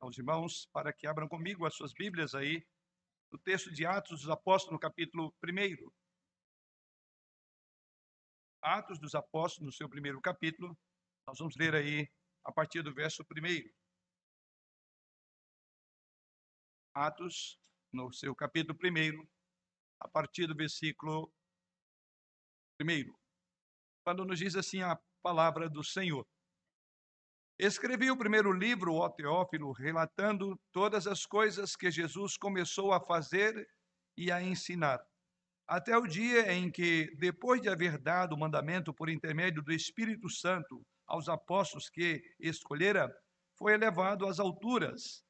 aos 0.00 0.18
irmãos 0.18 0.66
para 0.72 0.92
que 0.92 1.06
abram 1.06 1.28
comigo 1.28 1.66
as 1.66 1.74
suas 1.74 1.92
Bíblias 1.92 2.34
aí, 2.34 2.66
no 3.30 3.38
texto 3.38 3.72
de 3.72 3.86
Atos 3.86 4.20
dos 4.20 4.30
Apóstolos, 4.30 4.72
no 4.72 4.78
capítulo 4.78 5.34
1. 5.42 5.90
Atos 8.62 8.98
dos 8.98 9.14
Apóstolos, 9.14 9.66
no 9.66 9.72
seu 9.72 9.88
primeiro 9.88 10.20
capítulo, 10.20 10.78
nós 11.26 11.38
vamos 11.38 11.56
ler 11.56 11.74
aí 11.74 12.08
a 12.44 12.52
partir 12.52 12.82
do 12.82 12.92
verso 12.92 13.22
1. 13.22 13.70
Atos, 16.94 17.58
no 17.92 18.12
seu 18.12 18.34
capítulo 18.34 18.78
1, 18.78 19.26
a 20.00 20.08
partir 20.08 20.46
do 20.46 20.54
versículo 20.54 21.32
1. 22.80 23.14
Quando 24.04 24.24
nos 24.24 24.38
diz 24.38 24.56
assim 24.56 24.82
a 24.82 25.00
palavra 25.22 25.70
do 25.70 25.82
Senhor. 25.82 26.26
Escrevi 27.64 28.10
o 28.10 28.16
primeiro 28.16 28.50
livro, 28.50 28.94
ó 28.94 29.08
Teófilo, 29.08 29.70
relatando 29.70 30.58
todas 30.72 31.06
as 31.06 31.24
coisas 31.24 31.76
que 31.76 31.92
Jesus 31.92 32.36
começou 32.36 32.92
a 32.92 32.98
fazer 32.98 33.54
e 34.16 34.32
a 34.32 34.42
ensinar, 34.42 34.98
até 35.68 35.96
o 35.96 36.04
dia 36.04 36.52
em 36.52 36.68
que, 36.68 37.14
depois 37.18 37.62
de 37.62 37.68
haver 37.68 37.98
dado 37.98 38.34
o 38.34 38.36
mandamento 38.36 38.92
por 38.92 39.08
intermédio 39.08 39.62
do 39.62 39.72
Espírito 39.72 40.28
Santo 40.28 40.82
aos 41.06 41.28
apóstolos 41.28 41.88
que 41.88 42.20
escolhera, 42.40 43.08
foi 43.56 43.74
elevado 43.74 44.26
às 44.26 44.40
alturas. 44.40 45.22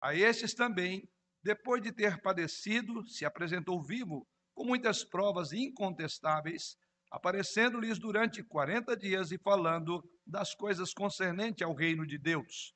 A 0.00 0.14
estes 0.14 0.54
também, 0.54 1.02
depois 1.42 1.82
de 1.82 1.90
ter 1.90 2.22
padecido, 2.22 3.04
se 3.08 3.24
apresentou 3.24 3.82
vivo, 3.82 4.24
com 4.54 4.64
muitas 4.64 5.02
provas 5.02 5.52
incontestáveis, 5.52 6.76
aparecendo-lhes 7.10 7.98
durante 7.98 8.40
quarenta 8.44 8.96
dias 8.96 9.32
e 9.32 9.38
falando 9.38 10.00
das 10.32 10.54
coisas 10.54 10.92
concernentes 10.92 11.64
ao 11.64 11.74
reino 11.74 12.06
de 12.06 12.18
Deus. 12.18 12.74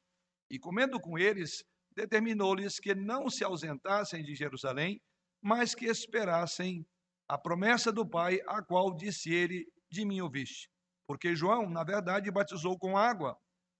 E 0.51 0.59
comendo 0.59 1.01
com 1.01 1.19
eles, 1.19 1.65
determinou-lhes 1.91 2.79
que 2.79 2.95
não 2.95 3.29
se 3.29 3.43
ausentassem 3.43 4.23
de 4.23 4.35
Jerusalém, 4.35 5.01
mas 5.43 5.75
que 5.75 5.87
esperassem 5.87 6.87
a 7.29 7.37
promessa 7.37 7.91
do 7.91 8.09
Pai, 8.09 8.39
a 8.47 8.63
qual 8.63 8.95
disse 8.95 9.33
ele: 9.33 9.67
De 9.91 10.05
mim 10.05 10.21
ouviste. 10.21 10.71
Porque 11.09 11.35
João, 11.35 11.69
na 11.69 11.83
verdade, 11.83 12.31
batizou 12.31 12.79
com 12.79 12.97
água, 12.97 13.37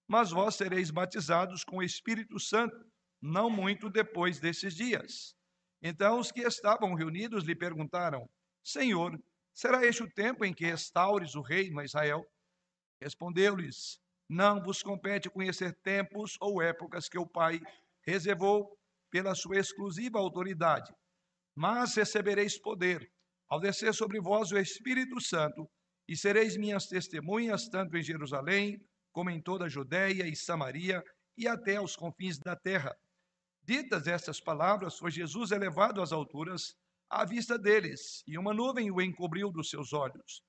mas 0.09 0.31
vós 0.31 0.57
sereis 0.57 0.91
batizados 0.91 1.63
com 1.63 1.77
o 1.77 1.83
Espírito 1.83 2.41
Santo, 2.41 2.77
não 3.23 3.49
muito 3.51 3.91
depois 3.91 4.41
desses 4.41 4.75
dias. 4.75 5.35
Então 5.83 6.19
os 6.19 6.33
que 6.33 6.41
estavam 6.41 6.95
reunidos 6.95 7.45
lhe 7.45 7.55
perguntaram: 7.55 8.29
Senhor, 8.65 9.17
Será 9.57 9.87
este 9.87 10.03
o 10.03 10.11
tempo 10.11 10.45
em 10.45 10.53
que 10.53 10.67
restaures 10.67 11.35
o 11.35 11.41
reino 11.41 11.81
a 11.81 11.85
Israel? 11.85 12.23
Respondeu-lhes: 13.01 13.99
Não 14.29 14.63
vos 14.63 14.83
compete 14.83 15.29
conhecer 15.31 15.75
tempos 15.83 16.37
ou 16.41 16.63
épocas 16.63 17.09
que 17.09 17.19
o 17.19 17.27
Pai 17.27 17.61
reservou 18.07 18.77
pela 19.11 19.35
sua 19.35 19.59
exclusiva 19.59 20.19
autoridade, 20.19 20.93
mas 21.55 21.95
recebereis 21.95 22.59
poder 22.59 23.11
ao 23.49 23.61
descer 23.61 23.95
sobre 23.95 24.21
vós 24.21 24.51
o 24.51 24.59
Espírito 24.59 25.21
Santo, 25.21 25.69
e 26.09 26.17
sereis 26.17 26.57
minhas 26.57 26.87
testemunhas 26.87 27.69
tanto 27.69 27.97
em 27.97 28.03
Jerusalém, 28.03 28.79
como 29.13 29.31
em 29.31 29.41
toda 29.41 29.65
a 29.65 29.69
Judéia 29.69 30.27
e 30.27 30.37
Samaria 30.37 31.03
e 31.37 31.49
até 31.49 31.77
aos 31.77 31.97
confins 31.97 32.39
da 32.39 32.55
terra. 32.57 32.95
Ditas 33.63 34.07
estas 34.07 34.41
palavras, 34.41 34.99
foi 34.99 35.11
Jesus 35.11 35.51
elevado 35.51 36.01
às 36.01 36.13
alturas 36.13 36.75
à 37.11 37.25
vista 37.25 37.59
deles, 37.59 38.23
e 38.27 38.39
uma 38.39 38.55
nuvem 38.55 38.91
o 38.91 39.01
encobriu 39.01 39.51
dos 39.51 39.69
seus 39.69 39.93
olhos. 39.93 40.43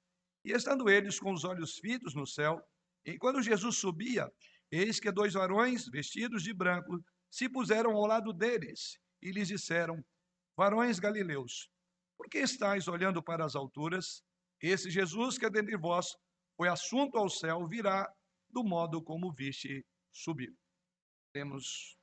E 0.48 0.54
estando 0.54 0.90
eles 0.90 1.20
com 1.20 1.34
os 1.34 1.44
olhos 1.44 1.78
fitos 1.78 2.16
no 2.16 2.26
céu, 2.26 2.66
e 3.06 3.18
quando 3.18 3.44
Jesus 3.44 3.80
subia, 3.80 4.32
eis 4.72 4.98
que 4.98 5.12
dois 5.12 5.34
varões, 5.34 5.90
vestidos 5.90 6.42
de 6.42 6.54
branco, 6.54 7.04
se 7.30 7.50
puseram 7.50 7.92
ao 7.92 8.06
lado 8.06 8.32
deles, 8.32 8.98
e 9.22 9.30
lhes 9.30 9.50
disseram: 9.50 10.02
Varões 10.56 11.00
galileus, 11.00 11.70
por 12.16 12.30
que 12.30 12.38
estáis 12.38 12.88
olhando 12.88 13.22
para 13.22 13.44
as 13.44 13.58
alturas? 13.58 14.24
Esse 14.62 14.90
Jesus 14.90 15.38
que 15.38 15.46
é 15.46 15.50
dentre 15.50 15.76
vós 15.76 16.16
foi 16.56 16.70
assunto 16.70 17.18
ao 17.18 17.30
céu, 17.30 17.68
virá 17.68 18.10
do 18.50 18.64
modo 18.64 19.04
como 19.04 19.34
viste 19.34 19.86
subir. 20.14 20.56
Temos 21.34 21.98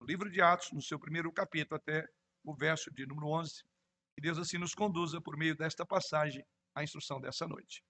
o 0.00 0.04
livro 0.04 0.28
de 0.28 0.42
Atos, 0.42 0.72
no 0.72 0.82
seu 0.82 0.98
primeiro 0.98 1.32
capítulo, 1.32 1.76
até 1.76 2.04
o 2.42 2.52
verso 2.56 2.90
de 2.92 3.06
número 3.06 3.28
11. 3.28 3.62
Que 4.16 4.20
Deus 4.20 4.36
assim 4.36 4.58
nos 4.58 4.74
conduza 4.74 5.20
por 5.20 5.36
meio 5.36 5.56
desta 5.56 5.86
passagem 5.86 6.44
à 6.76 6.84
instrução 6.84 7.20
dessa 7.20 7.48
noite. 7.48 7.82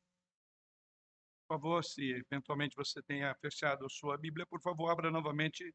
Por 1.49 1.57
favor, 1.57 1.85
se 1.85 2.25
eventualmente 2.31 2.77
você 2.77 3.03
tenha 3.03 3.35
fechado 3.37 3.85
a 3.85 3.89
sua 3.89 4.17
Bíblia, 4.17 4.47
por 4.47 4.61
favor, 4.63 4.91
abra 4.91 5.11
novamente 5.11 5.75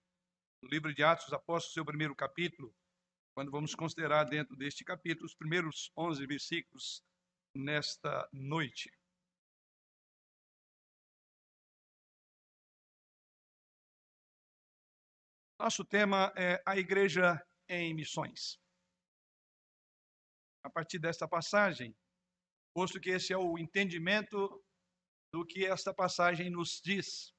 o 0.64 0.68
livro 0.68 0.94
de 0.94 1.04
Atos 1.04 1.26
dos 1.26 1.34
Apóstolos, 1.34 1.74
seu 1.74 1.86
primeiro 1.86 2.16
capítulo, 2.16 2.74
quando 3.36 3.52
vamos 3.52 3.76
considerar 3.76 4.24
dentro 4.24 4.56
deste 4.56 4.84
capítulo 4.84 5.26
os 5.26 5.36
primeiros 5.36 5.92
11 5.98 6.26
versículos 6.26 7.04
nesta 7.54 8.28
noite. 8.32 8.90
Nosso 15.60 15.86
tema 15.86 16.34
é 16.36 16.62
a 16.66 16.76
igreja 16.76 17.40
em 17.70 17.94
missões 17.94 18.60
a 20.64 20.70
partir 20.70 21.00
desta 21.00 21.28
passagem, 21.28 21.96
posto 22.74 23.00
que 23.00 23.10
esse 23.10 23.34
é 23.34 23.38
o 23.38 23.58
entendimento 23.58 24.64
do 25.34 25.46
que 25.46 25.66
esta 25.66 25.94
passagem 25.94 26.50
nos 26.50 26.82
diz. 26.84 27.34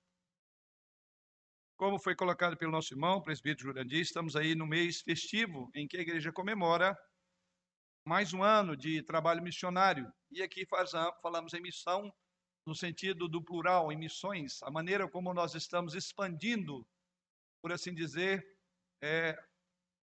Como 1.77 1.99
foi 1.99 2.15
colocado 2.15 2.57
pelo 2.57 2.73
nosso 2.73 2.95
irmão, 2.95 3.23
presbítero 3.23 3.69
Jurandir, 3.69 4.01
estamos 4.01 4.37
aí 4.37 4.55
no 4.55 4.67
mês 4.67 5.01
festivo 5.01 5.71
em 5.75 5.87
que 5.89 5.97
a 5.97 6.01
igreja 6.01 6.33
comemora 6.33 6.97
mais 8.07 8.33
um 8.33 8.43
ano 8.43 8.77
de 8.77 9.03
trabalho 9.03 9.43
missionário. 9.43 10.13
E 10.31 10.43
aqui 10.43 10.67
falamos 11.21 11.55
em 11.55 11.61
missão 11.61 12.13
no 12.67 12.75
sentido 12.75 13.29
do 13.29 13.43
plural, 13.43 13.91
em 13.91 13.97
missões, 13.97 14.63
a 14.63 14.71
maneira 14.71 15.09
como 15.09 15.35
nós 15.35 15.55
estamos 15.55 15.95
expandindo, 15.95 16.87
por 17.61 17.73
assim 17.73 17.93
dizer, 17.93 18.47
é, 19.03 19.37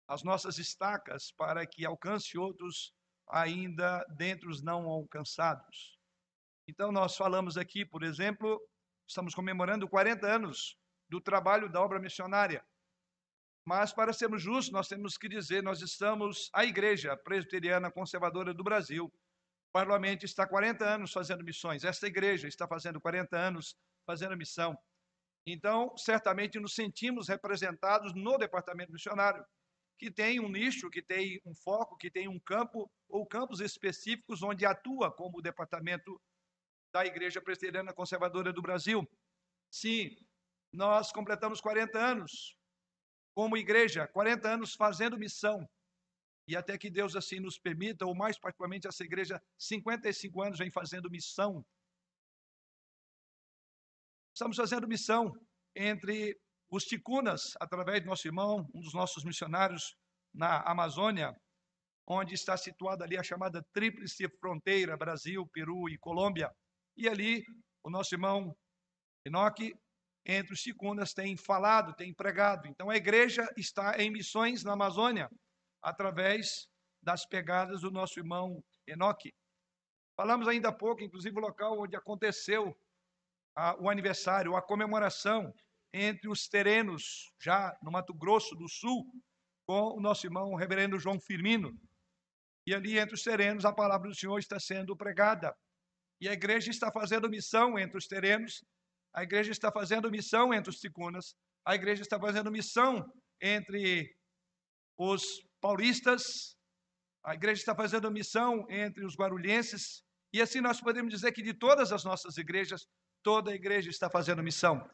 as 0.07 0.23
nossas 0.23 0.57
estacas 0.57 1.31
para 1.31 1.65
que 1.65 1.85
alcance 1.85 2.37
outros 2.37 2.94
ainda 3.29 4.05
dentre 4.15 4.49
os 4.49 4.61
não 4.61 4.85
alcançados. 4.87 5.97
Então, 6.67 6.91
nós 6.91 7.15
falamos 7.15 7.57
aqui, 7.57 7.85
por 7.85 8.03
exemplo, 8.03 8.59
estamos 9.07 9.35
comemorando 9.35 9.87
40 9.87 10.25
anos 10.27 10.77
do 11.09 11.21
trabalho 11.21 11.69
da 11.69 11.81
obra 11.81 11.99
missionária. 11.99 12.65
Mas, 13.67 13.93
para 13.93 14.13
sermos 14.13 14.41
justos, 14.41 14.71
nós 14.71 14.87
temos 14.87 15.17
que 15.17 15.27
dizer: 15.27 15.63
nós 15.63 15.81
estamos, 15.81 16.49
a 16.53 16.65
Igreja 16.65 17.15
Presbiteriana 17.17 17.91
Conservadora 17.91 18.53
do 18.53 18.63
Brasil, 18.63 19.11
parlamento 19.75 20.23
está 20.23 20.47
40 20.47 20.85
anos 20.85 21.11
fazendo 21.11 21.43
missões. 21.43 21.83
Esta 21.83 22.07
igreja 22.07 22.47
está 22.47 22.65
fazendo 22.65 23.01
40 23.01 23.37
anos 23.37 23.75
fazendo 24.05 24.37
missão. 24.37 24.73
Então, 25.45 25.93
certamente 25.97 26.57
nos 26.61 26.73
sentimos 26.73 27.27
representados 27.27 28.13
no 28.15 28.37
departamento 28.37 28.93
missionário 28.93 29.45
que 29.97 30.11
tem 30.11 30.39
um 30.39 30.49
nicho, 30.49 30.89
que 30.89 31.01
tem 31.01 31.41
um 31.45 31.55
foco, 31.55 31.97
que 31.97 32.11
tem 32.11 32.27
um 32.27 32.39
campo 32.39 32.91
ou 33.07 33.25
campos 33.25 33.59
específicos 33.59 34.43
onde 34.43 34.65
atua 34.65 35.11
como 35.11 35.37
o 35.39 35.41
departamento 35.41 36.21
da 36.93 37.05
Igreja 37.05 37.41
Presbiteriana 37.41 37.93
Conservadora 37.93 38.51
do 38.51 38.61
Brasil. 38.61 39.07
Sim, 39.71 40.15
nós 40.71 41.11
completamos 41.11 41.61
40 41.61 41.97
anos 41.97 42.57
como 43.33 43.57
igreja, 43.57 44.07
40 44.07 44.47
anos 44.47 44.75
fazendo 44.75 45.17
missão. 45.17 45.69
E 46.47 46.55
até 46.55 46.77
que 46.77 46.89
Deus 46.89 47.15
assim 47.15 47.39
nos 47.39 47.57
permita, 47.57 48.05
ou 48.05 48.15
mais 48.15 48.37
particularmente 48.37 48.87
essa 48.87 49.03
igreja, 49.03 49.41
55 49.57 50.41
anos 50.41 50.59
vem 50.59 50.71
fazendo 50.71 51.09
missão. 51.09 51.65
Estamos 54.33 54.55
fazendo 54.57 54.87
missão 54.87 55.33
entre 55.75 56.39
os 56.75 56.83
ticunas, 56.83 57.53
através 57.59 58.01
do 58.01 58.07
nosso 58.07 58.27
irmão, 58.27 58.69
um 58.73 58.81
dos 58.81 58.93
nossos 58.93 59.23
missionários 59.23 59.95
na 60.33 60.61
Amazônia, 60.63 61.33
onde 62.05 62.33
está 62.33 62.57
situada 62.57 63.05
ali 63.05 63.17
a 63.17 63.23
chamada 63.23 63.65
Tríplice 63.71 64.27
Fronteira, 64.39 64.97
Brasil, 64.97 65.47
Peru 65.47 65.89
e 65.89 65.97
Colômbia. 65.97 66.51
E 66.97 67.07
ali 67.07 67.43
o 67.83 67.89
nosso 67.89 68.13
irmão 68.13 68.55
Enoque, 69.25 69.73
entre 70.25 70.53
os 70.53 70.61
ticunas, 70.61 71.13
tem 71.13 71.37
falado, 71.37 71.95
tem 71.95 72.13
pregado. 72.13 72.67
Então 72.67 72.89
a 72.89 72.97
igreja 72.97 73.47
está 73.55 73.97
em 73.97 74.11
missões 74.11 74.63
na 74.63 74.73
Amazônia, 74.73 75.29
através 75.81 76.67
das 77.01 77.25
pegadas 77.25 77.81
do 77.81 77.91
nosso 77.91 78.19
irmão 78.19 78.61
Enoque. 78.85 79.33
Falamos 80.17 80.47
ainda 80.47 80.69
há 80.69 80.73
pouco, 80.73 81.03
inclusive, 81.03 81.37
o 81.37 81.41
local 81.41 81.79
onde 81.79 81.95
aconteceu 81.95 82.75
a, 83.55 83.75
o 83.81 83.89
aniversário, 83.89 84.55
a 84.55 84.61
comemoração 84.61 85.53
entre 85.97 86.27
os 86.27 86.49
terrenos, 86.49 87.31
já 87.39 87.73
no 87.81 87.89
Mato 87.89 88.13
Grosso 88.13 88.53
do 88.53 88.67
Sul, 88.67 89.05
com 89.65 89.97
o 89.97 90.01
nosso 90.01 90.27
irmão 90.27 90.51
o 90.51 90.57
reverendo 90.57 90.99
João 90.99 91.17
Firmino. 91.21 91.71
E 92.67 92.75
ali 92.75 92.99
entre 92.99 93.15
os 93.15 93.23
terrenos 93.23 93.63
a 93.63 93.71
palavra 93.71 94.09
do 94.09 94.15
Senhor 94.15 94.37
está 94.37 94.59
sendo 94.59 94.97
pregada. 94.97 95.55
E 96.19 96.27
a 96.27 96.33
igreja 96.33 96.69
está 96.69 96.91
fazendo 96.91 97.29
missão 97.29 97.79
entre 97.79 97.97
os 97.97 98.07
terrenos, 98.07 98.61
a 99.13 99.23
igreja 99.23 99.51
está 99.51 99.71
fazendo 99.71 100.11
missão 100.11 100.53
entre 100.53 100.69
os 100.69 100.79
ticunas, 100.79 101.33
a 101.65 101.75
igreja 101.75 102.01
está 102.01 102.19
fazendo 102.19 102.51
missão 102.51 103.09
entre 103.41 104.13
os 104.97 105.23
paulistas, 105.61 106.57
a 107.23 107.35
igreja 107.35 107.61
está 107.61 107.73
fazendo 107.73 108.11
missão 108.11 108.65
entre 108.69 109.05
os 109.05 109.15
guarulhenses, 109.15 110.03
e 110.33 110.41
assim 110.41 110.59
nós 110.59 110.81
podemos 110.81 111.13
dizer 111.13 111.31
que 111.31 111.41
de 111.41 111.53
todas 111.53 111.93
as 111.93 112.03
nossas 112.03 112.37
igrejas, 112.37 112.85
toda 113.23 113.51
a 113.51 113.55
igreja 113.55 113.89
está 113.89 114.09
fazendo 114.09 114.43
missão. 114.43 114.85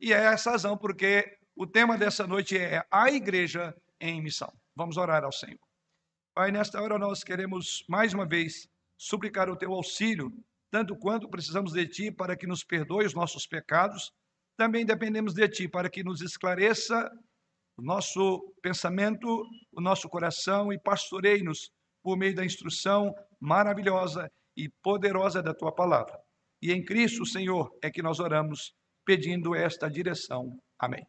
E 0.00 0.12
é 0.12 0.24
essa 0.24 0.52
razão 0.52 0.76
porque 0.76 1.38
o 1.56 1.66
tema 1.66 1.98
dessa 1.98 2.26
noite 2.26 2.56
é 2.56 2.84
a 2.90 3.10
igreja 3.10 3.74
em 4.00 4.22
missão. 4.22 4.52
Vamos 4.76 4.96
orar 4.96 5.24
ao 5.24 5.32
Senhor. 5.32 5.58
Pai, 6.34 6.52
nesta 6.52 6.80
hora 6.80 6.98
nós 6.98 7.24
queremos 7.24 7.84
mais 7.88 8.14
uma 8.14 8.26
vez 8.26 8.68
suplicar 8.96 9.50
o 9.50 9.56
teu 9.56 9.72
auxílio, 9.72 10.32
tanto 10.70 10.96
quanto 10.96 11.28
precisamos 11.28 11.72
de 11.72 11.86
ti 11.86 12.12
para 12.12 12.36
que 12.36 12.46
nos 12.46 12.62
perdoe 12.62 13.06
os 13.06 13.14
nossos 13.14 13.46
pecados, 13.46 14.12
também 14.56 14.86
dependemos 14.86 15.34
de 15.34 15.48
ti 15.48 15.68
para 15.68 15.90
que 15.90 16.04
nos 16.04 16.20
esclareça 16.20 17.10
o 17.76 17.82
nosso 17.82 18.54
pensamento, 18.62 19.26
o 19.72 19.80
nosso 19.80 20.08
coração 20.08 20.72
e 20.72 20.78
pastoreie-nos 20.78 21.70
por 22.02 22.16
meio 22.16 22.34
da 22.34 22.44
instrução 22.44 23.14
maravilhosa 23.40 24.30
e 24.56 24.68
poderosa 24.82 25.42
da 25.42 25.54
tua 25.54 25.72
palavra. 25.72 26.18
E 26.60 26.72
em 26.72 26.84
Cristo, 26.84 27.24
Senhor, 27.24 27.70
é 27.82 27.90
que 27.90 28.02
nós 28.02 28.18
oramos 28.18 28.74
pedindo 29.08 29.54
esta 29.54 29.88
direção. 29.88 30.60
Amém. 30.78 31.06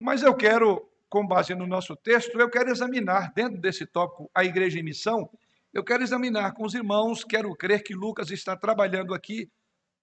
Mas 0.00 0.22
eu 0.22 0.32
quero 0.36 0.88
com 1.10 1.26
base 1.26 1.52
no 1.52 1.66
nosso 1.66 1.96
texto, 1.96 2.38
eu 2.38 2.48
quero 2.48 2.70
examinar, 2.70 3.32
dentro 3.34 3.60
desse 3.60 3.84
tópico, 3.84 4.30
a 4.32 4.44
igreja 4.44 4.78
em 4.78 4.84
missão, 4.84 5.28
eu 5.74 5.82
quero 5.82 6.04
examinar 6.04 6.52
com 6.52 6.64
os 6.64 6.74
irmãos, 6.74 7.24
quero 7.24 7.52
crer 7.56 7.82
que 7.82 7.92
Lucas 7.92 8.30
está 8.30 8.56
trabalhando 8.56 9.14
aqui, 9.14 9.50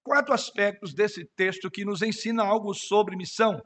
quatro 0.03 0.33
aspectos 0.33 0.93
desse 0.93 1.23
texto 1.23 1.71
que 1.71 1.85
nos 1.85 2.01
ensina 2.01 2.43
algo 2.43 2.73
sobre 2.73 3.15
missão. 3.15 3.61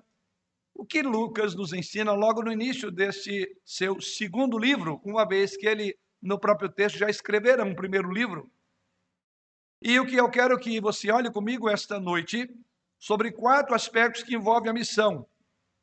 O 0.76 0.86
que 0.86 1.02
Lucas 1.02 1.56
nos 1.56 1.74
ensina 1.74 2.12
logo 2.12 2.44
no 2.44 2.52
início 2.52 2.92
desse 2.92 3.48
seu 3.66 4.00
segundo 4.00 4.60
livro, 4.60 5.02
uma 5.04 5.28
vez 5.28 5.58
que 5.58 5.66
ele, 5.66 5.98
no 6.22 6.40
próprio 6.40 6.70
texto, 6.70 7.00
já 7.00 7.10
escrevera 7.10 7.66
um 7.66 7.74
primeiro 7.74 8.12
livro. 8.12 8.48
E 9.82 9.98
o 9.98 10.06
que 10.06 10.18
eu 10.18 10.30
quero 10.30 10.60
que 10.60 10.82
você 10.82 11.10
olhe 11.10 11.32
comigo 11.32 11.70
esta 11.70 12.02
noite 12.02 12.50
sobre 12.98 13.32
quatro 13.32 13.74
aspectos 13.74 14.24
que 14.24 14.36
envolvem 14.36 14.70
a 14.70 14.74
missão 14.74 15.26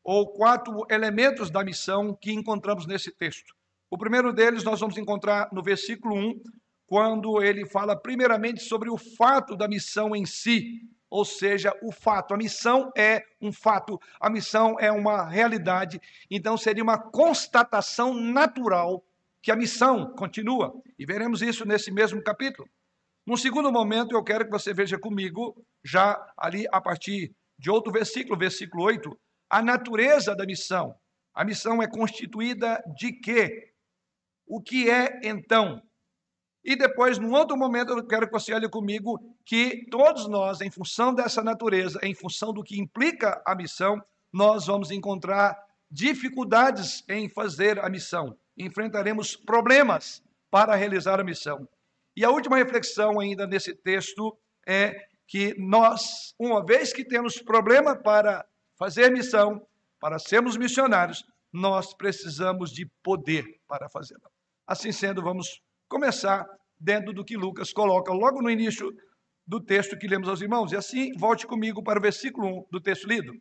ou 0.04 0.28
quatro 0.34 0.84
elementos 0.90 1.50
da 1.50 1.64
missão 1.64 2.14
que 2.14 2.30
encontramos 2.30 2.86
nesse 2.86 3.10
texto. 3.10 3.54
O 3.90 3.96
primeiro 3.96 4.34
deles 4.34 4.62
nós 4.62 4.80
vamos 4.80 4.98
encontrar 4.98 5.48
no 5.50 5.62
versículo 5.62 6.14
1, 6.14 6.42
quando 6.86 7.42
ele 7.42 7.64
fala 7.64 7.96
primeiramente 7.96 8.62
sobre 8.62 8.90
o 8.90 8.98
fato 8.98 9.56
da 9.56 9.66
missão 9.66 10.14
em 10.14 10.26
si, 10.26 10.82
ou 11.08 11.24
seja, 11.24 11.72
o 11.82 11.90
fato. 11.90 12.34
A 12.34 12.36
missão 12.36 12.92
é 12.94 13.22
um 13.40 13.50
fato, 13.50 13.98
a 14.20 14.28
missão 14.28 14.78
é 14.78 14.92
uma 14.92 15.26
realidade, 15.26 15.98
então 16.30 16.58
seria 16.58 16.84
uma 16.84 16.98
constatação 16.98 18.12
natural 18.12 19.02
que 19.40 19.50
a 19.50 19.56
missão 19.56 20.12
continua. 20.12 20.72
E 20.98 21.06
veremos 21.06 21.40
isso 21.40 21.66
nesse 21.66 21.90
mesmo 21.90 22.22
capítulo. 22.22 22.68
Num 23.26 23.36
segundo 23.36 23.72
momento, 23.72 24.14
eu 24.14 24.22
quero 24.22 24.44
que 24.44 24.50
você 24.52 24.72
veja 24.72 24.96
comigo, 24.96 25.56
já 25.84 26.16
ali 26.38 26.64
a 26.70 26.80
partir 26.80 27.34
de 27.58 27.68
outro 27.68 27.92
versículo, 27.92 28.38
versículo 28.38 28.84
8, 28.84 29.18
a 29.50 29.60
natureza 29.60 30.34
da 30.36 30.46
missão. 30.46 30.94
A 31.34 31.44
missão 31.44 31.82
é 31.82 31.88
constituída 31.88 32.80
de 32.96 33.12
quê? 33.12 33.72
O 34.46 34.62
que 34.62 34.88
é 34.88 35.20
então? 35.24 35.82
E 36.64 36.76
depois, 36.76 37.18
num 37.18 37.32
outro 37.32 37.56
momento, 37.56 37.92
eu 37.92 38.06
quero 38.06 38.26
que 38.26 38.32
você 38.32 38.54
olhe 38.54 38.68
comigo 38.68 39.18
que 39.44 39.86
todos 39.90 40.28
nós, 40.28 40.60
em 40.60 40.70
função 40.70 41.12
dessa 41.12 41.42
natureza, 41.42 41.98
em 42.02 42.14
função 42.14 42.52
do 42.52 42.62
que 42.62 42.80
implica 42.80 43.42
a 43.44 43.56
missão, 43.56 44.00
nós 44.32 44.66
vamos 44.66 44.90
encontrar 44.90 45.56
dificuldades 45.90 47.04
em 47.08 47.28
fazer 47.28 47.78
a 47.84 47.88
missão. 47.88 48.36
Enfrentaremos 48.56 49.36
problemas 49.36 50.22
para 50.50 50.74
realizar 50.74 51.20
a 51.20 51.24
missão. 51.24 51.68
E 52.16 52.24
a 52.24 52.30
última 52.30 52.56
reflexão 52.56 53.20
ainda 53.20 53.46
nesse 53.46 53.74
texto 53.74 54.36
é 54.66 54.94
que 55.28 55.54
nós, 55.58 56.32
uma 56.38 56.64
vez 56.64 56.92
que 56.92 57.04
temos 57.04 57.42
problema 57.42 57.94
para 57.94 58.44
fazer 58.78 59.10
missão, 59.10 59.60
para 60.00 60.18
sermos 60.18 60.56
missionários, 60.56 61.24
nós 61.52 61.94
precisamos 61.94 62.70
de 62.70 62.86
poder 63.02 63.44
para 63.68 63.88
fazê-la. 63.90 64.30
Assim 64.66 64.92
sendo, 64.92 65.22
vamos 65.22 65.60
começar 65.88 66.46
dentro 66.78 67.12
do 67.12 67.24
que 67.24 67.36
Lucas 67.36 67.72
coloca 67.72 68.12
logo 68.12 68.40
no 68.40 68.50
início 68.50 68.90
do 69.46 69.60
texto 69.60 69.96
que 69.96 70.08
lemos 70.08 70.28
aos 70.28 70.40
irmãos. 70.40 70.72
E 70.72 70.76
assim, 70.76 71.12
volte 71.16 71.46
comigo 71.46 71.82
para 71.82 71.98
o 71.98 72.02
versículo 72.02 72.60
1 72.60 72.64
do 72.70 72.80
texto 72.80 73.06
lido. 73.06 73.32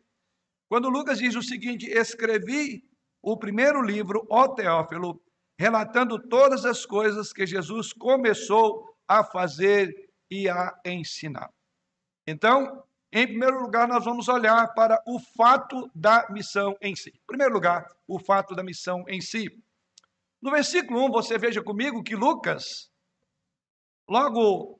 Quando 0.68 0.88
Lucas 0.88 1.18
diz 1.18 1.34
o 1.34 1.42
seguinte: 1.42 1.86
Escrevi 1.86 2.82
o 3.22 3.36
primeiro 3.36 3.82
livro, 3.82 4.26
ó 4.30 4.48
Teófilo, 4.48 5.20
relatando 5.58 6.18
todas 6.18 6.64
as 6.64 6.84
coisas 6.84 7.32
que 7.32 7.46
Jesus 7.46 7.92
começou 7.92 8.94
a 9.08 9.24
fazer 9.24 10.10
e 10.30 10.48
a 10.48 10.74
ensinar. 10.84 11.50
Então, 12.26 12.82
em 13.12 13.26
primeiro 13.26 13.60
lugar, 13.62 13.88
nós 13.88 14.04
vamos 14.04 14.28
olhar 14.28 14.74
para 14.74 15.02
o 15.06 15.18
fato 15.18 15.90
da 15.94 16.26
missão 16.30 16.76
em 16.82 16.94
si. 16.94 17.10
Em 17.10 17.26
primeiro 17.26 17.54
lugar, 17.54 17.86
o 18.06 18.18
fato 18.18 18.54
da 18.54 18.62
missão 18.62 19.04
em 19.08 19.20
si. 19.20 19.46
No 20.42 20.50
versículo 20.50 21.06
1, 21.06 21.10
você 21.10 21.38
veja 21.38 21.62
comigo 21.62 22.02
que 22.02 22.14
Lucas, 22.14 22.90
logo 24.08 24.78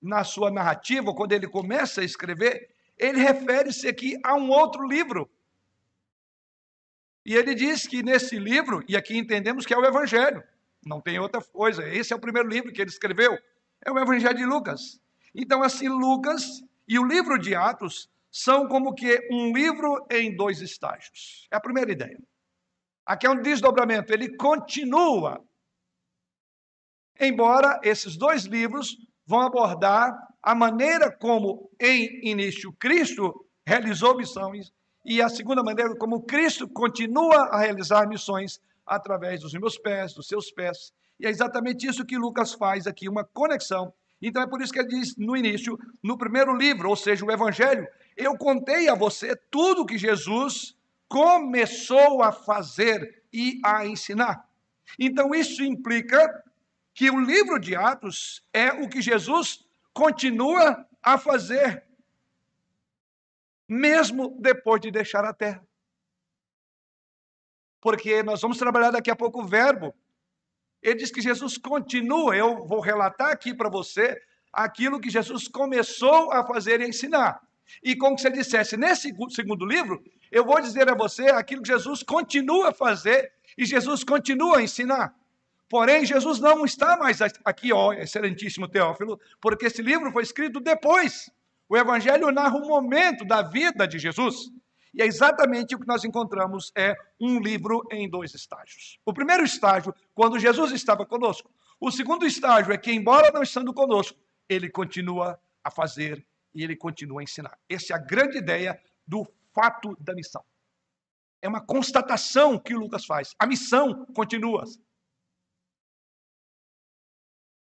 na 0.00 0.22
sua 0.22 0.50
narrativa, 0.50 1.14
quando 1.14 1.32
ele 1.32 1.48
começa 1.48 2.00
a 2.00 2.04
escrever, 2.04 2.74
ele 2.98 3.18
refere-se 3.18 3.88
aqui 3.88 4.18
a 4.22 4.34
um 4.34 4.50
outro 4.50 4.86
livro. 4.86 5.28
E 7.24 7.34
ele 7.34 7.54
diz 7.54 7.86
que 7.86 8.02
nesse 8.02 8.38
livro, 8.38 8.82
e 8.88 8.96
aqui 8.96 9.16
entendemos 9.16 9.64
que 9.64 9.72
é 9.72 9.78
o 9.78 9.84
Evangelho, 9.84 10.42
não 10.84 11.00
tem 11.00 11.18
outra 11.18 11.40
coisa, 11.40 11.88
esse 11.88 12.12
é 12.12 12.16
o 12.16 12.20
primeiro 12.20 12.48
livro 12.48 12.72
que 12.72 12.80
ele 12.80 12.90
escreveu, 12.90 13.38
é 13.84 13.90
o 13.90 13.98
Evangelho 13.98 14.36
de 14.36 14.44
Lucas. 14.44 15.00
Então, 15.34 15.62
assim, 15.62 15.88
Lucas 15.88 16.62
e 16.86 16.98
o 16.98 17.06
livro 17.06 17.38
de 17.38 17.54
Atos 17.54 18.10
são 18.30 18.66
como 18.66 18.94
que 18.94 19.20
um 19.30 19.52
livro 19.52 20.06
em 20.10 20.34
dois 20.34 20.60
estágios. 20.60 21.46
É 21.50 21.56
a 21.56 21.60
primeira 21.60 21.92
ideia. 21.92 22.18
Aqui 23.06 23.26
é 23.26 23.30
um 23.30 23.40
desdobramento, 23.40 24.12
ele 24.12 24.36
continua. 24.36 25.44
Embora 27.20 27.80
esses 27.82 28.16
dois 28.16 28.44
livros 28.44 28.96
vão 29.26 29.40
abordar 29.40 30.12
a 30.42 30.54
maneira 30.54 31.10
como, 31.10 31.70
em 31.80 32.28
início, 32.28 32.72
Cristo 32.72 33.46
realizou 33.66 34.16
missões 34.16 34.72
e 35.04 35.20
a 35.20 35.28
segunda 35.28 35.62
maneira 35.62 35.94
como 35.96 36.22
Cristo 36.22 36.68
continua 36.68 37.48
a 37.48 37.58
realizar 37.58 38.08
missões 38.08 38.60
através 38.86 39.40
dos 39.40 39.52
meus 39.52 39.78
pés, 39.78 40.12
dos 40.14 40.26
seus 40.26 40.50
pés. 40.50 40.92
E 41.18 41.26
é 41.26 41.30
exatamente 41.30 41.86
isso 41.86 42.04
que 42.04 42.16
Lucas 42.16 42.52
faz 42.52 42.86
aqui, 42.86 43.08
uma 43.08 43.24
conexão 43.24 43.92
então 44.22 44.40
é 44.40 44.46
por 44.46 44.62
isso 44.62 44.72
que 44.72 44.78
ele 44.78 44.88
diz 44.88 45.16
no 45.16 45.36
início, 45.36 45.76
no 46.00 46.16
primeiro 46.16 46.56
livro, 46.56 46.88
ou 46.88 46.94
seja, 46.94 47.24
o 47.24 47.32
Evangelho, 47.32 47.88
eu 48.16 48.38
contei 48.38 48.88
a 48.88 48.94
você 48.94 49.34
tudo 49.50 49.84
que 49.84 49.98
Jesus 49.98 50.76
começou 51.08 52.22
a 52.22 52.30
fazer 52.30 53.24
e 53.32 53.60
a 53.64 53.84
ensinar. 53.84 54.48
Então 54.98 55.34
isso 55.34 55.64
implica 55.64 56.44
que 56.94 57.10
o 57.10 57.20
livro 57.20 57.58
de 57.58 57.74
Atos 57.74 58.44
é 58.52 58.70
o 58.70 58.88
que 58.88 59.02
Jesus 59.02 59.64
continua 59.92 60.86
a 61.02 61.18
fazer, 61.18 61.82
mesmo 63.68 64.36
depois 64.40 64.80
de 64.80 64.90
deixar 64.90 65.24
a 65.24 65.32
terra. 65.32 65.66
Porque 67.80 68.22
nós 68.22 68.40
vamos 68.40 68.58
trabalhar 68.58 68.90
daqui 68.90 69.10
a 69.10 69.16
pouco 69.16 69.42
o 69.42 69.46
verbo 69.46 69.94
ele 70.82 70.96
diz 70.96 71.12
que 71.12 71.20
Jesus 71.20 71.56
continua, 71.56 72.34
eu 72.34 72.66
vou 72.66 72.80
relatar 72.80 73.30
aqui 73.30 73.54
para 73.54 73.70
você 73.70 74.20
aquilo 74.52 75.00
que 75.00 75.08
Jesus 75.08 75.46
começou 75.46 76.32
a 76.32 76.44
fazer 76.44 76.80
e 76.80 76.88
ensinar. 76.88 77.40
E 77.82 77.94
como 77.94 78.18
se 78.18 78.26
ele 78.26 78.38
dissesse, 78.38 78.76
nesse 78.76 79.14
segundo 79.30 79.64
livro, 79.64 80.02
eu 80.30 80.44
vou 80.44 80.60
dizer 80.60 80.90
a 80.90 80.94
você 80.94 81.26
aquilo 81.28 81.62
que 81.62 81.68
Jesus 81.68 82.02
continua 82.02 82.70
a 82.70 82.74
fazer 82.74 83.32
e 83.56 83.64
Jesus 83.64 84.02
continua 84.02 84.58
a 84.58 84.62
ensinar. 84.62 85.14
Porém, 85.70 86.04
Jesus 86.04 86.40
não 86.40 86.64
está 86.64 86.96
mais 86.96 87.20
aqui, 87.44 87.72
ó, 87.72 87.92
excelentíssimo 87.92 88.68
Teófilo, 88.68 89.18
porque 89.40 89.66
esse 89.66 89.80
livro 89.80 90.10
foi 90.10 90.24
escrito 90.24 90.60
depois. 90.60 91.30
O 91.68 91.76
Evangelho 91.76 92.30
narra 92.30 92.56
um 92.56 92.66
momento 92.66 93.24
da 93.24 93.42
vida 93.42 93.86
de 93.86 93.98
Jesus. 93.98 94.50
E 94.94 95.02
é 95.02 95.06
exatamente 95.06 95.74
o 95.74 95.78
que 95.78 95.86
nós 95.86 96.04
encontramos 96.04 96.70
é 96.76 96.94
um 97.20 97.40
livro 97.40 97.82
em 97.90 98.08
dois 98.08 98.34
estágios. 98.34 98.98
O 99.06 99.12
primeiro 99.12 99.42
estágio, 99.42 99.94
quando 100.14 100.38
Jesus 100.38 100.70
estava 100.72 101.06
conosco. 101.06 101.50
O 101.80 101.90
segundo 101.90 102.26
estágio 102.26 102.72
é 102.72 102.78
que, 102.78 102.92
embora 102.92 103.30
não 103.32 103.42
estando 103.42 103.72
conosco, 103.72 104.18
ele 104.48 104.68
continua 104.70 105.40
a 105.64 105.70
fazer 105.70 106.24
e 106.54 106.62
ele 106.62 106.76
continua 106.76 107.20
a 107.20 107.24
ensinar. 107.24 107.58
Essa 107.68 107.94
é 107.94 107.96
a 107.96 107.98
grande 107.98 108.38
ideia 108.38 108.78
do 109.06 109.26
fato 109.54 109.96
da 109.98 110.14
missão. 110.14 110.44
É 111.40 111.48
uma 111.48 111.60
constatação 111.60 112.58
que 112.58 112.74
Lucas 112.74 113.04
faz. 113.04 113.34
A 113.38 113.46
missão 113.46 114.06
continua. 114.14 114.64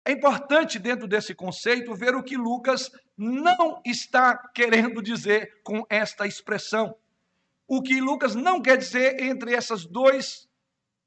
É 0.04 0.12
importante, 0.12 0.78
dentro 0.78 1.08
desse 1.08 1.34
conceito, 1.34 1.94
ver 1.94 2.14
o 2.14 2.22
que 2.22 2.36
Lucas 2.36 2.90
não 3.16 3.80
está 3.84 4.36
querendo 4.54 5.02
dizer 5.02 5.60
com 5.62 5.84
esta 5.88 6.26
expressão. 6.26 6.94
o 7.66 7.82
que 7.82 8.00
Lucas 8.00 8.34
não 8.34 8.60
quer 8.60 8.76
dizer 8.76 9.20
entre 9.22 9.54
esses 9.54 9.86
dois 9.86 10.46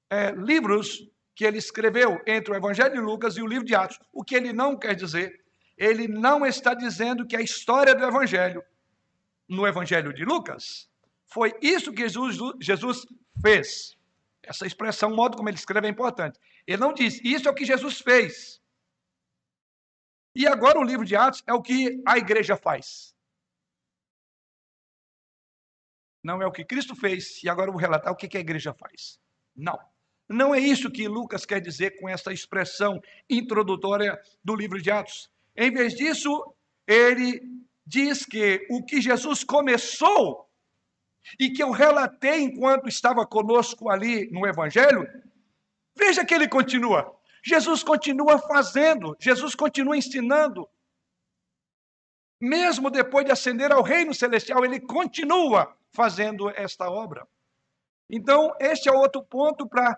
é, 0.10 0.32
livros 0.32 1.08
que 1.36 1.46
ele 1.46 1.60
escreveu, 1.60 2.20
entre 2.25 2.51
o 2.51 2.56
Evangelho 2.56 2.94
de 2.94 3.00
Lucas 3.00 3.38
e 3.38 3.42
o 3.42 3.48
livro 3.48 3.66
de 3.66 3.75
Atos. 3.75 4.00
O 4.12 4.24
que 4.24 4.36
ele 4.36 4.51
não 4.51 4.75
quer 4.75 4.96
dizer, 4.96 5.39
ele 5.77 6.08
não 6.08 6.44
está 6.46 6.74
dizendo 6.74 7.27
que 7.27 7.36
a 7.36 7.42
história 7.42 7.94
do 7.94 8.04
Evangelho, 8.04 8.63
no 9.48 9.68
Evangelho 9.68 10.12
de 10.12 10.25
Lucas, 10.25 10.89
foi 11.27 11.54
isso 11.62 11.94
que 11.94 12.01
Jesus, 12.01 12.38
Jesus 12.60 13.06
fez. 13.39 13.96
Essa 14.42 14.66
expressão, 14.66 15.12
o 15.12 15.16
modo 15.16 15.38
como 15.38 15.50
ele 15.50 15.58
escreve 15.58 15.88
é 15.88 15.92
importante. 15.92 16.39
Ele 16.66 16.82
não 16.82 16.94
diz, 16.94 17.22
isso 17.24 17.48
é 17.48 17.51
o 17.51 17.56
que 17.56 17.66
Jesus 17.66 18.01
fez. 18.01 18.60
E 20.38 20.46
agora 20.46 20.77
o 20.77 20.84
livro 20.84 21.03
de 21.03 21.15
Atos 21.15 21.41
é 21.48 21.53
o 21.53 21.63
que 21.63 22.00
a 22.06 22.15
igreja 22.15 22.56
faz. 22.56 23.12
Não 26.24 26.39
é 26.44 26.46
o 26.46 26.51
que 26.51 26.63
Cristo 26.63 26.96
fez, 26.96 27.44
e 27.44 27.50
agora 27.50 27.70
eu 27.70 27.74
vou 27.74 27.82
relatar 27.82 28.13
o 28.13 28.15
que 28.15 28.38
a 28.38 28.39
igreja 28.39 28.72
faz. 28.72 29.20
Não. 29.56 29.79
Não 30.29 30.53
é 30.53 30.60
isso 30.60 30.91
que 30.91 31.08
Lucas 31.08 31.44
quer 31.44 31.60
dizer 31.60 32.00
com 32.00 32.08
essa 32.08 32.32
expressão 32.32 33.01
introdutória 33.27 34.22
do 34.44 34.56
livro 34.56 34.79
de 34.79 34.91
Atos. 34.91 35.27
Em 35.56 35.72
vez 35.72 35.96
disso, 35.96 36.29
ele 36.86 37.41
diz 37.84 38.24
que 38.24 38.63
o 38.70 38.86
que 38.86 39.01
Jesus 39.01 39.44
começou 39.44 40.48
e 41.39 41.50
que 41.50 41.63
eu 41.63 41.72
relatei 41.72 42.44
enquanto 42.44 42.88
estava 42.88 43.25
conosco 43.25 43.89
ali 43.89 44.29
no 44.29 44.46
Evangelho, 44.46 45.08
veja 45.98 46.24
que 46.24 46.36
ele 46.36 46.48
continua. 46.48 47.17
Jesus 47.48 47.82
continua 47.82 48.38
fazendo, 48.39 49.16
Jesus 49.18 49.56
continua 49.56 49.96
ensinando. 49.96 50.68
Mesmo 52.42 52.89
depois 52.89 53.25
de 53.25 53.32
ascender 53.32 53.72
ao 53.72 53.82
reino 53.82 54.13
celestial, 54.13 54.66
ele 54.66 54.82
continua 54.82 55.74
fazendo 55.94 56.50
esta 56.50 56.89
obra. 56.89 57.25
Então, 58.10 58.54
este 58.60 58.89
é 58.89 58.92
outro 58.92 59.24
ponto 59.24 59.66
para 59.66 59.96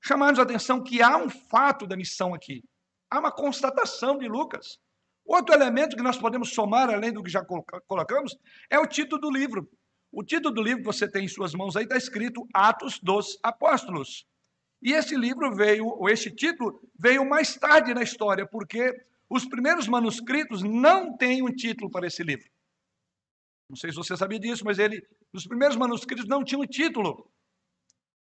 chamar 0.00 0.38
a 0.38 0.42
atenção 0.42 0.84
que 0.84 1.02
há 1.02 1.16
um 1.16 1.28
fato 1.28 1.84
da 1.84 1.96
missão 1.96 2.32
aqui. 2.32 2.62
Há 3.10 3.18
uma 3.18 3.32
constatação 3.32 4.16
de 4.16 4.28
Lucas. 4.28 4.78
Outro 5.26 5.52
elemento 5.52 5.96
que 5.96 6.02
nós 6.02 6.16
podemos 6.16 6.54
somar, 6.54 6.90
além 6.90 7.12
do 7.12 7.24
que 7.24 7.30
já 7.30 7.44
colocamos, 7.88 8.36
é 8.70 8.78
o 8.78 8.86
título 8.86 9.20
do 9.20 9.32
livro. 9.32 9.68
O 10.12 10.22
título 10.22 10.54
do 10.54 10.62
livro 10.62 10.78
que 10.78 10.86
você 10.86 11.10
tem 11.10 11.24
em 11.24 11.28
suas 11.28 11.54
mãos 11.54 11.74
aí 11.74 11.82
está 11.82 11.96
escrito 11.96 12.46
Atos 12.54 13.00
dos 13.00 13.36
Apóstolos. 13.42 14.24
E 14.84 14.92
esse 14.92 15.16
livro 15.16 15.50
veio, 15.56 15.86
ou 15.86 16.10
este 16.10 16.30
título, 16.30 16.78
veio 16.98 17.26
mais 17.26 17.56
tarde 17.56 17.94
na 17.94 18.02
história, 18.02 18.46
porque 18.46 18.94
os 19.30 19.46
primeiros 19.46 19.88
manuscritos 19.88 20.62
não 20.62 21.16
têm 21.16 21.42
um 21.42 21.50
título 21.50 21.90
para 21.90 22.06
esse 22.06 22.22
livro. 22.22 22.50
Não 23.66 23.76
sei 23.76 23.90
se 23.90 23.96
você 23.96 24.14
sabia 24.14 24.38
disso, 24.38 24.62
mas 24.62 24.78
ele, 24.78 25.02
os 25.32 25.46
primeiros 25.46 25.74
manuscritos 25.74 26.26
não 26.28 26.44
tinham 26.44 26.66
título. 26.66 27.26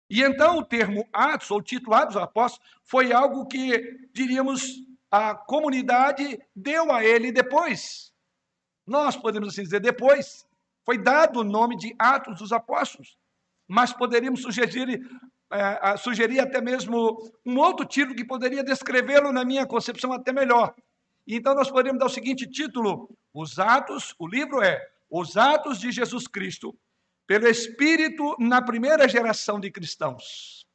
E 0.07 0.21
então 0.21 0.59
o 0.59 0.63
termo 0.63 1.09
Atos, 1.11 1.49
ou 1.49 1.63
título 1.63 1.95
Atos 1.95 2.15
Apóstolos, 2.15 2.63
foi 2.83 3.11
algo 3.11 3.47
que, 3.47 4.07
diríamos, 4.13 4.83
a 5.09 5.33
comunidade 5.33 6.39
deu 6.55 6.91
a 6.91 7.03
ele 7.03 7.31
depois. 7.31 8.13
Nós 8.85 9.17
podemos 9.17 9.49
assim 9.49 9.63
dizer 9.63 9.79
depois. 9.79 10.45
Foi 10.85 11.01
dado 11.01 11.39
o 11.39 11.43
nome 11.43 11.75
de 11.75 11.95
Atos 11.97 12.37
dos 12.37 12.51
Apóstolos. 12.51 13.17
Mas 13.67 13.91
poderíamos 13.91 14.43
sugerir, 14.43 15.01
é, 15.55 16.39
até 16.39 16.61
mesmo 16.61 17.17
um 17.45 17.57
outro 17.57 17.85
título 17.85 18.15
que 18.15 18.25
poderia 18.25 18.63
descrevê-lo, 18.63 19.31
na 19.31 19.45
minha 19.45 19.65
concepção, 19.65 20.11
até 20.13 20.31
melhor. 20.31 20.75
Então 21.27 21.55
nós 21.55 21.69
poderíamos 21.69 21.99
dar 21.99 22.05
o 22.05 22.09
seguinte 22.09 22.47
título: 22.49 23.09
Os 23.33 23.57
Atos, 23.59 24.13
o 24.19 24.27
livro 24.27 24.61
é 24.61 24.79
os 25.09 25.37
atos 25.37 25.79
de 25.79 25.91
Jesus 25.91 26.27
Cristo 26.27 26.77
pelo 27.27 27.47
Espírito 27.47 28.35
na 28.39 28.61
primeira 28.61 29.07
geração 29.07 29.59
de 29.59 29.71
cristãos. 29.71 30.65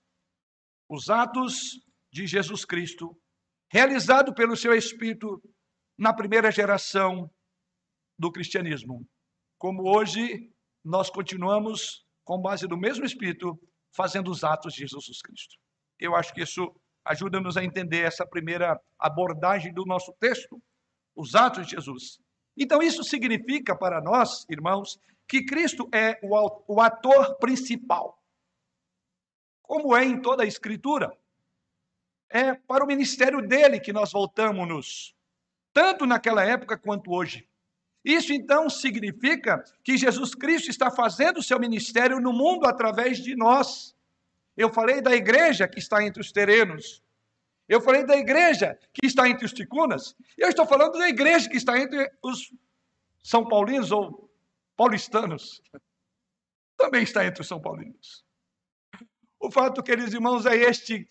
Os 0.88 1.08
atos 1.08 1.80
de 2.12 2.26
Jesus 2.26 2.64
Cristo, 2.64 3.16
realizado 3.70 4.34
pelo 4.34 4.56
seu 4.56 4.74
Espírito 4.74 5.40
na 5.96 6.12
primeira 6.12 6.50
geração 6.50 7.30
do 8.18 8.32
cristianismo. 8.32 9.06
Como 9.58 9.88
hoje 9.88 10.50
nós 10.84 11.10
continuamos, 11.10 12.04
com 12.24 12.40
base 12.40 12.66
no 12.66 12.76
mesmo 12.76 13.04
Espírito, 13.04 13.60
fazendo 13.92 14.30
os 14.30 14.44
atos 14.44 14.74
de 14.74 14.86
Jesus 14.86 15.20
Cristo. 15.22 15.56
Eu 15.98 16.14
acho 16.14 16.32
que 16.32 16.42
isso 16.42 16.74
ajuda-nos 17.04 17.56
a 17.56 17.64
entender 17.64 18.02
essa 18.02 18.26
primeira 18.26 18.80
abordagem 18.98 19.72
do 19.72 19.84
nosso 19.84 20.12
texto, 20.20 20.60
os 21.14 21.34
atos 21.34 21.66
de 21.66 21.72
Jesus. 21.72 22.20
Então, 22.56 22.82
isso 22.82 23.02
significa 23.02 23.74
para 23.74 24.00
nós, 24.00 24.46
irmãos, 24.48 24.98
que 25.26 25.44
Cristo 25.44 25.88
é 25.92 26.18
o 26.22 26.80
ator 26.80 27.36
principal, 27.36 28.20
como 29.62 29.96
é 29.96 30.04
em 30.04 30.20
toda 30.20 30.42
a 30.42 30.46
Escritura. 30.46 31.16
É 32.28 32.54
para 32.54 32.84
o 32.84 32.86
ministério 32.86 33.40
dele 33.40 33.80
que 33.80 33.92
nós 33.92 34.12
voltamos-nos, 34.12 35.14
tanto 35.72 36.06
naquela 36.06 36.44
época 36.44 36.78
quanto 36.78 37.12
hoje. 37.12 37.48
Isso 38.04 38.32
então 38.32 38.70
significa 38.70 39.62
que 39.84 39.96
Jesus 39.96 40.34
Cristo 40.34 40.70
está 40.70 40.90
fazendo 40.90 41.38
o 41.38 41.42
seu 41.42 41.58
ministério 41.58 42.18
no 42.18 42.32
mundo 42.32 42.66
através 42.66 43.18
de 43.18 43.36
nós. 43.36 43.94
Eu 44.56 44.72
falei 44.72 45.00
da 45.00 45.14
igreja 45.14 45.68
que 45.68 45.78
está 45.78 46.02
entre 46.02 46.20
os 46.20 46.32
terrenos, 46.32 47.02
eu 47.70 47.80
falei 47.80 48.04
da 48.04 48.16
igreja 48.16 48.76
que 48.92 49.06
está 49.06 49.28
entre 49.28 49.46
os 49.46 49.52
ticunas. 49.52 50.16
Eu 50.36 50.48
estou 50.48 50.66
falando 50.66 50.98
da 50.98 51.08
igreja 51.08 51.48
que 51.48 51.56
está 51.56 51.78
entre 51.78 52.10
os 52.20 52.52
São 53.22 53.46
Paulinos 53.46 53.92
ou 53.92 54.28
paulistanos. 54.76 55.62
Também 56.76 57.04
está 57.04 57.24
entre 57.24 57.42
os 57.42 57.46
São 57.46 57.60
Paulinos. 57.60 58.24
O 59.38 59.52
fato, 59.52 59.84
queridos 59.84 60.12
irmãos, 60.12 60.46
é 60.46 60.56
este: 60.56 61.06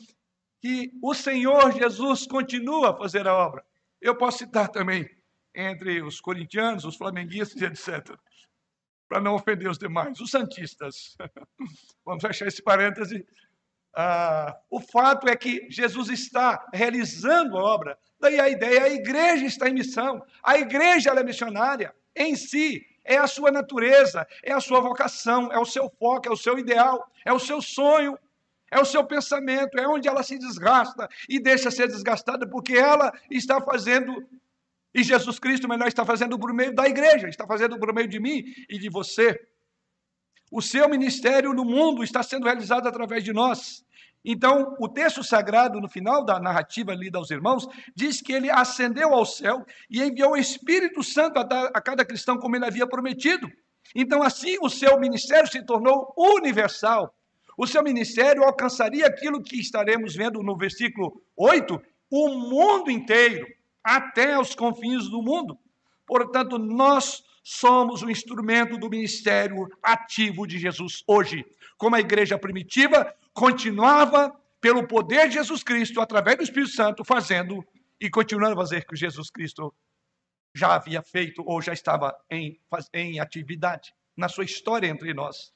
que 0.59 0.91
o 1.01 1.13
Senhor 1.13 1.71
Jesus 1.71 2.27
continua 2.27 2.91
a 2.91 2.97
fazer 2.97 3.25
a 3.25 3.33
obra. 3.33 3.65
Eu 4.01 4.17
posso 4.17 4.39
citar 4.39 4.67
também 4.67 5.09
entre 5.55 6.01
os 6.01 6.19
corintianos, 6.19 6.85
os 6.85 6.95
flamenguistas, 6.95 7.61
etc. 7.61 8.17
Para 9.07 9.21
não 9.21 9.35
ofender 9.35 9.69
os 9.69 9.77
demais, 9.77 10.19
os 10.19 10.31
santistas. 10.31 11.15
Vamos 12.05 12.21
fechar 12.21 12.47
esse 12.47 12.61
parêntese 12.61 13.25
ah, 13.95 14.55
o 14.69 14.79
fato 14.79 15.27
é 15.27 15.35
que 15.35 15.67
Jesus 15.69 16.09
está 16.09 16.67
realizando 16.73 17.57
a 17.57 17.63
obra. 17.63 17.97
Daí 18.19 18.39
a 18.39 18.49
ideia, 18.49 18.83
a 18.83 18.89
igreja 18.89 19.45
está 19.45 19.67
em 19.67 19.73
missão. 19.73 20.23
A 20.43 20.57
igreja 20.57 21.09
é 21.09 21.23
missionária 21.23 21.93
em 22.15 22.35
si. 22.35 22.85
É 23.03 23.17
a 23.17 23.27
sua 23.27 23.51
natureza, 23.51 24.27
é 24.43 24.53
a 24.53 24.59
sua 24.59 24.79
vocação, 24.81 25.51
é 25.51 25.57
o 25.57 25.65
seu 25.65 25.89
foco, 25.99 26.27
é 26.27 26.31
o 26.31 26.37
seu 26.37 26.59
ideal, 26.59 27.11
é 27.25 27.33
o 27.33 27.39
seu 27.39 27.59
sonho, 27.59 28.17
é 28.69 28.79
o 28.79 28.85
seu 28.85 29.03
pensamento, 29.03 29.79
é 29.79 29.87
onde 29.87 30.07
ela 30.07 30.21
se 30.21 30.37
desgasta 30.37 31.09
e 31.27 31.39
deixa 31.39 31.71
ser 31.71 31.87
desgastada, 31.87 32.47
porque 32.47 32.73
ela 32.73 33.11
está 33.31 33.59
fazendo, 33.59 34.23
e 34.93 35.03
Jesus 35.03 35.39
Cristo 35.39 35.67
melhor 35.67 35.87
está 35.87 36.05
fazendo 36.05 36.37
por 36.37 36.53
meio 36.53 36.73
da 36.73 36.87
igreja, 36.87 37.27
está 37.27 37.45
fazendo 37.45 37.77
por 37.77 37.93
meio 37.93 38.07
de 38.07 38.19
mim 38.19 38.43
e 38.69 38.79
de 38.79 38.89
você. 38.89 39.39
O 40.51 40.61
seu 40.61 40.89
ministério 40.89 41.53
no 41.53 41.63
mundo 41.63 42.03
está 42.03 42.23
sendo 42.23 42.45
realizado 42.45 42.87
através 42.87 43.23
de 43.23 43.31
nós. 43.31 43.85
Então, 44.25 44.75
o 44.79 44.89
texto 44.89 45.23
sagrado, 45.23 45.79
no 45.79 45.87
final 45.87 46.25
da 46.25 46.39
narrativa 46.39 46.93
lida 46.93 47.17
aos 47.17 47.31
irmãos, 47.31 47.67
diz 47.95 48.21
que 48.21 48.33
ele 48.33 48.49
ascendeu 48.49 49.13
ao 49.13 49.25
céu 49.25 49.65
e 49.89 50.01
enviou 50.01 50.31
o 50.31 50.37
Espírito 50.37 51.01
Santo 51.03 51.39
a, 51.39 51.43
a 51.73 51.81
cada 51.81 52.03
cristão 52.03 52.37
como 52.37 52.55
ele 52.55 52.65
havia 52.65 52.87
prometido. 52.87 53.49
Então, 53.95 54.21
assim, 54.21 54.57
o 54.61 54.69
seu 54.69 54.99
ministério 54.99 55.49
se 55.49 55.63
tornou 55.63 56.13
universal. 56.17 57.15
O 57.57 57.65
seu 57.65 57.83
ministério 57.83 58.43
alcançaria 58.43 59.05
aquilo 59.05 59.41
que 59.41 59.59
estaremos 59.59 60.15
vendo 60.15 60.41
no 60.43 60.57
versículo 60.57 61.21
8, 61.35 61.81
o 62.09 62.29
mundo 62.29 62.91
inteiro, 62.91 63.45
até 63.83 64.39
os 64.39 64.55
confins 64.55 65.09
do 65.09 65.21
mundo. 65.21 65.57
Portanto, 66.05 66.57
nós 66.57 67.23
somos 67.43 68.01
o 68.01 68.09
instrumento 68.09 68.77
do 68.77 68.89
ministério 68.89 69.67
ativo 69.81 70.45
de 70.45 70.57
Jesus 70.57 71.03
hoje. 71.07 71.45
Como 71.77 71.95
a 71.95 71.99
igreja 71.99 72.37
primitiva 72.37 73.13
continuava, 73.33 74.35
pelo 74.61 74.85
poder 74.87 75.29
de 75.29 75.35
Jesus 75.35 75.63
Cristo, 75.63 76.01
através 76.01 76.37
do 76.37 76.43
Espírito 76.43 76.71
Santo, 76.71 77.03
fazendo 77.05 77.65
e 77.99 78.09
continuando 78.09 78.53
a 78.53 78.63
fazer 78.63 78.79
o 78.79 78.87
que 78.87 78.95
Jesus 78.95 79.29
Cristo 79.29 79.73
já 80.53 80.75
havia 80.75 81.01
feito 81.01 81.43
ou 81.45 81.61
já 81.61 81.73
estava 81.73 82.13
em, 82.29 82.59
em 82.93 83.19
atividade 83.19 83.93
na 84.17 84.27
sua 84.27 84.43
história 84.43 84.87
entre 84.87 85.13
nós. 85.13 85.53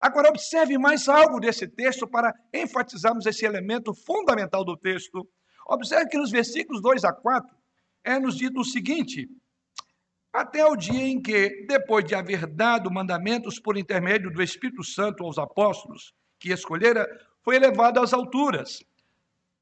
Agora, 0.00 0.30
observe 0.30 0.78
mais 0.78 1.08
algo 1.08 1.38
desse 1.38 1.68
texto 1.68 2.08
para 2.08 2.32
enfatizarmos 2.54 3.26
esse 3.26 3.44
elemento 3.44 3.92
fundamental 3.92 4.64
do 4.64 4.76
texto. 4.76 5.28
Observe 5.66 6.08
que 6.08 6.18
nos 6.18 6.30
versículos 6.30 6.82
2 6.82 7.04
a 7.04 7.12
4 7.12 7.54
é 8.04 8.18
nos 8.18 8.36
dito 8.36 8.60
o 8.60 8.64
seguinte: 8.64 9.28
até 10.32 10.64
o 10.64 10.76
dia 10.76 11.02
em 11.02 11.20
que, 11.20 11.66
depois 11.66 12.04
de 12.04 12.14
haver 12.14 12.46
dado 12.46 12.90
mandamentos 12.90 13.58
por 13.58 13.76
intermédio 13.76 14.30
do 14.30 14.42
Espírito 14.42 14.84
Santo 14.84 15.24
aos 15.24 15.38
apóstolos 15.38 16.14
que 16.38 16.52
escolhera, 16.52 17.06
foi 17.42 17.56
elevado 17.56 18.00
às 18.00 18.12
alturas. 18.12 18.82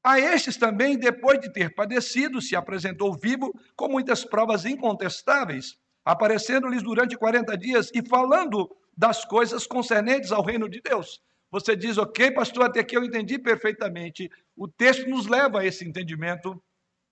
A 0.03 0.19
estes 0.19 0.57
também, 0.57 0.97
depois 0.97 1.39
de 1.39 1.51
ter 1.51 1.73
padecido, 1.73 2.41
se 2.41 2.55
apresentou 2.55 3.13
vivo 3.13 3.51
com 3.75 3.89
muitas 3.89 4.23
provas 4.23 4.63
incontestáveis, 4.63 5.77
aparecendo-lhes 6.05 6.83
durante 6.83 7.17
40 7.17 7.57
dias 7.57 7.91
e 7.93 8.07
falando 8.07 8.69
das 8.95 9.25
coisas 9.25 9.65
concernentes 9.65 10.31
ao 10.31 10.43
reino 10.43 10.69
de 10.69 10.81
Deus. 10.81 11.21
Você 11.51 11.75
diz, 11.75 11.97
ok, 11.97 12.31
pastor, 12.31 12.65
até 12.65 12.81
aqui 12.81 12.95
eu 12.95 13.03
entendi 13.03 13.39
perfeitamente. 13.39 14.29
O 14.55 14.67
texto 14.67 15.09
nos 15.09 15.27
leva 15.27 15.59
a 15.59 15.65
esse 15.65 15.87
entendimento, 15.87 16.61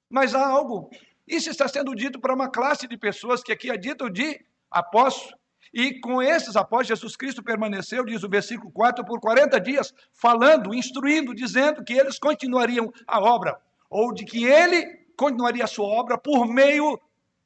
mas 0.10 0.36
há 0.36 0.48
algo. 0.48 0.89
Isso 1.27 1.50
está 1.50 1.67
sendo 1.67 1.96
dito 1.96 2.20
para 2.20 2.34
uma 2.34 2.50
classe 2.50 2.88
de 2.88 2.98
pessoas 2.98 3.41
que 3.41 3.51
aqui 3.51 3.70
é 3.70 3.77
dito 3.77 4.10
de 4.10 4.39
apóstolos. 4.70 5.36
E 5.74 6.00
com 6.00 6.22
esses 6.22 6.56
apóstolos, 6.56 6.88
Jesus 7.00 7.17
Cristo 7.17 7.44
permaneceu, 7.44 8.06
diz 8.06 8.24
o 8.24 8.29
versículo 8.29 8.72
4, 8.72 9.03
por 9.03 9.20
40 9.20 9.60
dias, 9.60 9.94
falando, 10.13 10.74
instruindo, 10.74 11.36
dizendo 11.36 11.84
que 11.84 11.94
eles 11.94 12.17
continuariam 12.17 12.91
a 13.06 13.20
obra, 13.20 13.60
ou 13.89 14.13
de 14.13 14.24
que 14.24 14.46
ele 14.46 14.86
continuaria 15.17 15.63
a 15.63 15.67
sua 15.67 15.88
obra 15.88 16.17
por 16.17 16.48
meio 16.48 17.00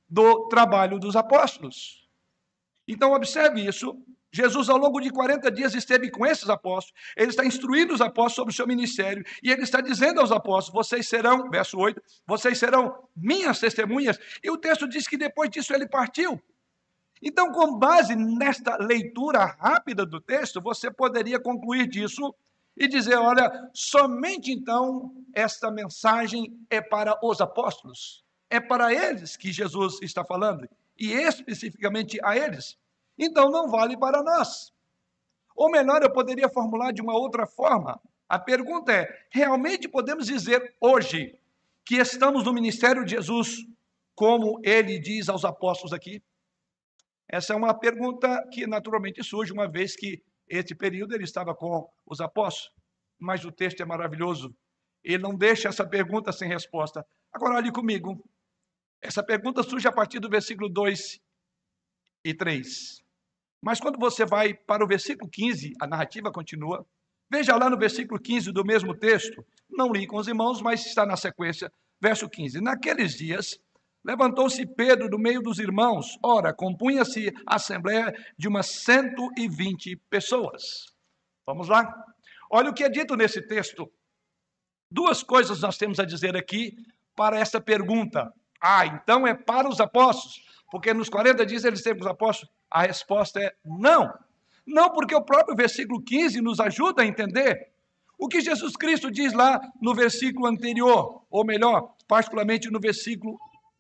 do 0.08 0.48
trabalho 0.50 1.00
dos 1.00 1.16
apóstolos. 1.16 2.08
Então, 2.88 3.14
observe 3.14 3.66
isso. 3.66 3.98
Jesus, 4.34 4.70
ao 4.70 4.78
longo 4.78 5.02
de 5.02 5.10
40 5.10 5.52
dias, 5.52 5.76
esteve 5.76 6.10
com 6.10 6.26
esses 6.26 6.50
apóstolos, 6.50 6.98
ele 7.18 7.32
está 7.32 7.46
instruindo 7.46 7.94
os 7.94 8.00
apóstolos 8.00 8.36
sobre 8.36 8.54
o 8.54 8.56
seu 8.56 8.66
ministério, 8.66 9.26
e 9.44 9.52
ele 9.52 9.64
está 9.64 9.82
dizendo 9.82 10.22
aos 10.22 10.32
apóstolos: 10.32 10.88
vocês 10.88 11.08
serão, 11.08 11.50
verso 11.50 11.78
8, 11.78 12.02
vocês 12.26 12.58
serão 12.58 12.96
minhas 13.16 13.60
testemunhas. 13.60 14.18
E 14.42 14.50
o 14.50 14.58
texto 14.58 14.88
diz 14.88 15.08
que 15.08 15.18
depois 15.18 15.50
disso 15.50 15.74
ele 15.74 15.88
partiu. 15.88 16.42
Então, 17.22 17.52
com 17.52 17.78
base 17.78 18.16
nesta 18.16 18.78
leitura 18.78 19.46
rápida 19.60 20.06
do 20.06 20.22
texto, 20.22 20.62
você 20.62 20.90
poderia 20.90 21.40
concluir 21.40 21.88
disso 21.88 22.34
e 22.78 22.88
dizer: 22.88 23.18
olha, 23.18 23.52
somente 23.74 24.50
então 24.50 25.14
esta 25.36 25.70
mensagem 25.70 26.58
é 26.70 26.82
para 26.82 27.20
os 27.22 27.42
apóstolos, 27.42 28.24
é 28.50 28.62
para 28.62 28.94
eles 28.94 29.36
que 29.36 29.52
Jesus 29.52 30.02
está 30.02 30.24
falando, 30.24 30.68
e 30.98 31.12
especificamente 31.12 32.18
a 32.24 32.38
eles 32.38 32.80
então 33.22 33.52
não 33.52 33.70
vale 33.70 33.96
para 33.96 34.24
nós. 34.24 34.74
Ou 35.56 35.70
melhor, 35.70 36.02
eu 36.02 36.12
poderia 36.12 36.50
formular 36.50 36.92
de 36.92 37.02
uma 37.02 37.16
outra 37.16 37.46
forma. 37.46 38.02
A 38.28 38.40
pergunta 38.40 38.92
é: 38.92 39.08
realmente 39.30 39.88
podemos 39.88 40.26
dizer 40.26 40.76
hoje 40.82 41.38
que 41.86 41.98
estamos 41.98 42.46
no 42.46 42.54
ministério 42.54 43.06
de 43.06 43.12
Jesus, 43.12 43.66
como 44.16 44.60
ele 44.64 44.98
diz 44.98 45.30
aos 45.30 45.46
apóstolos 45.46 45.94
aqui? 45.94 46.22
Essa 47.28 47.54
é 47.54 47.56
uma 47.56 47.74
pergunta 47.74 48.44
que 48.52 48.66
naturalmente 48.66 49.24
surge, 49.24 49.54
uma 49.54 49.68
vez 49.68 49.96
que 49.96 50.22
esse 50.48 50.74
período 50.74 51.14
ele 51.14 51.24
estava 51.24 51.54
com 51.54 51.90
os 52.06 52.20
apóstolos. 52.20 52.76
Mas 53.20 53.46
o 53.46 53.52
texto 53.52 53.82
é 53.82 53.86
maravilhoso. 53.86 54.54
Ele 55.04 55.22
não 55.22 55.36
deixa 55.36 55.70
essa 55.70 55.88
pergunta 55.88 56.32
sem 56.32 56.48
resposta. 56.48 57.06
Agora, 57.32 57.56
olhe 57.56 57.72
comigo. 57.72 58.24
Essa 59.02 59.24
pergunta 59.24 59.64
surge 59.64 59.88
a 59.88 59.92
partir 59.92 60.20
do 60.20 60.30
versículo 60.30 60.68
2 60.68 61.20
e 62.26 62.34
3. 62.34 63.02
Mas 63.62 63.80
quando 63.80 64.00
você 64.00 64.26
vai 64.26 64.54
para 64.54 64.84
o 64.84 64.88
versículo 64.88 65.30
15, 65.30 65.74
a 65.80 65.88
narrativa 65.88 66.32
continua. 66.32 66.86
Veja 67.32 67.56
lá 67.56 67.70
no 67.70 67.78
versículo 67.78 68.20
15 68.20 68.52
do 68.52 68.66
mesmo 68.66 68.98
texto. 68.98 69.46
Não 69.70 69.92
li 69.92 70.08
com 70.08 70.18
os 70.18 70.28
irmãos, 70.28 70.62
mas 70.62 70.86
está 70.86 71.06
na 71.06 71.16
sequência. 71.16 71.72
Verso 72.02 72.28
15. 72.28 72.60
Naqueles 72.60 73.14
dias, 73.14 73.60
levantou-se 74.04 74.66
Pedro 74.66 75.08
do 75.08 75.20
meio 75.20 75.42
dos 75.42 75.60
irmãos. 75.60 76.18
Ora, 76.24 76.54
compunha-se 76.54 77.32
a 77.48 77.56
assembleia 77.56 78.12
de 78.38 78.48
umas 78.48 78.68
120 78.68 79.96
pessoas. 80.10 80.88
Vamos 81.46 81.70
lá? 81.70 81.88
Olha 82.52 82.72
o 82.72 82.74
que 82.74 82.84
é 82.84 82.90
dito 82.90 83.16
nesse 83.16 83.42
texto. 83.42 83.90
Duas 84.90 85.24
coisas 85.24 85.62
nós 85.62 85.78
temos 85.78 86.00
a 86.00 86.06
dizer 86.06 86.36
aqui 86.36 86.76
para 87.16 87.40
essa 87.40 87.62
pergunta. 87.62 88.34
Ah, 88.60 88.86
então 88.86 89.26
é 89.26 89.34
para 89.34 89.70
os 89.70 89.80
apóstolos, 89.80 90.42
porque 90.70 90.94
nos 90.94 91.10
40 91.10 91.46
dias 91.46 91.64
eles 91.64 91.82
têm 91.82 91.94
os 91.94 92.06
apóstolos. 92.06 92.54
A 92.72 92.84
resposta 92.84 93.42
é 93.42 93.54
não. 93.66 94.12
Não, 94.66 94.90
porque 94.92 95.14
o 95.14 95.22
próprio 95.22 95.56
versículo 95.56 96.02
15 96.02 96.40
nos 96.40 96.60
ajuda 96.60 97.02
a 97.02 97.06
entender 97.06 97.70
o 98.18 98.28
que 98.28 98.40
Jesus 98.40 98.78
Cristo 98.78 99.12
diz 99.12 99.34
lá 99.34 99.60
no 99.82 99.94
versículo 99.94 100.46
anterior, 100.46 101.24
ou 101.30 101.44
melhor, 101.44 101.94
particularmente 102.08 102.70
no 102.70 102.80
versículo 102.80 103.38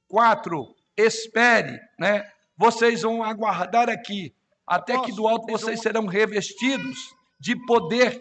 4. 0.07 0.75
Espere, 0.97 1.79
né? 1.97 2.29
Vocês 2.57 3.03
vão 3.03 3.23
aguardar 3.23 3.89
aqui, 3.89 4.33
até 4.67 4.99
que 4.99 5.11
do 5.11 5.27
alto 5.27 5.45
vocês 5.51 5.79
serão 5.79 6.05
revestidos 6.05 7.15
de 7.39 7.55
poder. 7.65 8.19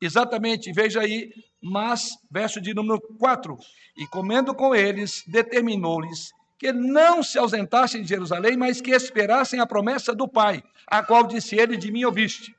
Exatamente, 0.00 0.72
veja 0.72 1.00
aí, 1.00 1.32
mas, 1.62 2.18
verso 2.30 2.60
de 2.60 2.74
número 2.74 3.00
4: 3.18 3.56
E 3.96 4.06
comendo 4.08 4.54
com 4.54 4.74
eles, 4.74 5.22
determinou-lhes 5.26 6.32
que 6.62 6.72
não 6.72 7.24
se 7.24 7.36
ausentassem 7.40 8.02
de 8.02 8.08
Jerusalém, 8.08 8.56
mas 8.56 8.80
que 8.80 8.92
esperassem 8.92 9.58
a 9.58 9.66
promessa 9.66 10.14
do 10.14 10.28
Pai, 10.28 10.62
a 10.86 11.02
qual 11.02 11.26
disse 11.26 11.56
ele: 11.56 11.76
De 11.76 11.90
mim 11.90 12.04
ouviste. 12.04 12.54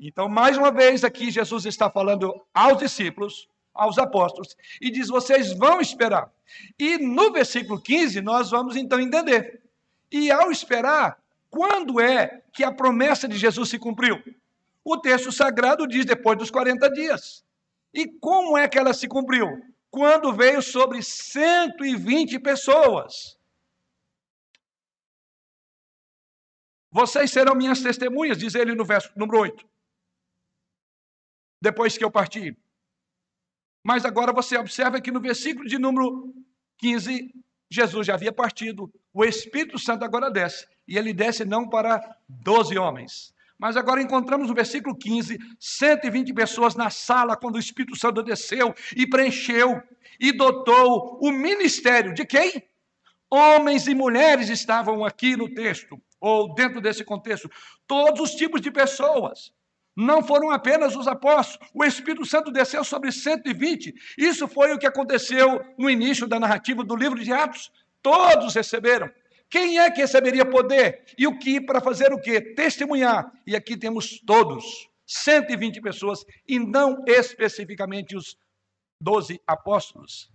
Então, 0.00 0.30
mais 0.30 0.56
uma 0.56 0.70
vez, 0.70 1.04
aqui 1.04 1.30
Jesus 1.30 1.66
está 1.66 1.90
falando 1.90 2.34
aos 2.54 2.78
discípulos, 2.78 3.46
aos 3.74 3.98
apóstolos, 3.98 4.56
e 4.80 4.90
diz: 4.90 5.08
Vocês 5.08 5.52
vão 5.52 5.78
esperar. 5.78 6.32
E 6.78 6.96
no 6.96 7.30
versículo 7.30 7.78
15, 7.78 8.22
nós 8.22 8.50
vamos 8.50 8.76
então 8.76 8.98
entender. 8.98 9.60
E 10.10 10.30
ao 10.30 10.50
esperar, 10.50 11.18
quando 11.50 12.00
é 12.00 12.40
que 12.50 12.64
a 12.64 12.72
promessa 12.72 13.28
de 13.28 13.36
Jesus 13.36 13.68
se 13.68 13.78
cumpriu? 13.78 14.22
O 14.82 14.96
texto 14.96 15.30
sagrado 15.30 15.86
diz 15.86 16.06
depois 16.06 16.38
dos 16.38 16.50
40 16.50 16.90
dias. 16.92 17.44
E 17.92 18.06
como 18.06 18.56
é 18.56 18.66
que 18.66 18.78
ela 18.78 18.94
se 18.94 19.06
cumpriu? 19.06 19.62
Quando 19.90 20.34
veio 20.34 20.62
sobre 20.62 21.02
120 21.02 22.38
pessoas. 22.38 23.38
Vocês 26.90 27.30
serão 27.30 27.54
minhas 27.54 27.82
testemunhas, 27.82 28.38
diz 28.38 28.54
ele 28.54 28.74
no 28.74 28.84
verso 28.84 29.10
número 29.16 29.40
8. 29.40 29.68
Depois 31.60 31.96
que 31.98 32.04
eu 32.04 32.10
parti. 32.10 32.56
Mas 33.84 34.04
agora 34.04 34.32
você 34.32 34.56
observa 34.56 35.00
que 35.00 35.10
no 35.10 35.20
versículo 35.20 35.68
de 35.68 35.78
número 35.78 36.34
15, 36.78 37.32
Jesus 37.70 38.06
já 38.06 38.14
havia 38.14 38.32
partido, 38.32 38.92
o 39.12 39.24
Espírito 39.24 39.78
Santo 39.78 40.04
agora 40.04 40.30
desce. 40.30 40.66
E 40.86 40.96
ele 40.96 41.12
desce 41.12 41.44
não 41.44 41.68
para 41.68 42.00
12 42.28 42.78
homens, 42.78 43.34
mas 43.58 43.76
agora 43.76 44.00
encontramos 44.00 44.48
no 44.48 44.54
versículo 44.54 44.96
15, 44.96 45.38
120 45.58 46.32
pessoas 46.32 46.76
na 46.76 46.90
sala 46.90 47.36
quando 47.36 47.56
o 47.56 47.58
Espírito 47.58 47.96
Santo 47.96 48.22
desceu 48.22 48.74
e 48.96 49.06
preencheu 49.06 49.82
e 50.20 50.32
dotou 50.32 51.18
o 51.20 51.32
ministério 51.32 52.14
de 52.14 52.24
quem? 52.24 52.62
Homens 53.30 53.86
e 53.86 53.94
mulheres 53.94 54.48
estavam 54.48 55.04
aqui 55.04 55.36
no 55.36 55.52
texto, 55.52 56.00
ou 56.20 56.54
dentro 56.54 56.80
desse 56.80 57.04
contexto, 57.04 57.50
todos 57.86 58.20
os 58.20 58.34
tipos 58.34 58.60
de 58.60 58.70
pessoas. 58.70 59.52
Não 59.94 60.22
foram 60.22 60.50
apenas 60.50 60.94
os 60.94 61.08
apóstolos, 61.08 61.68
o 61.74 61.84
Espírito 61.84 62.24
Santo 62.24 62.52
desceu 62.52 62.84
sobre 62.84 63.10
120. 63.10 63.92
Isso 64.16 64.46
foi 64.46 64.72
o 64.72 64.78
que 64.78 64.86
aconteceu 64.86 65.60
no 65.76 65.90
início 65.90 66.26
da 66.26 66.38
narrativa 66.38 66.84
do 66.84 66.94
livro 66.94 67.18
de 67.18 67.32
Atos. 67.32 67.72
Todos 68.00 68.54
receberam. 68.54 69.10
Quem 69.50 69.78
é 69.78 69.90
que 69.90 70.00
receberia 70.00 70.44
poder? 70.44 71.04
E 71.16 71.26
o 71.26 71.38
que 71.38 71.60
para 71.60 71.80
fazer 71.80 72.12
o 72.12 72.20
quê? 72.20 72.40
Testemunhar. 72.40 73.32
E 73.46 73.56
aqui 73.56 73.76
temos 73.76 74.20
todos, 74.20 74.88
120 75.06 75.80
pessoas, 75.80 76.24
e 76.46 76.58
não 76.58 77.02
especificamente 77.06 78.14
os 78.14 78.36
12 79.00 79.40
apóstolos. 79.46 80.30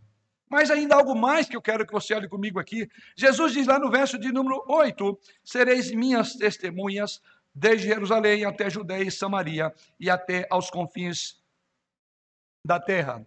Mas 0.50 0.72
ainda 0.72 0.96
algo 0.96 1.16
mais 1.16 1.48
que 1.48 1.56
eu 1.56 1.62
quero 1.62 1.86
que 1.86 1.94
você 1.94 2.14
olhe 2.14 2.28
comigo 2.28 2.60
aqui. 2.60 2.90
Jesus 3.16 3.54
diz 3.54 3.68
lá 3.68 3.80
no 3.80 3.90
verso 3.90 4.18
de 4.18 4.32
número 4.32 4.64
8: 4.68 5.20
Sereis 5.44 5.92
minhas 5.92 6.36
testemunhas 6.36 7.22
desde 7.54 7.88
Jerusalém 7.88 8.46
até 8.46 8.70
Judeia 8.70 9.04
e 9.04 9.12
Samaria 9.12 9.74
e 10.00 10.10
até 10.10 10.48
aos 10.50 10.70
confins 10.70 11.42
da 12.66 12.80
terra. 12.80 13.26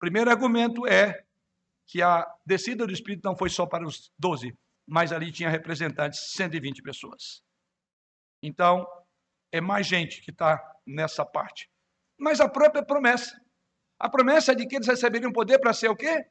Primeiro 0.00 0.30
argumento 0.30 0.86
é 0.86 1.24
que 1.86 2.02
a 2.02 2.26
descida 2.44 2.86
do 2.86 2.92
Espírito 2.92 3.24
não 3.24 3.36
foi 3.36 3.50
só 3.50 3.66
para 3.66 3.86
os 3.86 4.12
doze, 4.18 4.56
mas 4.86 5.12
ali 5.12 5.32
tinha 5.32 5.48
representantes, 5.48 6.32
120 6.32 6.82
pessoas. 6.82 7.42
Então, 8.42 8.86
é 9.50 9.60
mais 9.60 9.86
gente 9.86 10.20
que 10.22 10.30
está 10.30 10.62
nessa 10.86 11.24
parte. 11.24 11.70
Mas 12.18 12.40
a 12.40 12.48
própria 12.48 12.84
promessa. 12.84 13.40
A 13.98 14.08
promessa 14.08 14.52
é 14.52 14.54
de 14.54 14.66
que 14.66 14.76
eles 14.76 14.86
receberiam 14.86 15.32
poder 15.32 15.58
para 15.58 15.72
ser 15.72 15.88
o 15.88 15.96
quê? 15.96 16.26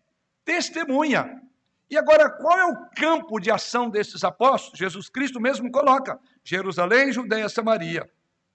Testemunha. 0.45 1.41
E 1.89 1.97
agora, 1.97 2.29
qual 2.29 2.57
é 2.57 2.65
o 2.65 2.89
campo 2.91 3.39
de 3.39 3.51
ação 3.51 3.89
desses 3.89 4.23
apóstolos? 4.23 4.79
Jesus 4.79 5.09
Cristo 5.09 5.39
mesmo 5.39 5.71
coloca: 5.71 6.19
Jerusalém, 6.43 7.11
Judeia, 7.11 7.49
Samaria, 7.49 8.09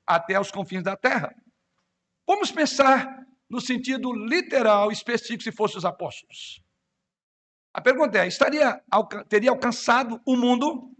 até 0.06 0.38
os 0.38 0.50
confins 0.50 0.82
da 0.82 0.96
terra. 0.96 1.34
Vamos 2.26 2.50
pensar 2.50 3.26
no 3.48 3.60
sentido 3.60 4.12
literal 4.12 4.92
específico 4.92 5.42
se 5.42 5.52
fossem 5.52 5.78
os 5.78 5.84
apóstolos. 5.84 6.62
A 7.78 7.80
pergunta 7.80 8.18
é: 8.18 8.26
estaria, 8.26 8.82
teria 9.28 9.50
alcançado 9.50 10.20
o 10.26 10.36
mundo? 10.36 10.90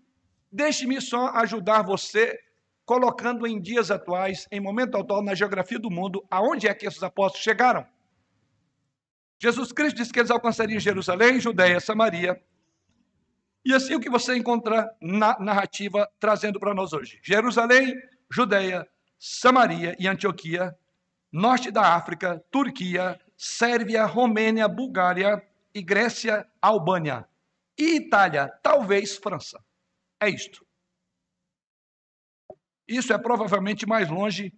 Deixe-me 0.51 1.01
só 1.01 1.31
ajudar 1.31 1.83
você, 1.83 2.39
colocando 2.85 3.49
em 3.49 3.61
dias 3.61 3.91
atuais, 3.91 4.47
em 4.53 4.61
momento 4.61 4.97
atual, 4.97 5.21
na 5.21 5.35
geografia 5.35 5.81
do 5.81 5.91
mundo, 5.91 6.25
aonde 6.31 6.69
é 6.69 6.75
que 6.75 6.87
esses 6.87 7.03
apóstolos 7.03 7.43
chegaram. 7.43 7.85
Jesus 9.41 9.73
Cristo 9.73 9.97
disse 9.97 10.13
que 10.13 10.21
eles 10.21 10.31
alcançariam 10.31 10.79
Jerusalém, 10.79 11.41
Judéia, 11.41 11.81
Samaria 11.81 12.41
E 13.65 13.75
assim 13.75 13.97
o 13.97 14.01
que 14.01 14.09
você 14.09 14.37
encontra 14.37 14.89
na 15.03 15.37
narrativa 15.41 16.09
trazendo 16.21 16.61
para 16.61 16.75
nós 16.75 16.93
hoje. 16.93 17.19
Jerusalém, 17.25 17.93
Judeia, 18.31 18.89
Samaria 19.19 19.97
e 19.99 20.07
Antioquia, 20.07 20.79
norte 21.33 21.73
da 21.73 21.97
África, 21.97 22.41
Turquia, 22.53 23.21
Sérvia, 23.37 24.07
Romênia, 24.07 24.69
Bulgária 24.69 25.43
e 25.79 25.83
Grécia, 25.83 26.45
Albânia. 26.61 27.29
E 27.79 27.97
Itália, 27.97 28.49
talvez 28.63 29.17
França. 29.17 29.65
É 30.21 30.29
isto. 30.29 30.67
Isso 32.87 33.13
é 33.13 33.19
provavelmente 33.19 33.87
mais 33.87 34.09
longe 34.11 34.53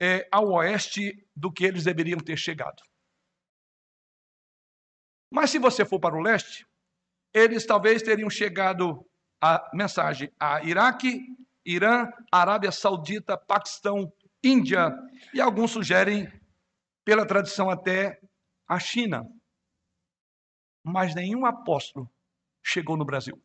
é, 0.00 0.28
ao 0.30 0.50
oeste 0.52 1.26
do 1.34 1.50
que 1.50 1.64
eles 1.64 1.84
deveriam 1.84 2.18
ter 2.18 2.36
chegado. 2.36 2.82
Mas 5.32 5.50
se 5.50 5.58
você 5.58 5.84
for 5.84 5.98
para 5.98 6.14
o 6.14 6.20
leste, 6.20 6.66
eles 7.32 7.64
talvez 7.64 8.02
teriam 8.02 8.28
chegado 8.28 9.06
a 9.40 9.70
mensagem 9.72 10.30
a 10.38 10.62
Iraque, 10.62 11.24
Irã, 11.64 12.06
Arábia 12.30 12.70
Saudita, 12.70 13.38
Paquistão, 13.38 14.12
Índia 14.44 14.92
e 15.32 15.40
alguns 15.40 15.70
sugerem, 15.70 16.30
pela 17.04 17.26
tradição 17.26 17.70
até, 17.70 18.20
a 18.68 18.78
China. 18.78 19.24
Mas 20.84 21.14
nenhum 21.14 21.46
apóstolo 21.46 22.10
chegou 22.62 22.96
no 22.96 23.04
Brasil. 23.04 23.40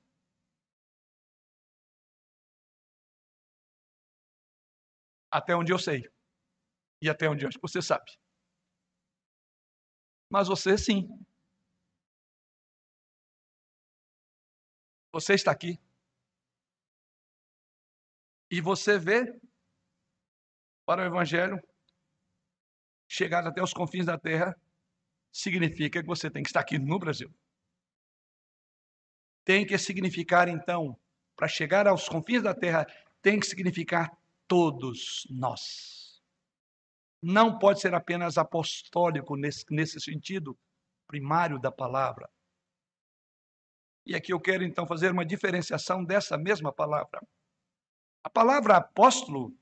Até 5.32 5.56
onde 5.56 5.72
eu 5.72 5.80
sei. 5.80 6.10
E 7.02 7.10
até 7.10 7.30
onde 7.30 7.46
você 7.62 7.82
sabe. 7.82 8.12
Mas 10.30 10.48
você 10.48 10.78
sim. 10.78 11.08
Você 15.12 15.34
está 15.34 15.52
aqui. 15.52 15.80
E 18.50 18.62
você 18.62 18.98
vê 18.98 19.40
para 20.86 21.04
o 21.04 21.06
Evangelho 21.06 21.60
chegar 23.10 23.46
até 23.46 23.62
os 23.62 23.74
confins 23.74 24.06
da 24.06 24.18
terra, 24.18 24.56
significa 25.38 26.02
que 26.02 26.08
você 26.08 26.32
tem 26.32 26.42
que 26.42 26.50
estar 26.50 26.62
aqui 26.62 26.80
no 26.80 26.98
Brasil. 26.98 27.32
Tem 29.46 29.66
que 29.66 29.78
significar, 29.78 30.50
então, 30.50 31.00
para 31.36 31.48
chegar 31.48 31.88
aos 31.88 32.10
confins 32.10 32.42
da 32.42 32.56
terra, 32.56 32.88
tem 33.22 33.40
que 33.40 33.46
significar 33.46 34.12
todos 34.48 35.28
nós. 35.30 36.22
Não 37.22 37.58
pode 37.60 37.80
ser 37.80 37.94
apenas 37.94 38.38
apostólico 38.38 39.36
nesse, 39.36 39.64
nesse 39.70 40.00
sentido 40.00 40.58
primário 41.08 41.60
da 41.60 41.72
palavra. 41.72 42.28
E 44.06 44.16
aqui 44.16 44.34
eu 44.34 44.40
quero 44.40 44.64
então 44.64 44.88
fazer 44.88 45.12
uma 45.12 45.26
diferenciação 45.26 46.04
dessa 46.04 46.38
mesma 46.38 46.74
palavra. 46.74 47.22
A 48.24 48.30
palavra 48.30 48.78
apóstolo, 48.78 49.56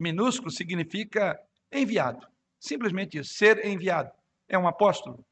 minúsculo, 0.00 0.50
significa 0.50 1.40
enviado. 1.70 2.33
Simplesmente 2.64 3.18
isso, 3.18 3.34
ser 3.34 3.62
enviado. 3.66 4.10
É 4.48 4.58
um 4.58 4.66
apóstolo. 4.66 5.22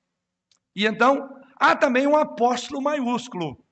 E 0.77 0.85
então, 0.85 1.31
há 1.57 1.75
também 1.75 2.07
um 2.07 2.15
apóstolo 2.15 2.83
maiúsculo, 2.83 3.65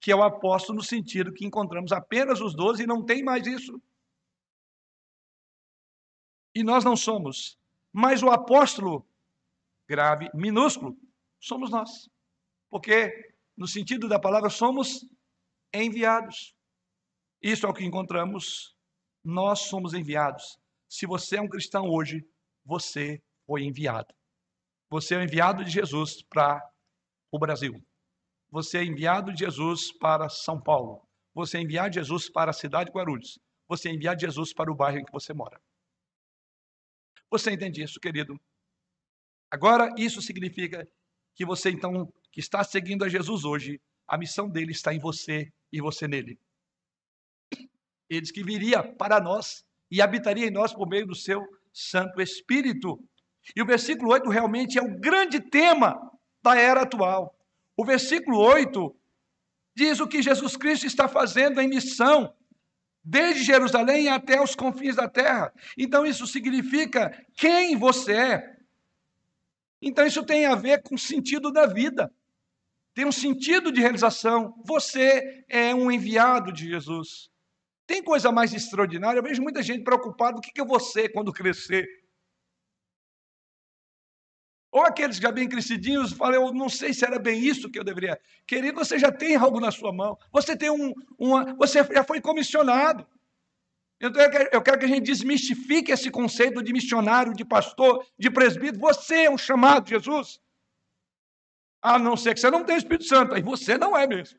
que 0.00 0.10
é 0.10 0.16
o 0.16 0.22
apóstolo 0.24 0.78
no 0.78 0.84
sentido 0.84 1.32
que 1.32 1.46
encontramos 1.46 1.92
apenas 1.92 2.40
os 2.40 2.56
doze 2.56 2.82
e 2.82 2.88
não 2.88 3.04
tem 3.04 3.22
mais 3.22 3.46
isso. 3.46 3.80
E 6.52 6.64
nós 6.64 6.84
não 6.84 6.96
somos. 6.96 7.56
Mas 7.92 8.20
o 8.20 8.30
apóstolo 8.30 9.06
grave, 9.86 10.28
minúsculo, 10.34 10.98
somos 11.38 11.70
nós. 11.70 12.10
Porque, 12.68 13.32
no 13.56 13.68
sentido 13.68 14.08
da 14.08 14.18
palavra, 14.18 14.50
somos 14.50 15.08
enviados. 15.72 16.52
Isso 17.40 17.64
é 17.64 17.68
o 17.68 17.74
que 17.74 17.84
encontramos. 17.84 18.76
Nós 19.22 19.60
somos 19.60 19.94
enviados. 19.94 20.58
Se 20.88 21.06
você 21.06 21.36
é 21.36 21.40
um 21.40 21.48
cristão 21.48 21.84
hoje, 21.88 22.26
você 22.68 23.22
foi 23.46 23.62
enviado. 23.62 24.14
Você 24.90 25.14
é 25.14 25.24
enviado 25.24 25.64
de 25.64 25.70
Jesus 25.70 26.22
para 26.22 26.62
o 27.32 27.38
Brasil. 27.38 27.82
Você 28.50 28.76
é 28.78 28.84
enviado 28.84 29.32
de 29.32 29.38
Jesus 29.38 29.90
para 29.90 30.28
São 30.28 30.60
Paulo. 30.60 31.02
Você 31.34 31.56
é 31.56 31.62
enviado 31.62 31.88
de 31.88 31.94
Jesus 31.94 32.28
para 32.28 32.50
a 32.50 32.54
cidade 32.54 32.90
de 32.90 32.96
Guarulhos. 32.96 33.38
Você 33.66 33.88
é 33.88 33.92
enviado 33.92 34.18
de 34.18 34.26
Jesus 34.26 34.52
para 34.52 34.70
o 34.70 34.74
bairro 34.74 34.98
em 34.98 35.04
que 35.04 35.12
você 35.12 35.32
mora. 35.32 35.58
Você 37.30 37.50
entende 37.50 37.82
isso, 37.82 37.98
querido? 37.98 38.38
Agora, 39.50 39.94
isso 39.96 40.20
significa 40.20 40.86
que 41.34 41.46
você, 41.46 41.70
então, 41.70 42.12
que 42.30 42.40
está 42.40 42.62
seguindo 42.62 43.02
a 43.02 43.08
Jesus 43.08 43.44
hoje, 43.44 43.80
a 44.06 44.18
missão 44.18 44.46
dele 44.48 44.72
está 44.72 44.92
em 44.92 44.98
você 44.98 45.50
e 45.72 45.80
você 45.80 46.06
nele. 46.06 46.38
Ele 48.10 48.26
que 48.26 48.42
viria 48.42 48.82
para 48.82 49.20
nós 49.20 49.64
e 49.90 50.02
habitaria 50.02 50.46
em 50.46 50.50
nós 50.50 50.74
por 50.74 50.86
meio 50.86 51.06
do 51.06 51.14
seu 51.14 51.42
Santo 51.78 52.20
Espírito. 52.20 52.98
E 53.54 53.62
o 53.62 53.66
versículo 53.66 54.10
8 54.10 54.28
realmente 54.28 54.78
é 54.78 54.82
o 54.82 54.98
grande 54.98 55.38
tema 55.40 55.96
da 56.42 56.56
era 56.56 56.82
atual. 56.82 57.34
O 57.76 57.84
versículo 57.84 58.38
8 58.38 58.94
diz 59.76 60.00
o 60.00 60.08
que 60.08 60.20
Jesus 60.20 60.56
Cristo 60.56 60.86
está 60.86 61.06
fazendo 61.06 61.60
em 61.60 61.68
missão, 61.68 62.34
desde 63.04 63.44
Jerusalém 63.44 64.08
até 64.08 64.42
os 64.42 64.56
confins 64.56 64.96
da 64.96 65.08
terra. 65.08 65.52
Então, 65.76 66.04
isso 66.04 66.26
significa 66.26 67.16
quem 67.36 67.76
você 67.76 68.12
é. 68.12 68.56
Então, 69.80 70.04
isso 70.04 70.24
tem 70.24 70.46
a 70.46 70.56
ver 70.56 70.82
com 70.82 70.96
o 70.96 70.98
sentido 70.98 71.52
da 71.52 71.64
vida, 71.64 72.12
tem 72.92 73.06
um 73.06 73.12
sentido 73.12 73.70
de 73.70 73.80
realização. 73.80 74.52
Você 74.66 75.44
é 75.48 75.72
um 75.72 75.88
enviado 75.88 76.52
de 76.52 76.68
Jesus. 76.68 77.30
Tem 77.88 78.02
coisa 78.02 78.30
mais 78.30 78.52
extraordinária? 78.52 79.18
Eu 79.18 79.22
vejo 79.22 79.42
muita 79.42 79.62
gente 79.62 79.82
preocupada: 79.82 80.36
o 80.36 80.40
que 80.42 80.60
eu 80.60 80.66
vou 80.66 80.78
ser 80.78 81.08
quando 81.08 81.32
crescer? 81.32 81.88
Ou 84.70 84.82
aqueles 84.82 85.16
já 85.16 85.32
bem 85.32 85.48
crescidinhos 85.48 86.12
falam, 86.12 86.34
eu 86.34 86.52
não 86.52 86.68
sei 86.68 86.92
se 86.92 87.02
era 87.02 87.18
bem 87.18 87.40
isso 87.40 87.70
que 87.70 87.78
eu 87.78 87.82
deveria. 87.82 88.20
Querido, 88.46 88.78
você 88.78 88.98
já 88.98 89.10
tem 89.10 89.34
algo 89.34 89.58
na 89.58 89.70
sua 89.70 89.90
mão. 89.90 90.18
Você 90.30 90.54
tem 90.54 90.68
um, 90.68 90.92
uma, 91.18 91.54
você 91.54 91.82
já 91.82 92.04
foi 92.04 92.20
comissionado. 92.20 93.06
Então 93.98 94.22
eu 94.52 94.60
quero 94.60 94.78
que 94.78 94.84
a 94.84 94.88
gente 94.88 95.04
desmistifique 95.04 95.90
esse 95.90 96.10
conceito 96.10 96.62
de 96.62 96.74
missionário, 96.74 97.32
de 97.32 97.44
pastor, 97.44 98.06
de 98.18 98.30
presbítero. 98.30 98.80
Você 98.80 99.24
é 99.24 99.30
um 99.30 99.38
chamado 99.38 99.88
Jesus. 99.88 100.38
A 101.80 101.98
não 101.98 102.18
ser 102.18 102.34
que 102.34 102.40
você 102.40 102.50
não 102.50 102.64
tenha 102.64 102.76
Espírito 102.76 103.04
Santo. 103.04 103.34
Aí 103.34 103.40
você 103.40 103.78
não 103.78 103.96
é 103.96 104.06
mesmo. 104.06 104.38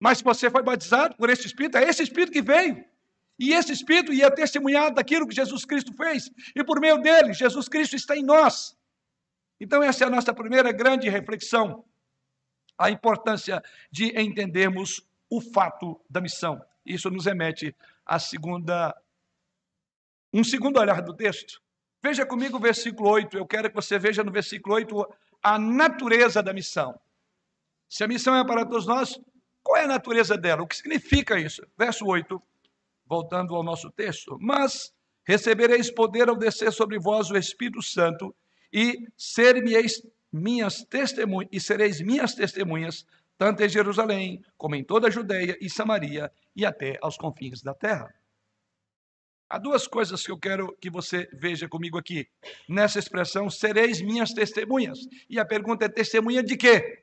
Mas 0.00 0.22
você 0.22 0.50
foi 0.50 0.62
batizado 0.62 1.14
por 1.16 1.28
esse 1.28 1.46
Espírito, 1.46 1.76
é 1.76 1.84
esse 1.84 2.02
Espírito 2.02 2.32
que 2.32 2.40
veio. 2.40 2.82
E 3.38 3.52
esse 3.52 3.72
Espírito 3.72 4.12
ia 4.12 4.30
testemunhar 4.30 4.92
daquilo 4.92 5.26
que 5.28 5.34
Jesus 5.34 5.64
Cristo 5.64 5.92
fez. 5.92 6.30
E 6.56 6.64
por 6.64 6.80
meio 6.80 6.98
dele, 6.98 7.34
Jesus 7.34 7.68
Cristo 7.68 7.94
está 7.94 8.16
em 8.16 8.22
nós. 8.22 8.76
Então, 9.60 9.82
essa 9.82 10.04
é 10.04 10.06
a 10.06 10.10
nossa 10.10 10.32
primeira 10.32 10.72
grande 10.72 11.08
reflexão. 11.08 11.84
A 12.78 12.90
importância 12.90 13.62
de 13.90 14.18
entendermos 14.18 15.06
o 15.28 15.40
fato 15.40 16.00
da 16.08 16.20
missão. 16.20 16.62
Isso 16.84 17.10
nos 17.10 17.26
remete 17.26 17.76
à 18.06 18.18
segunda. 18.18 18.94
Um 20.32 20.42
segundo 20.42 20.78
olhar 20.78 21.02
do 21.02 21.14
texto. 21.14 21.62
Veja 22.02 22.24
comigo 22.24 22.56
o 22.56 22.60
versículo 22.60 23.10
8. 23.10 23.36
Eu 23.36 23.46
quero 23.46 23.68
que 23.68 23.76
você 23.76 23.98
veja 23.98 24.24
no 24.24 24.32
versículo 24.32 24.74
8 24.76 25.14
a 25.42 25.58
natureza 25.58 26.42
da 26.42 26.52
missão. 26.52 26.98
Se 27.88 28.04
a 28.04 28.08
missão 28.08 28.34
é 28.34 28.44
para 28.44 28.64
todos 28.64 28.86
nós, 28.86 29.20
qual 29.62 29.76
é 29.76 29.84
a 29.84 29.88
natureza 29.88 30.36
dela? 30.36 30.62
O 30.62 30.66
que 30.66 30.76
significa 30.76 31.38
isso? 31.38 31.62
Verso 31.76 32.06
8, 32.06 32.40
voltando 33.06 33.54
ao 33.54 33.62
nosso 33.62 33.90
texto. 33.90 34.38
Mas 34.40 34.92
recebereis 35.24 35.90
poder 35.90 36.28
ao 36.28 36.36
descer 36.36 36.72
sobre 36.72 36.98
vós 36.98 37.30
o 37.30 37.36
Espírito 37.36 37.82
Santo, 37.82 38.34
e 38.72 39.06
ser-me-eis 39.16 40.02
minhas 40.32 40.84
testemunhas, 40.84 41.48
e 41.52 41.60
sereis 41.60 42.00
minhas 42.00 42.34
testemunhas, 42.34 43.04
tanto 43.36 43.62
em 43.62 43.68
Jerusalém, 43.68 44.44
como 44.56 44.74
em 44.74 44.84
toda 44.84 45.08
a 45.08 45.10
Judéia 45.10 45.56
e 45.60 45.68
Samaria, 45.68 46.30
e 46.54 46.64
até 46.64 46.98
aos 47.00 47.16
confins 47.16 47.62
da 47.62 47.74
terra. 47.74 48.14
Há 49.48 49.58
duas 49.58 49.88
coisas 49.88 50.24
que 50.24 50.30
eu 50.30 50.38
quero 50.38 50.76
que 50.80 50.88
você 50.88 51.28
veja 51.32 51.68
comigo 51.68 51.98
aqui. 51.98 52.28
Nessa 52.68 53.00
expressão, 53.00 53.50
sereis 53.50 54.00
minhas 54.00 54.32
testemunhas. 54.32 55.00
E 55.28 55.40
a 55.40 55.44
pergunta 55.44 55.84
é: 55.84 55.88
testemunha 55.88 56.40
de 56.40 56.56
quê? 56.56 57.02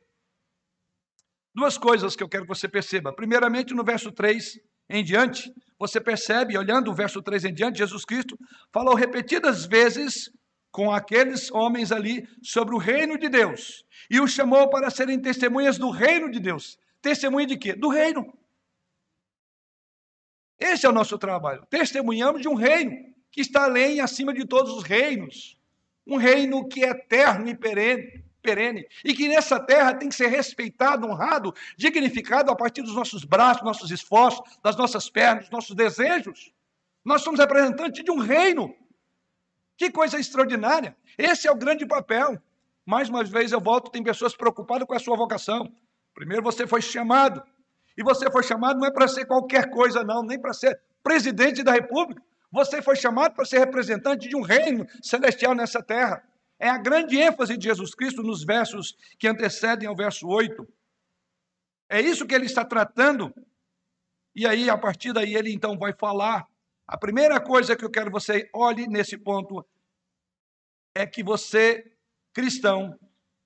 Duas 1.57 1.75
coisas 1.75 2.15
que 2.15 2.21
eu 2.21 2.29
quero 2.29 2.43
que 2.43 2.49
você 2.49 2.67
perceba. 2.69 3.11
Primeiramente, 3.11 3.73
no 3.73 3.83
verso 3.83 4.11
3 4.11 4.59
em 4.91 5.03
diante, 5.03 5.51
você 5.79 5.99
percebe, 5.99 6.55
olhando 6.55 6.91
o 6.91 6.93
verso 6.93 7.19
3 7.19 7.45
em 7.45 7.53
diante, 7.53 7.79
Jesus 7.79 8.05
Cristo 8.05 8.37
falou 8.71 8.93
repetidas 8.93 9.65
vezes 9.65 10.31
com 10.69 10.91
aqueles 10.91 11.49
homens 11.51 11.91
ali 11.91 12.29
sobre 12.43 12.75
o 12.75 12.77
reino 12.77 13.17
de 13.17 13.27
Deus 13.27 13.83
e 14.07 14.21
os 14.21 14.33
chamou 14.33 14.69
para 14.69 14.91
serem 14.91 15.19
testemunhas 15.19 15.79
do 15.79 15.89
reino 15.89 16.29
de 16.29 16.39
Deus. 16.39 16.77
Testemunha 17.01 17.47
de 17.47 17.57
quê? 17.57 17.73
Do 17.73 17.89
reino. 17.89 18.31
Esse 20.59 20.85
é 20.85 20.89
o 20.89 20.93
nosso 20.93 21.17
trabalho. 21.17 21.65
Testemunhamos 21.71 22.39
de 22.39 22.47
um 22.47 22.53
reino 22.53 22.91
que 23.31 23.41
está 23.41 23.63
além 23.63 23.95
e 23.95 23.99
acima 23.99 24.31
de 24.31 24.45
todos 24.45 24.71
os 24.71 24.83
reinos. 24.83 25.57
Um 26.05 26.17
reino 26.17 26.67
que 26.67 26.85
é 26.85 26.89
eterno 26.89 27.49
e 27.49 27.55
perene. 27.55 28.26
Perene 28.41 28.87
e 29.03 29.13
que 29.13 29.27
nessa 29.27 29.59
terra 29.59 29.93
tem 29.93 30.09
que 30.09 30.15
ser 30.15 30.27
respeitado, 30.27 31.05
honrado, 31.07 31.53
dignificado 31.75 32.51
a 32.51 32.55
partir 32.55 32.81
dos 32.81 32.95
nossos 32.95 33.23
braços, 33.23 33.63
nossos 33.63 33.91
esforços, 33.91 34.41
das 34.63 34.75
nossas 34.75 35.09
pernas, 35.09 35.45
dos 35.45 35.51
nossos 35.51 35.75
desejos. 35.75 36.53
Nós 37.03 37.21
somos 37.21 37.39
representantes 37.39 38.03
de 38.03 38.11
um 38.11 38.19
reino. 38.19 38.75
Que 39.77 39.91
coisa 39.91 40.19
extraordinária! 40.19 40.95
Esse 41.17 41.47
é 41.47 41.51
o 41.51 41.55
grande 41.55 41.85
papel. 41.85 42.41
Mais 42.85 43.09
uma 43.09 43.23
vez 43.23 43.51
eu 43.51 43.59
volto, 43.59 43.91
tem 43.91 44.03
pessoas 44.03 44.35
preocupadas 44.35 44.87
com 44.87 44.93
a 44.93 44.99
sua 44.99 45.15
vocação. 45.15 45.71
Primeiro 46.13 46.43
você 46.43 46.65
foi 46.65 46.81
chamado. 46.81 47.43
E 47.97 48.03
você 48.03 48.29
foi 48.31 48.43
chamado 48.43 48.79
não 48.79 48.87
é 48.87 48.91
para 48.91 49.07
ser 49.07 49.25
qualquer 49.25 49.69
coisa, 49.69 50.03
não, 50.03 50.23
nem 50.23 50.39
para 50.39 50.53
ser 50.53 50.79
presidente 51.03 51.63
da 51.63 51.71
República. 51.71 52.21
Você 52.51 52.81
foi 52.81 52.95
chamado 52.95 53.33
para 53.33 53.45
ser 53.45 53.59
representante 53.59 54.27
de 54.27 54.35
um 54.35 54.41
reino 54.41 54.87
celestial 55.01 55.53
nessa 55.53 55.81
terra. 55.81 56.23
É 56.59 56.69
a 56.69 56.77
grande 56.77 57.17
ênfase 57.17 57.57
de 57.57 57.65
Jesus 57.65 57.93
Cristo 57.93 58.23
nos 58.23 58.43
versos 58.43 58.95
que 59.19 59.27
antecedem 59.27 59.87
ao 59.87 59.95
verso 59.95 60.27
8. 60.27 60.67
É 61.89 62.01
isso 62.01 62.25
que 62.25 62.33
ele 62.33 62.45
está 62.45 62.65
tratando. 62.65 63.33
E 64.35 64.45
aí, 64.45 64.69
a 64.69 64.77
partir 64.77 65.13
daí, 65.13 65.35
ele 65.35 65.53
então 65.53 65.77
vai 65.77 65.93
falar. 65.93 66.47
A 66.87 66.97
primeira 66.97 67.39
coisa 67.39 67.75
que 67.75 67.85
eu 67.85 67.91
quero 67.91 68.07
que 68.07 68.13
você 68.13 68.49
olhe 68.53 68.87
nesse 68.87 69.17
ponto 69.17 69.65
é 70.95 71.05
que 71.05 71.23
você, 71.23 71.91
cristão, 72.33 72.97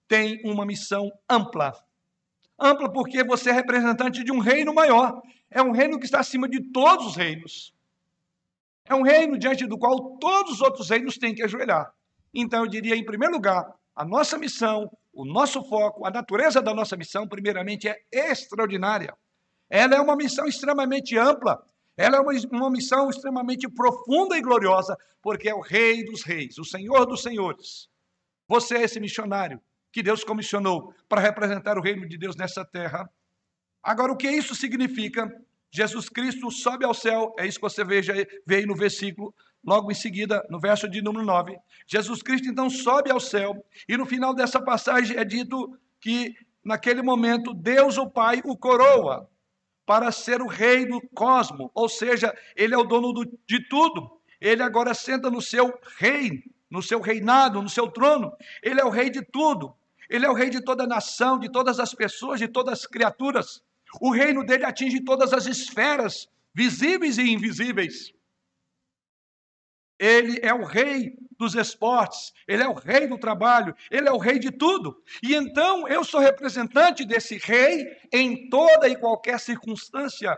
tem 0.07 0.41
uma 0.45 0.65
missão 0.65 1.11
ampla. 1.29 1.73
Ampla 2.59 2.91
porque 2.91 3.23
você 3.23 3.49
é 3.49 3.53
representante 3.53 4.23
de 4.23 4.31
um 4.31 4.39
reino 4.39 4.73
maior. 4.73 5.21
É 5.49 5.61
um 5.61 5.71
reino 5.71 5.99
que 5.99 6.05
está 6.05 6.19
acima 6.19 6.47
de 6.47 6.71
todos 6.71 7.07
os 7.07 7.15
reinos. 7.15 7.73
É 8.85 8.95
um 8.95 9.01
reino 9.01 9.37
diante 9.37 9.65
do 9.67 9.77
qual 9.77 10.17
todos 10.17 10.53
os 10.53 10.61
outros 10.61 10.89
reinos 10.89 11.17
têm 11.17 11.33
que 11.33 11.43
ajoelhar. 11.43 11.93
Então, 12.33 12.63
eu 12.63 12.69
diria, 12.69 12.95
em 12.95 13.05
primeiro 13.05 13.33
lugar, 13.33 13.73
a 13.95 14.05
nossa 14.05 14.37
missão, 14.37 14.89
o 15.13 15.25
nosso 15.25 15.63
foco, 15.63 16.05
a 16.05 16.11
natureza 16.11 16.61
da 16.61 16.73
nossa 16.73 16.95
missão, 16.95 17.27
primeiramente, 17.27 17.87
é 17.87 17.97
extraordinária. 18.13 19.13
Ela 19.69 19.95
é 19.95 20.01
uma 20.01 20.15
missão 20.15 20.45
extremamente 20.45 21.17
ampla. 21.17 21.61
Ela 21.97 22.17
é 22.17 22.19
uma, 22.19 22.33
uma 22.51 22.69
missão 22.69 23.09
extremamente 23.09 23.67
profunda 23.69 24.37
e 24.37 24.41
gloriosa, 24.41 24.97
porque 25.21 25.49
é 25.49 25.53
o 25.53 25.61
Rei 25.61 26.03
dos 26.05 26.23
Reis, 26.23 26.57
o 26.57 26.65
Senhor 26.65 27.05
dos 27.05 27.21
Senhores. 27.21 27.89
Você 28.47 28.77
é 28.77 28.83
esse 28.83 28.99
missionário 28.99 29.61
que 29.91 30.01
Deus 30.01 30.23
comissionou 30.23 30.93
para 31.07 31.21
representar 31.21 31.77
o 31.77 31.81
reino 31.81 32.07
de 32.07 32.17
Deus 32.17 32.35
nessa 32.35 32.65
terra. 32.65 33.09
Agora, 33.83 34.11
o 34.11 34.17
que 34.17 34.29
isso 34.29 34.55
significa? 34.55 35.29
Jesus 35.69 36.09
Cristo 36.09 36.51
sobe 36.51 36.85
ao 36.85 36.93
céu, 36.93 37.33
é 37.37 37.45
isso 37.45 37.57
que 37.57 37.63
você 37.63 37.83
veja, 37.83 38.13
vê 38.45 38.57
aí 38.57 38.65
no 38.65 38.75
versículo, 38.75 39.33
logo 39.63 39.91
em 39.91 39.95
seguida, 39.95 40.45
no 40.49 40.59
verso 40.59 40.89
de 40.89 41.01
número 41.01 41.25
9. 41.25 41.57
Jesus 41.87 42.21
Cristo 42.21 42.47
então 42.47 42.69
sobe 42.69 43.11
ao 43.11 43.19
céu, 43.19 43.63
e 43.87 43.95
no 43.95 44.05
final 44.05 44.33
dessa 44.33 44.61
passagem 44.61 45.17
é 45.17 45.23
dito 45.23 45.77
que 45.99 46.35
naquele 46.63 47.01
momento 47.01 47.53
Deus 47.53 47.97
o 47.97 48.09
Pai 48.09 48.41
o 48.43 48.57
coroa 48.57 49.29
para 49.85 50.11
ser 50.11 50.41
o 50.41 50.47
rei 50.47 50.85
do 50.85 51.01
cosmo, 51.13 51.69
ou 51.73 51.89
seja, 51.89 52.33
ele 52.55 52.73
é 52.73 52.77
o 52.77 52.83
dono 52.83 53.11
do, 53.11 53.25
de 53.45 53.67
tudo. 53.67 54.09
Ele 54.39 54.63
agora 54.63 54.93
senta 54.93 55.29
no 55.29 55.41
seu 55.41 55.77
reino, 55.97 56.41
no 56.69 56.81
seu 56.81 57.01
reinado, 57.01 57.61
no 57.61 57.69
seu 57.69 57.89
trono. 57.89 58.31
Ele 58.63 58.79
é 58.79 58.85
o 58.85 58.89
rei 58.89 59.09
de 59.09 59.21
tudo. 59.21 59.75
Ele 60.09 60.25
é 60.25 60.29
o 60.29 60.33
rei 60.33 60.49
de 60.49 60.61
toda 60.61 60.83
a 60.83 60.87
nação, 60.87 61.37
de 61.37 61.51
todas 61.51 61.79
as 61.79 61.93
pessoas, 61.93 62.39
de 62.39 62.47
todas 62.47 62.79
as 62.79 62.85
criaturas. 62.85 63.61
O 63.99 64.11
reino 64.11 64.45
dele 64.45 64.65
atinge 64.65 65.01
todas 65.01 65.33
as 65.33 65.45
esferas, 65.45 66.27
visíveis 66.53 67.17
e 67.17 67.29
invisíveis. 67.29 68.13
Ele 70.01 70.39
é 70.41 70.51
o 70.51 70.63
rei 70.63 71.13
dos 71.37 71.53
esportes, 71.53 72.33
ele 72.47 72.63
é 72.63 72.67
o 72.67 72.73
rei 72.73 73.05
do 73.05 73.19
trabalho, 73.19 73.75
ele 73.91 74.09
é 74.09 74.11
o 74.11 74.17
rei 74.17 74.39
de 74.39 74.49
tudo. 74.49 74.99
E 75.21 75.35
então 75.35 75.87
eu 75.87 76.03
sou 76.03 76.19
representante 76.19 77.05
desse 77.05 77.37
rei 77.37 77.85
em 78.11 78.49
toda 78.49 78.89
e 78.89 78.95
qualquer 78.95 79.39
circunstância. 79.39 80.35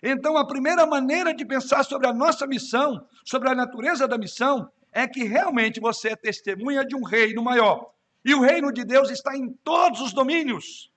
Então 0.00 0.36
a 0.36 0.46
primeira 0.46 0.86
maneira 0.86 1.34
de 1.34 1.44
pensar 1.44 1.84
sobre 1.84 2.06
a 2.06 2.12
nossa 2.12 2.46
missão, 2.46 3.04
sobre 3.24 3.48
a 3.48 3.54
natureza 3.54 4.06
da 4.06 4.16
missão, 4.16 4.70
é 4.92 5.08
que 5.08 5.24
realmente 5.24 5.80
você 5.80 6.10
é 6.10 6.16
testemunha 6.16 6.84
de 6.84 6.94
um 6.94 7.02
reino 7.02 7.42
maior. 7.42 7.90
E 8.24 8.32
o 8.32 8.40
reino 8.40 8.72
de 8.72 8.84
Deus 8.84 9.10
está 9.10 9.36
em 9.36 9.52
todos 9.64 10.00
os 10.00 10.12
domínios 10.12 10.88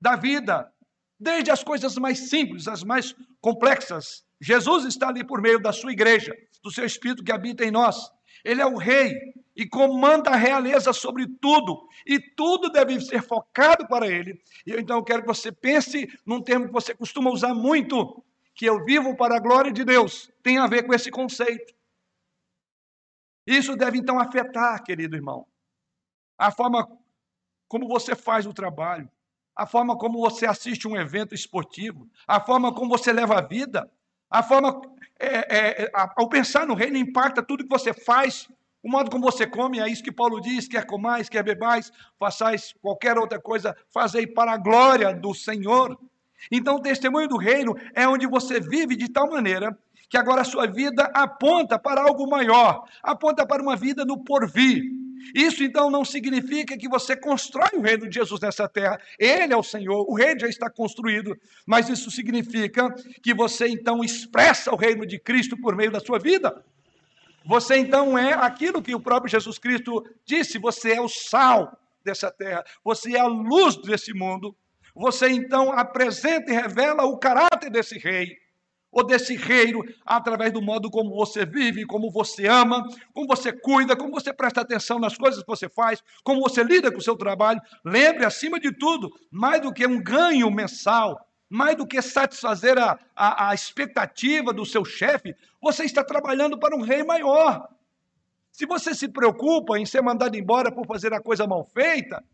da 0.00 0.16
vida, 0.16 0.72
desde 1.20 1.50
as 1.50 1.62
coisas 1.62 1.98
mais 1.98 2.30
simples, 2.30 2.66
as 2.66 2.82
mais 2.82 3.14
complexas. 3.42 4.24
Jesus 4.40 4.84
está 4.84 5.08
ali 5.08 5.24
por 5.24 5.40
meio 5.40 5.58
da 5.58 5.72
sua 5.72 5.92
igreja, 5.92 6.34
do 6.66 6.72
seu 6.72 6.84
Espírito 6.84 7.22
que 7.22 7.32
habita 7.32 7.64
em 7.64 7.70
nós. 7.70 8.10
Ele 8.44 8.60
é 8.60 8.66
o 8.66 8.76
rei 8.76 9.14
e 9.54 9.66
comanda 9.66 10.30
a 10.30 10.36
realeza 10.36 10.92
sobre 10.92 11.26
tudo, 11.40 11.88
e 12.06 12.20
tudo 12.20 12.70
deve 12.70 13.00
ser 13.00 13.22
focado 13.22 13.86
para 13.88 14.06
ele. 14.06 14.40
E 14.66 14.72
eu, 14.72 14.80
então 14.80 14.98
eu 14.98 15.04
quero 15.04 15.22
que 15.22 15.28
você 15.28 15.50
pense 15.50 16.06
num 16.26 16.42
termo 16.42 16.66
que 16.66 16.72
você 16.72 16.94
costuma 16.94 17.30
usar 17.30 17.54
muito, 17.54 18.22
que 18.54 18.66
eu 18.66 18.84
vivo 18.84 19.16
para 19.16 19.36
a 19.36 19.40
glória 19.40 19.72
de 19.72 19.84
Deus, 19.84 20.30
tem 20.42 20.58
a 20.58 20.66
ver 20.66 20.84
com 20.84 20.92
esse 20.92 21.10
conceito. 21.10 21.74
Isso 23.46 23.76
deve 23.76 23.98
então 23.98 24.18
afetar, 24.18 24.82
querido 24.82 25.16
irmão, 25.16 25.46
a 26.36 26.50
forma 26.50 26.86
como 27.68 27.88
você 27.88 28.14
faz 28.14 28.44
o 28.44 28.52
trabalho, 28.52 29.08
a 29.54 29.66
forma 29.66 29.96
como 29.96 30.20
você 30.20 30.46
assiste 30.46 30.86
um 30.86 30.96
evento 30.96 31.34
esportivo, 31.34 32.08
a 32.26 32.40
forma 32.40 32.74
como 32.74 32.90
você 32.90 33.12
leva 33.12 33.38
a 33.38 33.46
vida, 33.46 33.90
a 34.30 34.42
forma. 34.42 34.80
É, 35.18 35.84
é, 35.84 35.90
ao 35.94 36.28
pensar 36.28 36.66
no 36.66 36.74
reino, 36.74 36.98
impacta 36.98 37.42
tudo 37.42 37.64
que 37.64 37.70
você 37.70 37.94
faz, 37.94 38.48
o 38.82 38.90
modo 38.90 39.10
como 39.10 39.24
você 39.24 39.46
come, 39.46 39.80
é 39.80 39.88
isso 39.88 40.02
que 40.02 40.12
Paulo 40.12 40.40
diz: 40.40 40.68
quer 40.68 40.84
comais, 40.84 41.28
quer 41.28 41.42
bebais, 41.42 41.90
façais 42.18 42.74
qualquer 42.82 43.16
outra 43.18 43.40
coisa, 43.40 43.74
fazei 43.92 44.26
para 44.26 44.52
a 44.52 44.56
glória 44.58 45.14
do 45.14 45.34
Senhor. 45.34 45.98
Então, 46.52 46.76
o 46.76 46.82
testemunho 46.82 47.28
do 47.28 47.36
reino 47.36 47.74
é 47.94 48.06
onde 48.06 48.26
você 48.26 48.60
vive 48.60 48.94
de 48.94 49.08
tal 49.08 49.30
maneira 49.30 49.76
que 50.08 50.16
agora 50.16 50.42
a 50.42 50.44
sua 50.44 50.66
vida 50.66 51.10
aponta 51.14 51.78
para 51.78 52.02
algo 52.02 52.28
maior, 52.28 52.84
aponta 53.02 53.46
para 53.46 53.62
uma 53.62 53.74
vida 53.74 54.04
no 54.04 54.22
porvir. 54.22 54.84
Isso 55.34 55.62
então 55.62 55.90
não 55.90 56.04
significa 56.04 56.76
que 56.76 56.88
você 56.88 57.16
constrói 57.16 57.70
o 57.74 57.80
reino 57.80 58.08
de 58.08 58.14
Jesus 58.14 58.40
nessa 58.40 58.68
terra. 58.68 59.00
Ele 59.18 59.52
é 59.52 59.56
o 59.56 59.62
Senhor, 59.62 60.08
o 60.08 60.14
reino 60.14 60.40
já 60.40 60.48
está 60.48 60.70
construído, 60.70 61.36
mas 61.66 61.88
isso 61.88 62.10
significa 62.10 62.92
que 63.22 63.34
você 63.34 63.68
então 63.68 64.02
expressa 64.02 64.72
o 64.72 64.76
reino 64.76 65.06
de 65.06 65.18
Cristo 65.18 65.56
por 65.56 65.74
meio 65.76 65.90
da 65.90 66.00
sua 66.00 66.18
vida. 66.18 66.64
Você 67.44 67.76
então 67.76 68.18
é 68.18 68.32
aquilo 68.32 68.82
que 68.82 68.94
o 68.94 69.00
próprio 69.00 69.30
Jesus 69.30 69.58
Cristo 69.58 70.04
disse: 70.24 70.58
você 70.58 70.94
é 70.94 71.00
o 71.00 71.08
sal 71.08 71.78
dessa 72.04 72.30
terra, 72.30 72.64
você 72.84 73.16
é 73.16 73.20
a 73.20 73.26
luz 73.26 73.76
desse 73.76 74.12
mundo. 74.12 74.56
Você 74.94 75.28
então 75.28 75.72
apresenta 75.72 76.50
e 76.50 76.54
revela 76.54 77.04
o 77.04 77.18
caráter 77.18 77.70
desse 77.70 77.98
rei 77.98 78.38
ou 78.96 79.04
desse 79.04 79.36
reino 79.36 79.84
através 80.06 80.50
do 80.50 80.62
modo 80.62 80.90
como 80.90 81.14
você 81.14 81.44
vive, 81.44 81.84
como 81.84 82.10
você 82.10 82.46
ama, 82.46 82.82
como 83.12 83.26
você 83.26 83.52
cuida, 83.52 83.94
como 83.94 84.10
você 84.10 84.32
presta 84.32 84.62
atenção 84.62 84.98
nas 84.98 85.18
coisas 85.18 85.42
que 85.42 85.46
você 85.46 85.68
faz, 85.68 86.02
como 86.24 86.40
você 86.40 86.64
lida 86.64 86.90
com 86.90 86.96
o 86.96 87.02
seu 87.02 87.14
trabalho. 87.14 87.60
Lembre, 87.84 88.24
acima 88.24 88.58
de 88.58 88.72
tudo, 88.72 89.10
mais 89.30 89.60
do 89.60 89.70
que 89.70 89.86
um 89.86 90.02
ganho 90.02 90.50
mensal, 90.50 91.28
mais 91.46 91.76
do 91.76 91.86
que 91.86 92.00
satisfazer 92.00 92.78
a, 92.78 92.98
a, 93.14 93.50
a 93.50 93.54
expectativa 93.54 94.50
do 94.50 94.64
seu 94.64 94.82
chefe, 94.82 95.36
você 95.60 95.84
está 95.84 96.02
trabalhando 96.02 96.58
para 96.58 96.74
um 96.74 96.80
rei 96.80 97.04
maior. 97.04 97.68
Se 98.50 98.64
você 98.64 98.94
se 98.94 99.08
preocupa 99.08 99.78
em 99.78 99.84
ser 99.84 100.00
mandado 100.00 100.38
embora 100.38 100.72
por 100.72 100.86
fazer 100.86 101.12
a 101.12 101.20
coisa 101.20 101.46
mal 101.46 101.66
feita, 101.66 102.24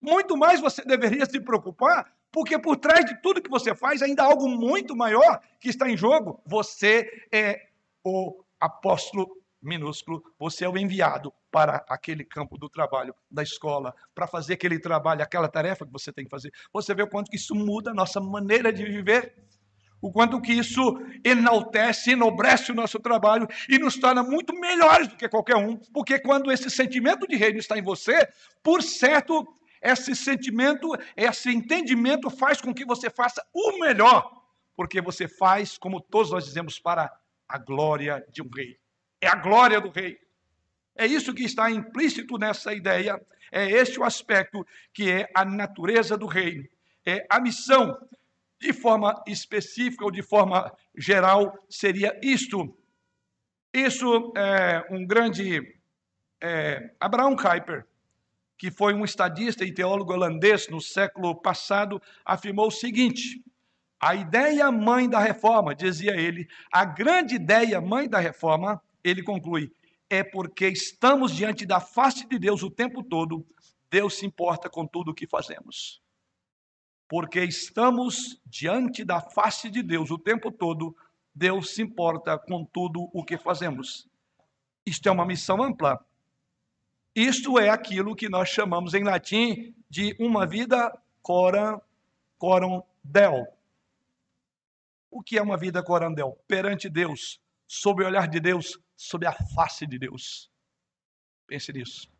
muito 0.00 0.36
mais 0.36 0.60
você 0.60 0.84
deveria 0.84 1.26
se 1.26 1.40
preocupar 1.40 2.08
porque 2.32 2.58
por 2.58 2.76
trás 2.78 3.04
de 3.04 3.20
tudo 3.20 3.42
que 3.42 3.50
você 3.50 3.74
faz, 3.74 4.02
ainda 4.02 4.22
há 4.22 4.26
algo 4.26 4.48
muito 4.48 4.96
maior 4.96 5.40
que 5.60 5.68
está 5.68 5.88
em 5.88 5.96
jogo. 5.96 6.42
Você 6.46 7.08
é 7.30 7.68
o 8.02 8.42
apóstolo 8.58 9.28
minúsculo, 9.62 10.22
você 10.38 10.64
é 10.64 10.68
o 10.68 10.76
enviado 10.76 11.32
para 11.50 11.84
aquele 11.88 12.24
campo 12.24 12.58
do 12.58 12.68
trabalho, 12.68 13.14
da 13.30 13.42
escola, 13.42 13.94
para 14.14 14.26
fazer 14.26 14.54
aquele 14.54 14.78
trabalho, 14.78 15.22
aquela 15.22 15.48
tarefa 15.48 15.86
que 15.86 15.92
você 15.92 16.12
tem 16.12 16.24
que 16.24 16.30
fazer. 16.30 16.50
Você 16.72 16.94
vê 16.94 17.02
o 17.02 17.08
quanto 17.08 17.30
que 17.30 17.36
isso 17.36 17.54
muda 17.54 17.90
a 17.90 17.94
nossa 17.94 18.20
maneira 18.20 18.72
de 18.72 18.84
viver, 18.84 19.34
o 20.00 20.10
quanto 20.10 20.40
que 20.40 20.52
isso 20.52 20.98
enaltece, 21.24 22.12
enobrece 22.12 22.72
o 22.72 22.74
nosso 22.74 22.98
trabalho 22.98 23.46
e 23.68 23.78
nos 23.78 23.96
torna 23.96 24.22
muito 24.22 24.52
melhores 24.58 25.06
do 25.06 25.16
que 25.16 25.28
qualquer 25.28 25.56
um, 25.56 25.76
porque 25.92 26.18
quando 26.18 26.50
esse 26.50 26.68
sentimento 26.68 27.24
de 27.28 27.36
reino 27.36 27.58
está 27.58 27.78
em 27.78 27.82
você, 27.82 28.26
por 28.64 28.82
certo, 28.82 29.46
esse 29.82 30.14
sentimento, 30.14 30.88
esse 31.16 31.50
entendimento 31.50 32.30
faz 32.30 32.60
com 32.60 32.72
que 32.72 32.84
você 32.84 33.10
faça 33.10 33.44
o 33.52 33.78
melhor, 33.80 34.42
porque 34.76 35.00
você 35.00 35.26
faz, 35.26 35.76
como 35.76 36.00
todos 36.00 36.30
nós 36.30 36.44
dizemos, 36.44 36.78
para 36.78 37.12
a 37.48 37.58
glória 37.58 38.24
de 38.30 38.40
um 38.40 38.48
rei. 38.48 38.78
É 39.20 39.28
a 39.28 39.34
glória 39.34 39.80
do 39.80 39.90
rei. 39.90 40.18
É 40.94 41.06
isso 41.06 41.34
que 41.34 41.44
está 41.44 41.70
implícito 41.70 42.38
nessa 42.38 42.72
ideia, 42.72 43.20
é 43.50 43.70
este 43.70 43.98
o 43.98 44.04
aspecto 44.04 44.66
que 44.94 45.10
é 45.10 45.28
a 45.34 45.44
natureza 45.44 46.16
do 46.16 46.26
reino. 46.26 46.66
É 47.04 47.26
a 47.28 47.40
missão, 47.40 47.98
de 48.60 48.72
forma 48.72 49.22
específica 49.26 50.04
ou 50.04 50.10
de 50.10 50.22
forma 50.22 50.72
geral, 50.96 51.52
seria 51.68 52.18
isto. 52.22 52.76
Isso 53.74 54.32
é 54.36 54.86
um 54.90 55.04
grande. 55.06 55.76
É, 56.40 56.94
Abraão 57.00 57.36
Kuyper, 57.36 57.86
que 58.62 58.70
foi 58.70 58.94
um 58.94 59.04
estadista 59.04 59.64
e 59.64 59.74
teólogo 59.74 60.12
holandês 60.12 60.68
no 60.68 60.80
século 60.80 61.34
passado, 61.34 62.00
afirmou 62.24 62.68
o 62.68 62.70
seguinte: 62.70 63.42
a 64.00 64.14
ideia 64.14 64.70
mãe 64.70 65.10
da 65.10 65.18
reforma, 65.18 65.74
dizia 65.74 66.12
ele, 66.12 66.46
a 66.72 66.84
grande 66.84 67.34
ideia 67.34 67.80
mãe 67.80 68.08
da 68.08 68.20
reforma, 68.20 68.80
ele 69.02 69.20
conclui, 69.20 69.72
é 70.08 70.22
porque 70.22 70.68
estamos 70.68 71.34
diante 71.34 71.66
da 71.66 71.80
face 71.80 72.24
de 72.28 72.38
Deus 72.38 72.62
o 72.62 72.70
tempo 72.70 73.02
todo, 73.02 73.44
Deus 73.90 74.18
se 74.18 74.26
importa 74.26 74.70
com 74.70 74.86
tudo 74.86 75.10
o 75.10 75.14
que 75.14 75.26
fazemos. 75.26 76.00
Porque 77.08 77.40
estamos 77.40 78.40
diante 78.46 79.04
da 79.04 79.20
face 79.20 79.70
de 79.70 79.82
Deus 79.82 80.08
o 80.12 80.18
tempo 80.18 80.52
todo, 80.52 80.94
Deus 81.34 81.74
se 81.74 81.82
importa 81.82 82.38
com 82.38 82.64
tudo 82.64 83.10
o 83.12 83.24
que 83.24 83.36
fazemos. 83.36 84.08
Isto 84.86 85.08
é 85.08 85.10
uma 85.10 85.26
missão 85.26 85.60
ampla. 85.60 85.98
Isto 87.14 87.58
é 87.58 87.68
aquilo 87.68 88.16
que 88.16 88.28
nós 88.28 88.48
chamamos 88.48 88.94
em 88.94 89.04
latim 89.04 89.74
de 89.88 90.16
uma 90.18 90.46
vida 90.46 90.90
coram, 91.20 91.80
coram 92.38 92.86
del. 93.04 93.46
O 95.10 95.22
que 95.22 95.36
é 95.36 95.42
uma 95.42 95.58
vida 95.58 95.82
corandel? 95.82 96.42
Perante 96.48 96.88
Deus, 96.88 97.38
sob 97.66 98.02
o 98.02 98.06
olhar 98.06 98.26
de 98.28 98.40
Deus, 98.40 98.78
sob 98.96 99.26
a 99.26 99.32
face 99.54 99.86
de 99.86 99.98
Deus. 99.98 100.50
Pense 101.46 101.70
nisso. 101.70 102.10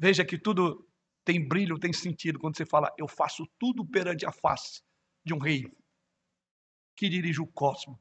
Veja 0.00 0.24
que 0.24 0.38
tudo 0.38 0.88
tem 1.24 1.46
brilho, 1.46 1.78
tem 1.78 1.92
sentido 1.92 2.38
quando 2.38 2.56
você 2.56 2.64
fala, 2.64 2.92
eu 2.98 3.06
faço 3.06 3.46
tudo 3.58 3.84
perante 3.84 4.26
a 4.26 4.32
face 4.32 4.82
de 5.22 5.34
um 5.34 5.38
rei 5.38 5.70
que 6.96 7.08
dirige 7.08 7.40
o 7.40 7.46
cosmos. 7.46 7.98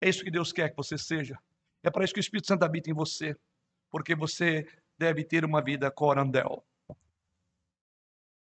É 0.00 0.08
isso 0.08 0.24
que 0.24 0.30
Deus 0.30 0.52
quer 0.52 0.70
que 0.70 0.76
você 0.76 0.96
seja. 0.96 1.38
É 1.82 1.90
para 1.90 2.04
isso 2.04 2.14
que 2.14 2.20
o 2.20 2.22
Espírito 2.22 2.46
Santo 2.46 2.64
habita 2.64 2.90
em 2.90 2.94
você, 2.94 3.36
porque 3.90 4.14
você 4.14 4.66
deve 4.98 5.24
ter 5.24 5.44
uma 5.44 5.62
vida 5.62 5.90
corandel. 5.90 6.64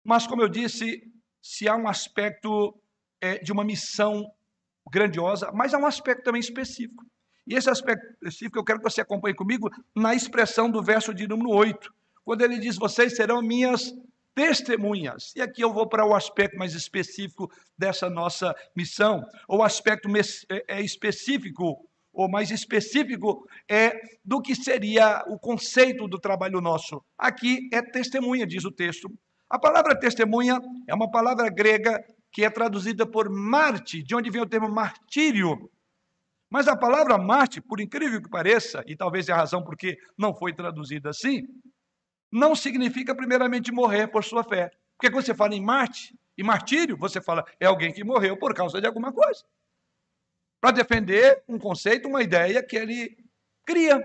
Mas, 0.03 0.27
como 0.27 0.43
eu 0.43 0.49
disse, 0.49 1.03
se 1.43 1.69
há 1.69 1.77
um 1.77 1.87
aspecto 1.87 2.81
é, 3.21 3.39
de 3.39 3.53
uma 3.53 3.65
missão 3.65 4.33
grandiosa, 4.91 5.51
mas 5.53 5.75
há 5.75 5.79
um 5.79 5.87
aspecto 5.87 6.25
também 6.25 6.41
específico. 6.41 7.05
E 7.47 7.55
esse 7.55 7.69
aspecto 7.69 8.07
específico 8.13 8.59
eu 8.59 8.65
quero 8.65 8.79
que 8.79 8.91
você 8.91 9.01
acompanhe 9.01 9.35
comigo 9.35 9.71
na 9.95 10.15
expressão 10.15 10.71
do 10.71 10.83
verso 10.83 11.13
de 11.15 11.27
número 11.27 11.51
8, 11.51 11.93
quando 12.25 12.43
ele 12.43 12.59
diz: 12.59 12.77
Vocês 12.77 13.17
serão 13.17 13.43
minhas 13.43 13.95
testemunhas. 14.35 15.33
E 15.35 15.41
aqui 15.41 15.63
eu 15.63 15.73
vou 15.73 15.89
para 15.89 16.07
o 16.07 16.15
aspecto 16.15 16.57
mais 16.57 16.75
específico 16.75 17.51
dessa 17.77 18.09
nossa 18.09 18.55
missão, 18.77 19.25
ou 19.49 19.63
aspecto 19.63 20.09
é, 20.49 20.77
é 20.77 20.81
específico, 20.81 21.88
ou 22.19 22.29
mais 22.29 22.51
específico, 22.51 23.49
é 23.71 23.93
do 24.25 24.43
que 24.43 24.53
seria 24.53 25.23
o 25.29 25.39
conceito 25.39 26.09
do 26.09 26.19
trabalho 26.19 26.61
nosso. 26.61 27.01
Aqui 27.17 27.69
é 27.73 27.81
testemunha, 27.81 28.45
diz 28.45 28.65
o 28.65 28.73
texto. 28.73 29.09
A 29.49 29.57
palavra 29.57 29.97
testemunha 29.97 30.61
é 30.89 30.93
uma 30.93 31.09
palavra 31.09 31.49
grega 31.49 32.05
que 32.33 32.45
é 32.45 32.51
traduzida 32.51 33.07
por 33.07 33.31
Marte, 33.31 34.03
de 34.03 34.17
onde 34.17 34.31
vem 34.31 34.43
o 34.43 34.49
termo 34.49 34.69
martírio. 34.69 35.71
Mas 36.51 36.67
a 36.67 36.77
palavra 36.77 37.17
Marte, 37.17 37.61
por 37.61 37.81
incrível 37.81 38.21
que 38.21 38.29
pareça, 38.29 38.83
e 38.85 38.97
talvez 38.97 39.29
é 39.29 39.33
a 39.33 39.37
razão 39.37 39.63
porque 39.63 39.97
não 40.19 40.35
foi 40.35 40.53
traduzida 40.53 41.11
assim, 41.11 41.47
não 42.33 42.53
significa 42.57 43.15
primeiramente 43.15 43.71
morrer 43.71 44.09
por 44.09 44.25
sua 44.25 44.43
fé. 44.43 44.73
Porque 44.97 45.09
quando 45.09 45.25
você 45.25 45.35
fala 45.37 45.55
em 45.55 45.63
Marte 45.63 46.19
e 46.37 46.43
martírio, 46.43 46.97
você 46.97 47.21
fala 47.21 47.45
é 47.61 47.67
alguém 47.67 47.93
que 47.93 48.03
morreu 48.03 48.37
por 48.37 48.53
causa 48.55 48.81
de 48.81 48.89
alguma 48.89 49.13
coisa. 49.13 49.45
Para 50.61 50.73
defender 50.73 51.43
um 51.49 51.59
conceito, 51.59 52.09
uma 52.09 52.23
ideia 52.23 52.63
que 52.63 52.77
ele 52.77 53.17
cria. 53.65 54.01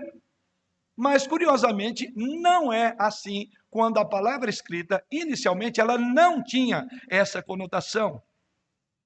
Mas, 0.96 1.26
curiosamente, 1.26 2.12
não 2.14 2.72
é 2.72 2.94
assim 2.98 3.48
quando 3.68 3.98
a 3.98 4.04
palavra 4.04 4.48
escrita, 4.48 5.04
inicialmente, 5.10 5.80
ela 5.80 5.98
não 5.98 6.42
tinha 6.42 6.86
essa 7.10 7.42
conotação. 7.42 8.22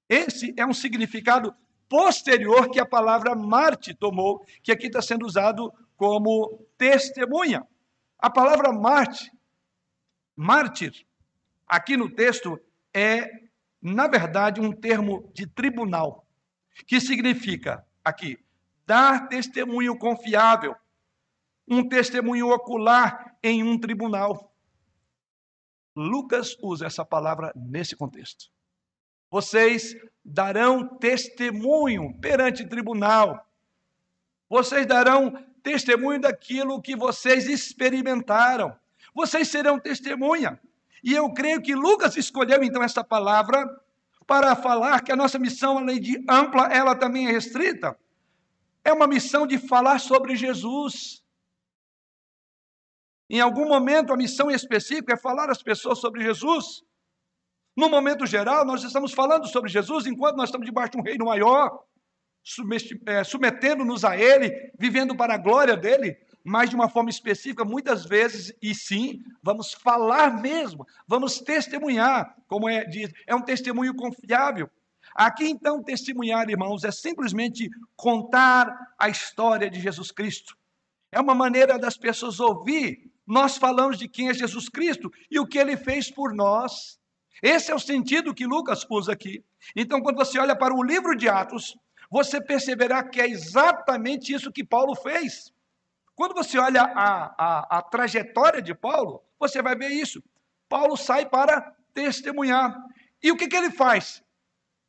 Esse 0.07 0.53
é 0.57 0.65
um 0.65 0.73
significado 0.73 1.55
posterior 1.89 2.69
que 2.69 2.79
a 2.79 2.85
palavra 2.85 3.35
Marte 3.35 3.95
tomou, 3.95 4.45
que 4.61 4.71
aqui 4.71 4.85
está 4.85 5.01
sendo 5.01 5.25
usado 5.25 5.73
como 5.97 6.63
testemunha. 6.77 7.65
A 8.19 8.29
palavra 8.29 8.71
Marte, 8.71 9.31
mártir, 10.35 10.93
aqui 11.67 11.97
no 11.97 12.09
texto, 12.09 12.59
é, 12.93 13.27
na 13.81 14.07
verdade, 14.07 14.61
um 14.61 14.71
termo 14.71 15.31
de 15.33 15.47
tribunal, 15.47 16.25
que 16.85 16.99
significa, 16.99 17.85
aqui, 18.03 18.37
dar 18.85 19.27
testemunho 19.27 19.97
confiável, 19.97 20.75
um 21.67 21.87
testemunho 21.87 22.49
ocular 22.49 23.37
em 23.43 23.63
um 23.63 23.77
tribunal. 23.79 24.51
Lucas 25.95 26.57
usa 26.61 26.87
essa 26.87 27.05
palavra 27.05 27.53
nesse 27.55 27.95
contexto. 27.95 28.49
Vocês 29.29 29.95
darão 30.25 30.97
testemunho 30.97 32.17
perante 32.19 32.65
tribunal. 32.65 33.45
Vocês 34.49 34.87
darão 34.87 35.31
testemunho 35.61 36.21
daquilo 36.21 36.81
que 36.81 36.95
vocês 36.95 37.47
experimentaram. 37.47 38.75
Vocês 39.13 39.47
serão 39.47 39.79
testemunha. 39.79 40.59
E 41.03 41.13
eu 41.13 41.31
creio 41.31 41.61
que 41.61 41.75
Lucas 41.75 42.17
escolheu 42.17 42.63
então 42.63 42.81
essa 42.81 43.03
palavra 43.03 43.67
para 44.29 44.55
falar 44.55 45.01
que 45.01 45.11
a 45.11 45.15
nossa 45.15 45.39
missão, 45.39 45.79
além 45.79 45.99
de 45.99 46.23
ampla, 46.29 46.71
ela 46.71 46.95
também 46.95 47.27
é 47.27 47.31
restrita. 47.31 47.97
É 48.85 48.93
uma 48.93 49.07
missão 49.07 49.47
de 49.47 49.57
falar 49.57 49.97
sobre 49.97 50.35
Jesus. 50.35 51.23
Em 53.27 53.41
algum 53.41 53.67
momento, 53.67 54.13
a 54.13 54.17
missão 54.17 54.51
específica 54.51 55.13
é 55.13 55.17
falar 55.17 55.49
às 55.49 55.63
pessoas 55.63 55.97
sobre 55.97 56.21
Jesus. 56.21 56.83
No 57.75 57.89
momento 57.89 58.27
geral, 58.27 58.63
nós 58.65 58.83
estamos 58.83 59.13
falando 59.13 59.47
sobre 59.47 59.67
Jesus 59.67 60.05
enquanto 60.05 60.37
nós 60.37 60.49
estamos 60.49 60.67
debaixo 60.67 60.91
de 60.91 60.99
um 60.99 61.03
reino 61.03 61.25
maior, 61.25 61.83
é, 63.07 63.23
submetendo-nos 63.23 64.05
a 64.05 64.15
Ele, 64.15 64.71
vivendo 64.77 65.17
para 65.17 65.33
a 65.33 65.37
glória 65.39 65.75
dele, 65.75 66.15
mas 66.49 66.71
de 66.71 66.75
uma 66.75 66.89
forma 66.89 67.11
específica, 67.11 67.63
muitas 67.63 68.05
vezes, 68.05 68.51
e 68.59 68.73
sim, 68.73 69.21
vamos 69.41 69.71
falar 69.71 70.41
mesmo, 70.41 70.83
vamos 71.07 71.39
testemunhar, 71.39 72.35
como 72.47 72.67
é, 72.67 72.85
diz, 72.85 73.11
é 73.27 73.35
um 73.35 73.41
testemunho 73.41 73.93
confiável. 73.95 74.67
Aqui, 75.13 75.47
então, 75.47 75.83
testemunhar, 75.83 76.49
irmãos, 76.49 76.83
é 76.83 76.91
simplesmente 76.91 77.69
contar 77.95 78.75
a 78.97 79.09
história 79.09 79.69
de 79.69 79.79
Jesus 79.79 80.11
Cristo. 80.11 80.57
É 81.11 81.19
uma 81.19 81.35
maneira 81.35 81.77
das 81.77 81.95
pessoas 81.95 82.39
ouvir 82.39 83.09
nós 83.27 83.57
falamos 83.57 83.99
de 83.99 84.07
quem 84.07 84.29
é 84.29 84.33
Jesus 84.33 84.69
Cristo 84.69 85.11
e 85.29 85.39
o 85.39 85.45
que 85.45 85.59
ele 85.59 85.77
fez 85.77 86.09
por 86.09 86.33
nós. 86.33 86.99
Esse 87.43 87.69
é 87.71 87.75
o 87.75 87.79
sentido 87.79 88.33
que 88.33 88.47
Lucas 88.47 88.83
usa 88.89 89.13
aqui. 89.13 89.45
Então, 89.75 90.01
quando 90.01 90.15
você 90.15 90.39
olha 90.39 90.55
para 90.55 90.73
o 90.73 90.81
livro 90.81 91.15
de 91.15 91.29
Atos, 91.29 91.77
você 92.09 92.43
perceberá 92.43 93.07
que 93.07 93.21
é 93.21 93.29
exatamente 93.29 94.33
isso 94.33 94.51
que 94.51 94.63
Paulo 94.63 94.95
fez. 94.95 95.53
Quando 96.19 96.33
você 96.33 96.59
olha 96.59 96.81
a, 96.81 97.33
a, 97.37 97.77
a 97.77 97.81
trajetória 97.81 98.61
de 98.61 98.75
Paulo, 98.75 99.23
você 99.39 99.61
vai 99.61 99.73
ver 99.73 99.87
isso. 99.87 100.21
Paulo 100.67 100.97
sai 100.97 101.25
para 101.25 101.73
testemunhar. 101.93 102.77
E 103.23 103.31
o 103.31 103.37
que, 103.37 103.47
que 103.47 103.55
ele 103.55 103.71
faz? 103.71 104.21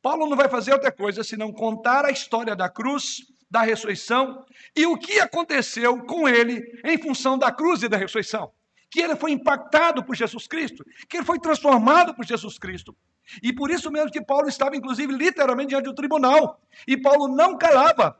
Paulo 0.01 0.27
não 0.27 0.35
vai 0.35 0.49
fazer 0.49 0.73
outra 0.73 0.91
coisa 0.91 1.23
senão 1.23 1.53
contar 1.53 2.03
a 2.03 2.11
história 2.11 2.53
da 2.53 2.67
cruz, 2.67 3.21
da 3.49 3.61
ressurreição 3.61 4.45
e 4.75 4.85
o 4.85 4.97
que 4.97 5.21
aconteceu 5.21 6.03
com 6.03 6.27
ele 6.27 6.81
em 6.83 7.01
função 7.01 7.37
da 7.37 7.49
cruz 7.49 7.81
e 7.81 7.87
da 7.87 7.95
ressurreição. 7.95 8.51
Que 8.89 8.99
ele 8.99 9.15
foi 9.15 9.31
impactado 9.31 10.03
por 10.03 10.17
Jesus 10.17 10.47
Cristo, 10.47 10.83
que 11.07 11.15
ele 11.15 11.25
foi 11.25 11.39
transformado 11.39 12.13
por 12.13 12.25
Jesus 12.25 12.59
Cristo. 12.59 12.93
E 13.41 13.53
por 13.53 13.71
isso 13.71 13.89
mesmo 13.89 14.11
que 14.11 14.21
Paulo 14.21 14.49
estava, 14.49 14.75
inclusive, 14.75 15.13
literalmente 15.13 15.69
diante 15.69 15.85
do 15.85 15.95
tribunal. 15.95 16.59
E 16.85 16.97
Paulo 16.97 17.29
não 17.29 17.57
calava. 17.57 18.19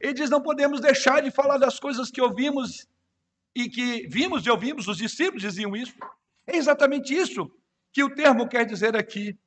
Ele 0.00 0.14
diz: 0.14 0.30
não 0.30 0.42
podemos 0.42 0.80
deixar 0.80 1.22
de 1.22 1.30
falar 1.30 1.58
das 1.58 1.78
coisas 1.78 2.10
que 2.10 2.20
ouvimos 2.20 2.88
e 3.54 3.68
que 3.68 4.08
vimos 4.08 4.46
e 4.46 4.50
ouvimos, 4.50 4.88
os 4.88 4.96
discípulos 4.96 5.42
diziam 5.42 5.76
isso. 5.76 5.94
É 6.46 6.56
exatamente 6.56 7.14
isso 7.14 7.50
que 7.92 8.02
o 8.02 8.14
termo 8.14 8.48
quer 8.48 8.64
dizer 8.64 8.96
aqui. 8.96 9.38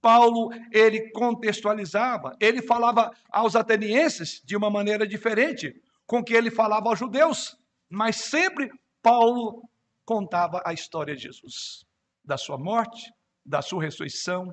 Paulo, 0.00 0.50
ele 0.72 1.12
contextualizava, 1.12 2.36
ele 2.40 2.60
falava 2.60 3.12
aos 3.30 3.54
atenienses 3.54 4.42
de 4.44 4.56
uma 4.56 4.68
maneira 4.68 5.06
diferente 5.06 5.80
com 6.06 6.24
que 6.24 6.34
ele 6.34 6.50
falava 6.50 6.88
aos 6.88 6.98
judeus, 6.98 7.56
mas 7.88 8.16
sempre 8.16 8.68
Paulo 9.00 9.62
contava 10.04 10.60
a 10.66 10.72
história 10.72 11.14
de 11.14 11.22
Jesus, 11.22 11.84
da 12.24 12.36
sua 12.36 12.58
morte, 12.58 13.12
da 13.46 13.62
sua 13.62 13.82
ressurreição 13.82 14.52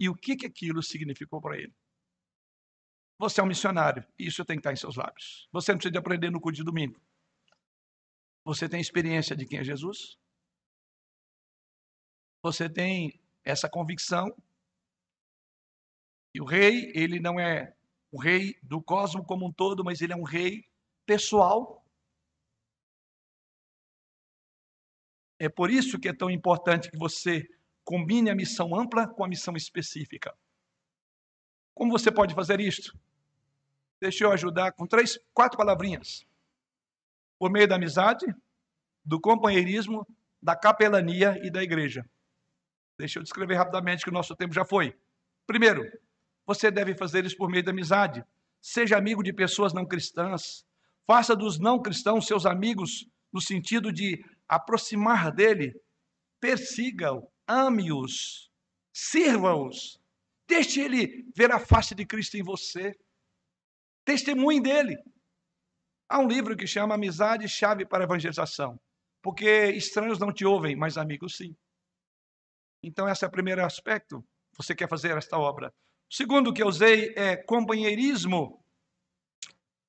e 0.00 0.08
o 0.08 0.14
que, 0.14 0.36
que 0.36 0.46
aquilo 0.46 0.82
significou 0.82 1.40
para 1.40 1.56
ele. 1.56 1.72
Você 3.18 3.40
é 3.40 3.44
um 3.44 3.48
missionário, 3.48 4.06
isso 4.16 4.44
tem 4.44 4.56
que 4.56 4.60
estar 4.60 4.72
em 4.72 4.76
seus 4.76 4.94
lábios. 4.94 5.48
Você 5.52 5.72
não 5.72 5.78
precisa 5.78 5.98
aprender 5.98 6.30
no 6.30 6.40
culto 6.40 6.56
de 6.56 6.62
domingo. 6.62 7.00
Você 8.44 8.68
tem 8.68 8.80
experiência 8.80 9.34
de 9.34 9.44
quem 9.44 9.58
é 9.58 9.64
Jesus? 9.64 10.16
Você 12.42 12.70
tem 12.70 13.20
essa 13.44 13.68
convicção 13.68 14.32
e 16.32 16.40
o 16.40 16.44
rei, 16.44 16.92
ele 16.94 17.18
não 17.18 17.40
é 17.40 17.74
o 18.12 18.20
rei 18.20 18.56
do 18.62 18.80
cosmos 18.80 19.26
como 19.26 19.46
um 19.46 19.52
todo, 19.52 19.84
mas 19.84 20.00
ele 20.00 20.12
é 20.12 20.16
um 20.16 20.22
rei 20.22 20.64
pessoal. 21.04 21.84
É 25.40 25.48
por 25.48 25.70
isso 25.70 25.98
que 25.98 26.08
é 26.08 26.14
tão 26.14 26.30
importante 26.30 26.90
que 26.90 26.96
você 26.96 27.48
combine 27.84 28.30
a 28.30 28.34
missão 28.34 28.78
ampla 28.78 29.08
com 29.08 29.24
a 29.24 29.28
missão 29.28 29.56
específica. 29.56 30.36
Como 31.74 31.90
você 31.90 32.12
pode 32.12 32.34
fazer 32.34 32.60
isto? 32.60 32.96
Deixa 34.00 34.24
eu 34.24 34.32
ajudar 34.32 34.72
com 34.72 34.86
três, 34.86 35.18
quatro 35.34 35.58
palavrinhas. 35.58 36.24
Por 37.38 37.50
meio 37.50 37.66
da 37.66 37.76
amizade, 37.76 38.26
do 39.04 39.20
companheirismo, 39.20 40.06
da 40.40 40.54
capelania 40.54 41.38
e 41.42 41.50
da 41.50 41.62
igreja. 41.62 42.04
Deixa 42.98 43.18
eu 43.18 43.22
descrever 43.22 43.54
rapidamente 43.54 44.04
que 44.04 44.10
o 44.10 44.12
nosso 44.12 44.34
tempo 44.34 44.54
já 44.54 44.64
foi. 44.64 44.96
Primeiro, 45.46 45.90
você 46.46 46.70
deve 46.70 46.94
fazer 46.94 47.24
isso 47.24 47.36
por 47.36 47.48
meio 47.48 47.64
da 47.64 47.70
amizade. 47.70 48.24
Seja 48.60 48.96
amigo 48.96 49.22
de 49.22 49.32
pessoas 49.32 49.72
não 49.72 49.86
cristãs. 49.86 50.64
Faça 51.06 51.34
dos 51.34 51.58
não 51.58 51.80
cristãos 51.80 52.26
seus 52.26 52.44
amigos 52.44 53.08
no 53.32 53.40
sentido 53.40 53.92
de 53.92 54.24
aproximar 54.48 55.32
dele. 55.32 55.80
Persiga-o, 56.40 57.28
ame-os, 57.46 58.50
sirva-os. 58.92 60.00
Deixe 60.46 60.80
ele 60.80 61.26
ver 61.34 61.52
a 61.52 61.58
face 61.58 61.94
de 61.94 62.04
Cristo 62.04 62.36
em 62.36 62.42
você. 62.42 62.96
Testemunhe 64.08 64.58
dele. 64.58 64.96
Há 66.08 66.18
um 66.18 66.26
livro 66.26 66.56
que 66.56 66.66
chama 66.66 66.94
Amizade 66.94 67.46
Chave 67.46 67.84
para 67.84 68.04
Evangelização. 68.04 68.80
Porque 69.22 69.66
estranhos 69.72 70.18
não 70.18 70.32
te 70.32 70.46
ouvem, 70.46 70.74
mas 70.74 70.96
amigos 70.96 71.36
sim. 71.36 71.54
Então, 72.82 73.06
esse 73.06 73.22
é 73.22 73.28
o 73.28 73.30
primeiro 73.30 73.62
aspecto. 73.62 74.24
Você 74.56 74.74
quer 74.74 74.88
fazer 74.88 75.14
esta 75.14 75.36
obra. 75.38 75.68
O 76.10 76.14
segundo 76.14 76.54
que 76.54 76.62
eu 76.62 76.68
usei 76.68 77.12
é 77.18 77.36
companheirismo. 77.36 78.64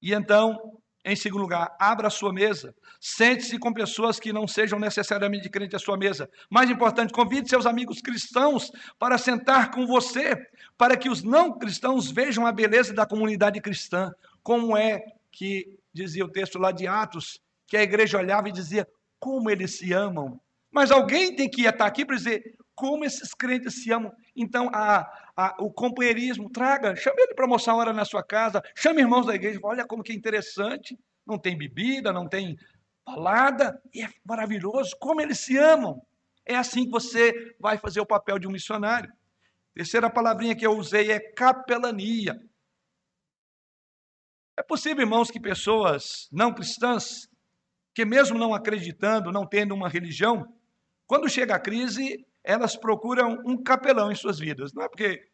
E 0.01 0.13
então, 0.13 0.78
em 1.03 1.15
segundo 1.15 1.41
lugar, 1.41 1.75
abra 1.79 2.07
a 2.07 2.11
sua 2.11 2.33
mesa. 2.33 2.75
Sente-se 2.99 3.57
com 3.57 3.73
pessoas 3.73 4.19
que 4.19 4.33
não 4.33 4.47
sejam 4.47 4.77
necessariamente 4.77 5.49
crentes 5.49 5.75
à 5.75 5.79
sua 5.79 5.97
mesa. 5.97 6.29
Mais 6.49 6.69
importante, 6.69 7.13
convide 7.13 7.49
seus 7.49 7.65
amigos 7.65 8.01
cristãos 8.01 8.71
para 8.97 9.17
sentar 9.17 9.71
com 9.71 9.87
você, 9.87 10.35
para 10.77 10.97
que 10.97 11.09
os 11.09 11.23
não 11.23 11.57
cristãos 11.57 12.11
vejam 12.11 12.45
a 12.45 12.51
beleza 12.51 12.93
da 12.93 13.05
comunidade 13.05 13.61
cristã. 13.61 14.13
Como 14.43 14.75
é 14.75 15.01
que 15.31 15.77
dizia 15.93 16.25
o 16.25 16.31
texto 16.31 16.59
lá 16.59 16.71
de 16.71 16.85
Atos, 16.85 17.39
que 17.65 17.77
a 17.77 17.83
igreja 17.83 18.17
olhava 18.17 18.49
e 18.49 18.51
dizia: 18.51 18.87
como 19.19 19.49
eles 19.49 19.77
se 19.77 19.93
amam. 19.93 20.39
Mas 20.71 20.91
alguém 20.91 21.35
tem 21.35 21.49
que 21.49 21.65
estar 21.65 21.85
aqui 21.85 22.05
para 22.05 22.15
dizer 22.15 22.55
como 22.75 23.03
esses 23.03 23.33
crentes 23.33 23.83
se 23.83 23.91
amam. 23.91 24.11
Então, 24.35 24.69
a, 24.73 25.05
a, 25.39 25.55
o 25.57 25.71
companheirismo, 25.71 26.49
traga, 26.49 26.97
chame 26.97 27.15
ele 27.21 27.33
para 27.33 27.45
almoçar 27.45 27.73
uma 27.73 27.79
hora 27.79 27.93
na 27.93 28.03
sua 28.03 28.21
casa, 28.21 28.61
chame 28.75 28.99
irmãos 28.99 29.25
da 29.25 29.33
igreja, 29.33 29.57
olha 29.63 29.87
como 29.87 30.03
que 30.03 30.11
é 30.11 30.15
interessante. 30.15 30.99
Não 31.25 31.39
tem 31.39 31.57
bebida, 31.57 32.11
não 32.11 32.27
tem 32.27 32.57
balada, 33.05 33.81
e 33.93 34.01
é 34.01 34.09
maravilhoso 34.25 34.97
como 34.99 35.21
eles 35.21 35.39
se 35.39 35.57
amam. 35.57 36.01
É 36.45 36.57
assim 36.57 36.83
que 36.83 36.91
você 36.91 37.55
vai 37.57 37.77
fazer 37.77 38.01
o 38.01 38.05
papel 38.05 38.37
de 38.37 38.47
um 38.47 38.51
missionário. 38.51 39.09
Terceira 39.73 40.09
palavrinha 40.09 40.55
que 40.57 40.67
eu 40.67 40.77
usei 40.77 41.09
é 41.09 41.19
capelania. 41.19 42.37
É 44.57 44.63
possível, 44.63 45.03
irmãos, 45.03 45.31
que 45.31 45.39
pessoas 45.39 46.27
não 46.33 46.53
cristãs, 46.53 47.29
que 47.95 48.03
mesmo 48.03 48.37
não 48.37 48.53
acreditando, 48.53 49.31
não 49.31 49.47
tendo 49.47 49.73
uma 49.73 49.87
religião, 49.87 50.53
quando 51.07 51.29
chega 51.29 51.55
a 51.55 51.59
crise, 51.59 52.25
elas 52.43 52.75
procuram 52.75 53.41
um 53.45 53.61
capelão 53.61 54.11
em 54.11 54.15
suas 54.15 54.39
vidas. 54.39 54.73
Não 54.73 54.83
é 54.83 54.89
porque 54.89 55.29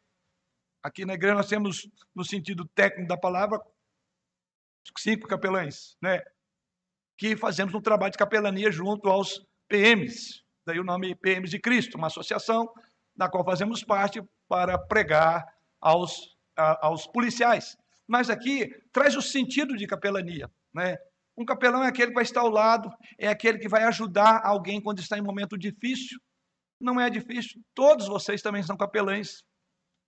aqui 0.84 1.06
na 1.06 1.14
igreja 1.14 1.36
nós 1.36 1.50
temos, 1.50 1.90
no 2.14 2.24
sentido 2.24 2.66
técnico 2.76 3.08
da 3.08 3.18
palavra, 3.18 3.60
cinco 4.98 5.28
capelães, 5.28 5.96
né? 6.02 6.22
Que 7.18 7.36
fazemos 7.36 7.74
um 7.74 7.82
trabalho 7.82 8.12
de 8.12 8.18
capelania 8.18 8.72
junto 8.72 9.10
aos 9.10 9.46
PMs, 9.68 10.44
daí 10.66 10.80
o 10.80 10.84
nome 10.84 11.16
PMs 11.16 11.50
de 11.50 11.60
Cristo, 11.60 11.98
uma 11.98 12.08
associação 12.08 12.72
da 13.16 13.30
qual 13.30 13.46
fazemos 13.46 13.84
parte 13.84 14.22
para 14.48 14.78
pregar 14.78 15.46
aos, 15.82 16.36
a, 16.58 16.88
aos 16.88 17.08
policiais. 17.08 17.78
Mas 18.08 18.30
aqui 18.30 18.70
traz 18.92 19.16
o 19.16 19.22
sentido 19.22 19.76
de 19.76 19.88
capelania, 19.88 20.50
né? 20.74 20.98
Um 21.38 21.44
capelão 21.44 21.84
é 21.84 21.88
aquele 21.88 22.10
que 22.10 22.16
vai 22.16 22.24
estar 22.24 22.42
ao 22.42 22.50
lado, 22.50 22.90
é 23.18 23.28
aquele 23.28 23.58
que 23.58 23.68
vai 23.68 23.84
ajudar 23.84 24.42
alguém 24.44 24.82
quando 24.82 25.00
está 25.00 25.18
em 25.18 25.22
momento 25.22 25.58
difícil, 25.58 26.18
não 26.80 27.00
é 27.00 27.10
difícil. 27.10 27.62
Todos 27.74 28.08
vocês 28.08 28.42
também 28.42 28.64
são 28.64 28.78
capelães. 28.78 29.44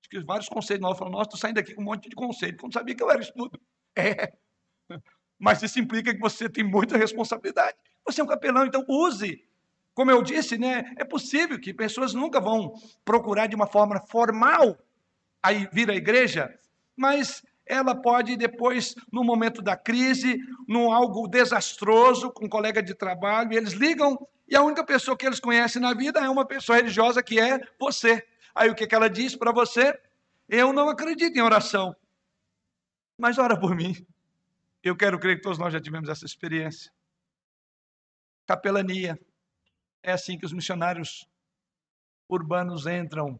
Acho 0.01 0.09
que 0.09 0.19
vários 0.19 0.49
conselhos 0.49 0.81
nós 0.81 0.97
falamos, 0.97 1.17
nossa, 1.17 1.27
estou 1.27 1.39
saindo 1.39 1.55
daqui 1.55 1.73
com 1.73 1.81
um 1.81 1.85
monte 1.85 2.09
de 2.09 2.15
conselho, 2.15 2.57
não 2.61 2.71
sabia 2.71 2.95
que 2.95 3.03
eu 3.03 3.11
era 3.11 3.21
isso 3.21 3.33
tudo. 3.33 3.59
É. 3.99 4.31
Mas 5.39 5.63
isso 5.63 5.79
implica 5.79 6.13
que 6.13 6.19
você 6.19 6.47
tem 6.47 6.63
muita 6.63 6.95
responsabilidade. 6.95 7.75
Você 8.05 8.21
é 8.21 8.23
um 8.23 8.27
capelão, 8.27 8.63
então 8.63 8.85
use. 8.87 9.43
Como 9.95 10.11
eu 10.11 10.21
disse, 10.21 10.55
né, 10.55 10.93
é 10.97 11.03
possível 11.03 11.59
que 11.59 11.73
pessoas 11.73 12.13
nunca 12.13 12.39
vão 12.39 12.75
procurar 13.03 13.47
de 13.47 13.55
uma 13.55 13.65
forma 13.65 13.99
formal 14.05 14.77
aí 15.41 15.67
vir 15.73 15.89
à 15.89 15.95
igreja, 15.95 16.55
mas 16.95 17.43
ela 17.67 17.95
pode 17.95 18.35
depois, 18.35 18.95
no 19.11 19.23
momento 19.23 19.61
da 19.61 19.75
crise, 19.75 20.39
num 20.67 20.91
algo 20.91 21.27
desastroso 21.27 22.31
com 22.31 22.45
um 22.45 22.49
colega 22.49 22.81
de 22.81 22.93
trabalho, 22.93 23.53
eles 23.53 23.73
ligam 23.73 24.17
e 24.47 24.55
a 24.55 24.63
única 24.63 24.83
pessoa 24.85 25.17
que 25.17 25.25
eles 25.25 25.39
conhecem 25.39 25.81
na 25.81 25.93
vida 25.93 26.19
é 26.19 26.29
uma 26.29 26.45
pessoa 26.45 26.77
religiosa 26.77 27.21
que 27.21 27.39
é 27.39 27.59
você. 27.79 28.25
Aí 28.55 28.69
o 28.69 28.75
que, 28.75 28.87
que 28.87 28.95
ela 28.95 29.09
diz 29.09 29.35
para 29.35 29.51
você? 29.51 29.99
Eu 30.47 30.71
não 30.71 30.87
acredito 30.87 31.37
em 31.37 31.41
oração, 31.41 31.93
mas 33.17 33.37
ora 33.37 33.59
por 33.59 33.75
mim. 33.75 33.93
Eu 34.81 34.95
quero 34.95 35.19
crer 35.19 35.35
que 35.35 35.41
todos 35.41 35.57
nós 35.57 35.73
já 35.73 35.81
tivemos 35.81 36.07
essa 36.07 36.25
experiência. 36.25 36.91
Capelania. 38.47 39.19
É 40.01 40.13
assim 40.13 40.37
que 40.37 40.45
os 40.45 40.53
missionários 40.53 41.27
urbanos 42.29 42.87
entram 42.87 43.37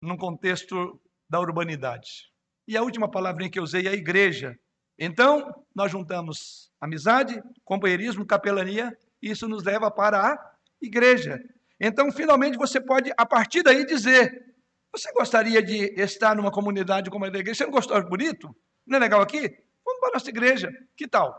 num 0.00 0.16
contexto 0.16 1.00
da 1.28 1.40
urbanidade. 1.40 2.30
E 2.68 2.76
a 2.76 2.82
última 2.82 3.10
palavrinha 3.10 3.50
que 3.50 3.58
eu 3.58 3.62
usei 3.62 3.86
é 3.86 3.92
igreja. 3.92 4.58
Então, 4.98 5.64
nós 5.74 5.90
juntamos 5.90 6.70
amizade, 6.80 7.40
companheirismo, 7.64 8.26
capelania, 8.26 8.96
e 9.22 9.30
isso 9.30 9.48
nos 9.48 9.62
leva 9.64 9.90
para 9.90 10.32
a 10.32 10.38
igreja. 10.80 11.38
Então, 11.80 12.10
finalmente, 12.10 12.56
você 12.56 12.80
pode, 12.80 13.12
a 13.16 13.26
partir 13.26 13.62
daí, 13.62 13.84
dizer: 13.84 14.54
Você 14.92 15.12
gostaria 15.12 15.62
de 15.62 15.92
estar 16.00 16.34
numa 16.34 16.50
comunidade 16.50 17.10
como 17.10 17.24
a 17.24 17.30
da 17.30 17.38
igreja? 17.38 17.58
Você 17.58 17.64
não 17.64 17.72
gostou 17.72 18.02
bonito? 18.08 18.54
Não 18.86 18.96
é 18.96 19.00
legal 19.00 19.20
aqui? 19.20 19.40
Vamos 19.84 20.00
para 20.00 20.08
a 20.08 20.12
nossa 20.14 20.30
igreja. 20.30 20.70
Que 20.96 21.06
tal? 21.06 21.34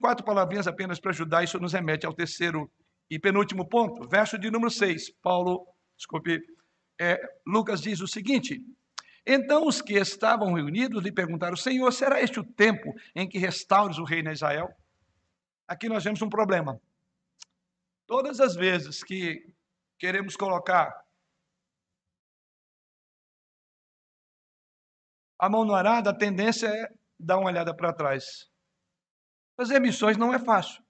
Quatro 0.00 0.24
palavrinhas 0.24 0.68
apenas 0.68 1.00
para 1.00 1.10
ajudar, 1.10 1.42
isso 1.42 1.58
nos 1.58 1.72
remete 1.72 2.06
ao 2.06 2.14
terceiro 2.14 2.70
e 3.10 3.18
penúltimo 3.18 3.68
ponto, 3.68 4.08
verso 4.08 4.38
de 4.38 4.50
número 4.50 4.70
6. 4.70 5.10
Paulo, 5.20 5.66
desculpe, 5.96 6.38
é, 6.98 7.20
Lucas 7.46 7.80
diz 7.80 8.00
o 8.00 8.08
seguinte: 8.08 8.60
então 9.30 9.66
os 9.66 9.82
que 9.82 9.92
estavam 9.92 10.54
reunidos 10.54 11.02
lhe 11.02 11.12
perguntaram: 11.12 11.54
Senhor, 11.54 11.92
será 11.92 12.18
este 12.18 12.40
o 12.40 12.44
tempo 12.44 12.94
em 13.14 13.28
que 13.28 13.36
restaures 13.36 13.98
o 13.98 14.04
reino 14.04 14.30
a 14.30 14.32
Israel? 14.32 14.74
Aqui 15.66 15.86
nós 15.86 16.02
vemos 16.02 16.22
um 16.22 16.30
problema. 16.30 16.80
Todas 18.06 18.40
as 18.40 18.54
vezes 18.54 19.04
que 19.04 19.52
queremos 19.98 20.34
colocar 20.34 21.04
a 25.38 25.50
mão 25.50 25.62
no 25.62 25.74
arado, 25.74 26.08
a 26.08 26.14
tendência 26.16 26.66
é 26.66 26.90
dar 27.20 27.36
uma 27.36 27.50
olhada 27.50 27.76
para 27.76 27.92
trás. 27.92 28.50
Fazer 29.58 29.78
missões 29.78 30.16
não 30.16 30.32
é 30.32 30.38
fácil. 30.38 30.82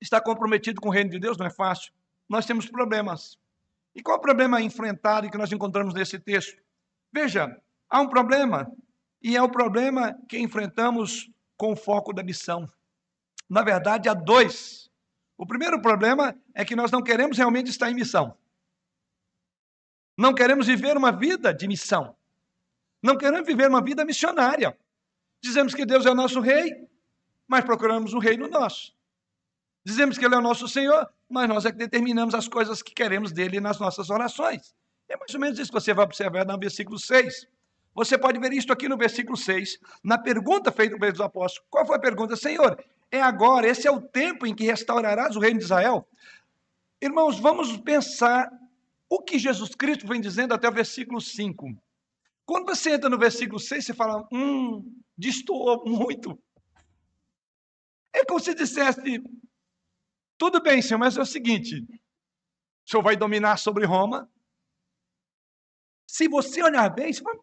Estar 0.00 0.22
comprometido 0.22 0.80
com 0.80 0.88
o 0.88 0.92
reino 0.92 1.10
de 1.10 1.18
Deus 1.18 1.36
não 1.36 1.44
é 1.44 1.50
fácil. 1.50 1.92
Nós 2.26 2.46
temos 2.46 2.66
problemas. 2.66 3.38
E 3.94 4.02
qual 4.02 4.18
o 4.18 4.20
problema 4.20 4.60
enfrentado 4.60 5.30
que 5.30 5.38
nós 5.38 5.52
encontramos 5.52 5.94
nesse 5.94 6.18
texto? 6.18 6.60
Veja, 7.12 7.60
há 7.88 8.00
um 8.00 8.08
problema, 8.08 8.70
e 9.22 9.36
é 9.36 9.42
o 9.42 9.48
problema 9.48 10.18
que 10.28 10.38
enfrentamos 10.38 11.30
com 11.56 11.72
o 11.72 11.76
foco 11.76 12.12
da 12.12 12.22
missão. 12.22 12.68
Na 13.48 13.62
verdade, 13.62 14.08
há 14.08 14.14
dois. 14.14 14.90
O 15.36 15.46
primeiro 15.46 15.80
problema 15.80 16.36
é 16.54 16.64
que 16.64 16.74
nós 16.74 16.90
não 16.90 17.02
queremos 17.02 17.38
realmente 17.38 17.70
estar 17.70 17.90
em 17.90 17.94
missão. 17.94 18.36
Não 20.16 20.34
queremos 20.34 20.66
viver 20.66 20.96
uma 20.96 21.12
vida 21.12 21.52
de 21.52 21.66
missão. 21.66 22.16
Não 23.02 23.16
queremos 23.16 23.46
viver 23.46 23.68
uma 23.68 23.82
vida 23.82 24.04
missionária. 24.04 24.76
Dizemos 25.42 25.74
que 25.74 25.84
Deus 25.84 26.06
é 26.06 26.10
o 26.10 26.14
nosso 26.14 26.40
rei, 26.40 26.88
mas 27.46 27.64
procuramos 27.64 28.14
um 28.14 28.18
reino 28.18 28.48
nosso. 28.48 28.94
Dizemos 29.84 30.16
que 30.16 30.24
Ele 30.24 30.34
é 30.34 30.38
o 30.38 30.42
nosso 30.42 30.66
Senhor, 30.66 31.08
mas 31.28 31.48
nós 31.48 31.64
é 31.64 31.72
que 31.72 31.78
determinamos 31.78 32.34
as 32.34 32.48
coisas 32.48 32.82
que 32.82 32.94
queremos 32.94 33.32
dele 33.32 33.60
nas 33.60 33.78
nossas 33.78 34.08
orações. 34.08 34.74
É 35.08 35.16
mais 35.16 35.34
ou 35.34 35.40
menos 35.40 35.58
isso 35.58 35.70
que 35.70 35.80
você 35.80 35.92
vai 35.92 36.04
observar 36.04 36.46
no 36.46 36.58
versículo 36.58 36.98
6. 36.98 37.46
Você 37.94 38.18
pode 38.18 38.38
ver 38.40 38.52
isto 38.52 38.72
aqui 38.72 38.88
no 38.88 38.96
versículo 38.96 39.36
6, 39.36 39.78
na 40.02 40.18
pergunta 40.18 40.72
feita 40.72 40.98
pelos 40.98 41.20
apóstolos. 41.20 41.68
Qual 41.70 41.86
foi 41.86 41.96
a 41.96 42.00
pergunta? 42.00 42.34
Senhor, 42.34 42.82
é 43.10 43.20
agora, 43.20 43.68
esse 43.68 43.86
é 43.86 43.90
o 43.90 44.00
tempo 44.00 44.46
em 44.46 44.54
que 44.54 44.64
restaurarás 44.64 45.36
o 45.36 45.40
reino 45.40 45.58
de 45.58 45.64
Israel? 45.64 46.08
Irmãos, 47.00 47.38
vamos 47.38 47.76
pensar 47.76 48.50
o 49.08 49.22
que 49.22 49.38
Jesus 49.38 49.74
Cristo 49.74 50.06
vem 50.06 50.20
dizendo 50.20 50.54
até 50.54 50.68
o 50.68 50.72
versículo 50.72 51.20
5. 51.20 51.76
Quando 52.44 52.66
você 52.66 52.94
entra 52.94 53.08
no 53.08 53.18
versículo 53.18 53.60
6, 53.60 53.84
você 53.84 53.94
fala, 53.94 54.26
hum, 54.32 54.84
destoou 55.16 55.84
muito. 55.86 56.38
É 58.12 58.24
como 58.24 58.40
se 58.40 58.54
dissesse: 58.54 59.22
tudo 60.44 60.60
bem, 60.60 60.82
senhor, 60.82 60.98
mas 60.98 61.16
é 61.16 61.22
o 61.22 61.26
seguinte: 61.26 61.80
o 61.80 62.90
senhor 62.90 63.02
vai 63.02 63.16
dominar 63.16 63.56
sobre 63.56 63.86
Roma. 63.86 64.30
Se 66.06 66.28
você 66.28 66.62
olhar 66.62 66.90
bem, 66.90 67.10
você 67.10 67.22
vai. 67.22 67.34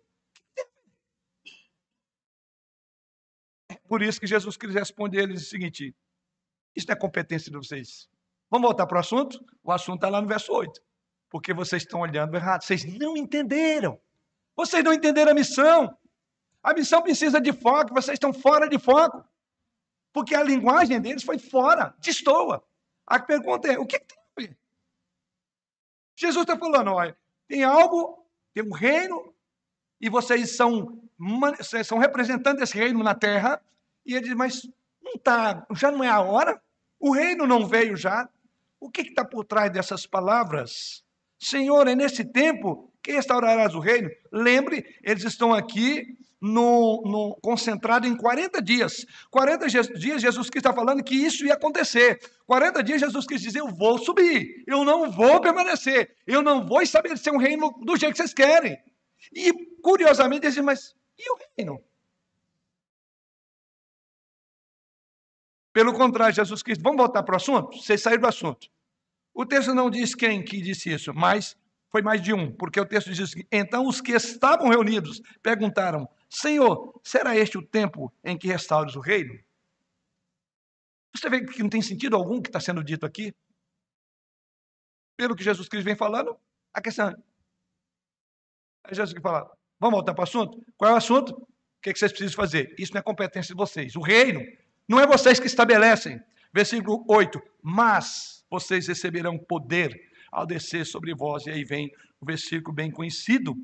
É 3.70 3.76
por 3.88 4.04
isso 4.04 4.20
que 4.20 4.28
Jesus 4.28 4.56
quis 4.56 4.76
responder 4.76 5.24
eles 5.24 5.42
o 5.42 5.50
seguinte: 5.50 5.96
isso 6.76 6.92
é 6.92 6.96
competência 6.96 7.50
de 7.52 7.58
vocês. 7.58 8.08
Vamos 8.52 8.68
voltar 8.68 8.86
para 8.86 8.98
o 8.98 9.00
assunto? 9.00 9.44
O 9.64 9.72
assunto 9.72 9.96
está 9.96 10.10
lá 10.10 10.22
no 10.22 10.28
verso 10.28 10.54
8. 10.54 10.80
Porque 11.28 11.54
vocês 11.56 11.82
estão 11.82 12.02
olhando 12.02 12.36
errado. 12.36 12.62
Vocês 12.62 12.84
não 13.00 13.18
entenderam. 13.18 14.00
Vocês 14.56 14.84
não 14.84 14.94
entenderam 14.94 15.32
a 15.32 15.36
missão. 15.36 15.98
A 16.62 16.74
missão 16.74 17.02
precisa 17.02 17.42
de 17.42 17.52
foco. 17.52 17.96
Vocês 17.96 18.16
estão 18.16 18.32
fora 18.32 18.70
de 18.70 18.78
foco. 18.78 19.26
Porque 20.14 20.36
a 20.36 20.44
linguagem 20.44 21.02
deles 21.02 21.24
foi 21.24 21.40
fora, 21.40 21.96
destoa. 22.00 22.64
A 23.12 23.20
pergunta 23.20 23.70
é: 23.70 23.78
o 23.78 23.86
que, 23.86 24.00
tem 24.00 24.18
a 24.18 24.42
ver? 24.42 24.58
Jesus 26.16 26.44
está 26.44 26.58
falando: 26.58 26.92
olha, 26.94 27.16
tem 27.46 27.62
algo, 27.62 28.26
tem 28.54 28.64
um 28.64 28.72
reino, 28.72 29.34
e 30.00 30.08
vocês 30.08 30.56
são, 30.56 30.98
são 31.84 31.98
representantes 31.98 32.62
desse 32.62 32.78
reino 32.78 33.04
na 33.04 33.14
terra. 33.14 33.62
E 34.06 34.14
ele 34.14 34.24
diz: 34.24 34.34
mas 34.34 34.70
não 35.04 35.18
tá, 35.18 35.68
já 35.76 35.92
não 35.92 36.02
é 36.02 36.08
a 36.08 36.22
hora? 36.22 36.62
O 36.98 37.12
reino 37.12 37.46
não 37.46 37.68
veio 37.68 37.98
já? 37.98 38.30
O 38.80 38.90
que 38.90 39.02
está 39.02 39.26
por 39.26 39.44
trás 39.44 39.70
dessas 39.74 40.08
palavras? 40.08 41.04
Senhor, 41.38 41.90
é 41.90 41.96
nesse 41.96 42.24
tempo 42.24 42.91
que 43.04 43.12
restaurarás 43.12 43.74
o 43.74 43.80
reino. 43.80 44.10
Lembre, 44.32 44.86
eles 45.04 45.24
estão 45.24 45.54
aqui 45.54 46.18
no, 46.42 47.02
no, 47.06 47.40
concentrado 47.42 48.08
em 48.08 48.16
40 48.16 48.62
dias. 48.62 49.06
40 49.30 49.68
dias 49.68 50.22
Jesus 50.22 50.50
Cristo 50.50 50.68
está 50.68 50.74
falando 50.74 51.04
que 51.04 51.16
isso 51.16 51.46
ia 51.46 51.54
acontecer. 51.54 52.20
40 52.48 52.84
dias 52.84 53.02
Jesus 53.02 53.28
quis 53.28 53.42
dizer: 53.42 53.60
Eu 53.60 53.68
vou 53.68 54.00
subir, 54.00 54.64
eu 54.68 54.84
não 54.84 55.12
vou 55.12 55.40
permanecer, 55.40 56.16
eu 56.26 56.42
não 56.42 56.66
vou 56.66 56.82
estabelecer 56.82 57.32
um 57.32 57.38
reino 57.38 57.72
do 57.84 57.96
jeito 57.96 58.14
que 58.14 58.18
vocês 58.18 58.34
querem. 58.34 58.78
E 59.32 59.54
curiosamente, 59.82 60.46
eles 60.46 60.56
dizem: 60.56 60.66
Mas 60.66 60.96
e 61.18 61.32
o 61.32 61.38
reino? 61.56 61.84
Pelo 65.74 65.94
contrário, 65.94 66.36
Jesus 66.36 66.62
Cristo, 66.62 66.82
vamos 66.82 66.98
voltar 66.98 67.24
para 67.24 67.34
o 67.34 67.38
assunto? 67.38 67.78
Vocês 67.78 68.02
saíram 68.02 68.22
do 68.22 68.28
assunto. 68.28 68.68
O 69.34 69.46
texto 69.46 69.74
não 69.74 69.90
diz 69.90 70.14
quem 70.14 70.44
que 70.44 70.60
disse 70.62 70.92
isso, 70.92 71.14
mas 71.14 71.56
foi 71.92 72.02
mais 72.02 72.22
de 72.22 72.34
um, 72.34 72.52
porque 72.56 72.80
o 72.80 72.86
texto 72.86 73.12
diz 73.12 73.34
que 73.34 73.46
então 73.52 73.86
os 73.86 74.00
que 74.00 74.14
estavam 74.14 74.70
reunidos 74.70 75.22
perguntaram: 75.44 76.08
Senhor, 76.30 77.00
será 77.04 77.36
este 77.36 77.58
o 77.58 77.66
tempo 77.66 78.12
em 78.24 78.38
que 78.38 78.48
restaures 78.48 78.96
o 78.96 79.02
reino? 79.02 79.38
Você 81.14 81.30
vê 81.30 81.46
que 81.46 81.62
não 81.62 81.70
tem 81.70 81.82
sentido 81.82 82.16
algum 82.16 82.42
que 82.42 82.48
está 82.48 82.62
sendo 82.62 82.82
dito 82.82 83.06
aqui? 83.06 83.34
Pelo 85.18 85.36
que 85.36 85.44
Jesus 85.44 85.68
Cristo 85.68 85.86
vem 85.86 85.96
falando, 85.96 86.40
a 86.74 86.82
questão. 86.82 87.10
É, 87.10 87.16
aí 88.86 88.96
Jesus 88.96 89.12
Cristo 89.12 89.28
fala: 89.28 89.52
Vamos 89.78 89.98
voltar 89.98 90.14
para 90.14 90.22
o 90.22 90.24
assunto? 90.24 90.66
Qual 90.78 90.90
é 90.90 90.94
o 90.94 90.98
assunto? 90.98 91.34
O 91.34 91.48
que, 91.82 91.90
é 91.90 91.94
que 91.94 92.00
vocês 92.00 92.12
precisam 92.12 92.36
fazer? 92.36 92.74
Isso 92.80 92.94
não 92.94 93.00
é 93.00 93.04
competência 93.04 93.54
de 93.54 93.58
vocês. 93.58 93.96
O 93.96 94.02
reino 94.02 94.40
não 94.88 95.00
é 95.00 95.06
vocês 95.06 95.40
que 95.40 95.48
estabelecem. 95.48 96.22
Versículo 96.54 97.04
8: 97.10 97.42
Mas 97.62 98.46
vocês 98.50 98.88
receberão 98.88 99.38
poder 99.38 100.11
ao 100.32 100.46
descer 100.46 100.86
sobre 100.86 101.14
vós. 101.14 101.46
E 101.46 101.52
aí 101.52 101.64
vem 101.64 101.92
o 102.20 102.26
versículo 102.26 102.74
bem 102.74 102.90
conhecido. 102.90 103.56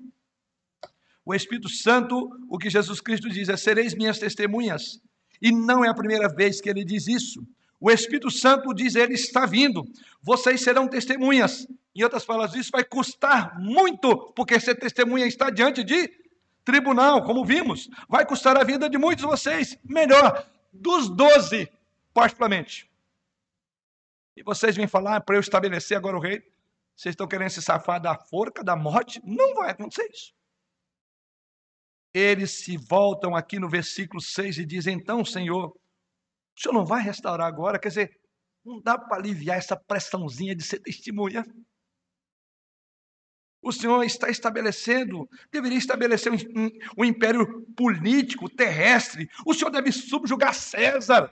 O 1.25 1.33
Espírito 1.33 1.69
Santo, 1.69 2.29
o 2.49 2.57
que 2.57 2.69
Jesus 2.69 2.99
Cristo 2.99 3.29
diz 3.29 3.49
é: 3.49 3.57
sereis 3.57 3.95
minhas 3.95 4.19
testemunhas. 4.19 4.99
E 5.41 5.51
não 5.51 5.83
é 5.83 5.89
a 5.89 5.93
primeira 5.93 6.27
vez 6.27 6.59
que 6.59 6.69
ele 6.69 6.83
diz 6.83 7.07
isso. 7.07 7.45
O 7.79 7.91
Espírito 7.91 8.29
Santo 8.31 8.73
diz: 8.73 8.95
ele 8.95 9.13
está 9.13 9.45
vindo. 9.45 9.83
Vocês 10.21 10.61
serão 10.61 10.87
testemunhas. 10.87 11.67
Em 11.95 12.03
outras 12.03 12.25
palavras, 12.25 12.55
isso 12.55 12.69
vai 12.71 12.83
custar 12.83 13.59
muito, 13.59 14.31
porque 14.35 14.59
ser 14.59 14.75
testemunha 14.75 15.25
está 15.25 15.49
diante 15.49 15.83
de 15.83 16.07
tribunal, 16.63 17.23
como 17.23 17.43
vimos. 17.43 17.89
Vai 18.07 18.25
custar 18.25 18.55
a 18.55 18.63
vida 18.63 18.89
de 18.89 18.97
muitos 18.97 19.25
de 19.25 19.31
vocês. 19.31 19.77
Melhor, 19.83 20.45
dos 20.71 21.09
doze, 21.09 21.67
particularmente. 22.13 22.87
E 24.35 24.43
vocês 24.43 24.75
vêm 24.75 24.85
falar 24.85 25.21
para 25.21 25.35
eu 25.35 25.39
estabelecer 25.39 25.97
agora 25.97 26.15
o 26.15 26.19
rei? 26.19 26.43
Vocês 26.97 27.13
estão 27.13 27.27
querendo 27.27 27.51
se 27.51 27.61
safar 27.61 28.01
da 28.01 28.17
forca, 28.17 28.63
da 28.63 28.75
morte? 28.75 29.21
Não 29.23 29.53
vai 29.53 29.69
acontecer 29.69 30.09
isso. 30.11 30.33
Eles 32.11 32.63
se 32.63 32.75
voltam 32.75 33.35
aqui 33.35 33.59
no 33.59 33.69
versículo 33.69 34.19
6 34.19 34.57
e 34.57 34.65
dizem: 34.65 34.95
Então, 34.95 35.23
Senhor, 35.23 35.67
o 35.67 36.59
Senhor 36.59 36.73
não 36.73 36.83
vai 36.83 37.03
restaurar 37.03 37.47
agora? 37.47 37.77
Quer 37.77 37.89
dizer, 37.89 38.19
não 38.65 38.81
dá 38.81 38.97
para 38.97 39.17
aliviar 39.17 39.57
essa 39.59 39.77
pressãozinha 39.77 40.55
de 40.55 40.63
ser 40.63 40.79
testemunha. 40.79 41.45
O 43.61 43.71
Senhor 43.71 44.03
está 44.03 44.29
estabelecendo, 44.29 45.29
deveria 45.51 45.77
estabelecer 45.77 46.31
um, 46.31 46.37
um, 46.97 47.05
império 47.05 47.63
político, 47.75 48.49
terrestre. 48.49 49.29
O 49.45 49.53
Senhor 49.53 49.69
deve 49.69 49.91
subjugar 49.91 50.55
César. 50.55 51.31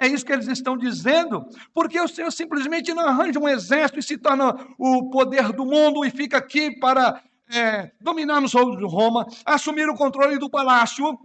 É 0.00 0.06
isso 0.08 0.24
que 0.24 0.32
eles 0.32 0.48
estão 0.48 0.76
dizendo, 0.76 1.46
porque 1.72 2.00
o 2.00 2.08
Senhor 2.08 2.30
simplesmente 2.32 2.92
não 2.92 3.06
arranja 3.06 3.38
um 3.38 3.48
exército 3.48 4.00
e 4.00 4.02
se 4.02 4.18
torna 4.18 4.54
o 4.76 5.08
poder 5.10 5.52
do 5.52 5.64
mundo 5.64 6.04
e 6.04 6.10
fica 6.10 6.36
aqui 6.38 6.78
para 6.78 7.22
é, 7.52 7.92
dominarmos 8.00 8.52
Roma, 8.52 9.26
assumir 9.44 9.88
o 9.88 9.94
controle 9.94 10.38
do 10.38 10.50
palácio. 10.50 11.18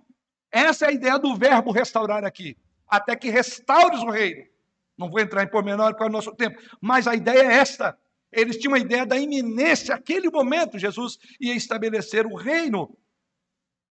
Essa 0.51 0.85
é 0.85 0.89
a 0.89 0.91
ideia 0.91 1.17
do 1.17 1.35
verbo 1.35 1.71
restaurar 1.71 2.23
aqui, 2.23 2.55
até 2.87 3.15
que 3.15 3.29
restaures 3.29 4.01
o 4.01 4.09
reino. 4.09 4.45
Não 4.97 5.09
vou 5.09 5.19
entrar 5.19 5.43
em 5.43 5.47
pormenor 5.47 5.95
para 5.95 6.07
o 6.07 6.11
nosso 6.11 6.35
tempo, 6.35 6.61
mas 6.81 7.07
a 7.07 7.15
ideia 7.15 7.43
é 7.43 7.53
esta. 7.53 7.97
Eles 8.31 8.57
tinham 8.57 8.75
a 8.75 8.79
ideia 8.79 9.05
da 9.05 9.17
iminência, 9.17 9.95
aquele 9.95 10.29
momento 10.29 10.77
Jesus 10.77 11.17
ia 11.39 11.55
estabelecer 11.55 12.27
o 12.27 12.35
reino, 12.35 12.95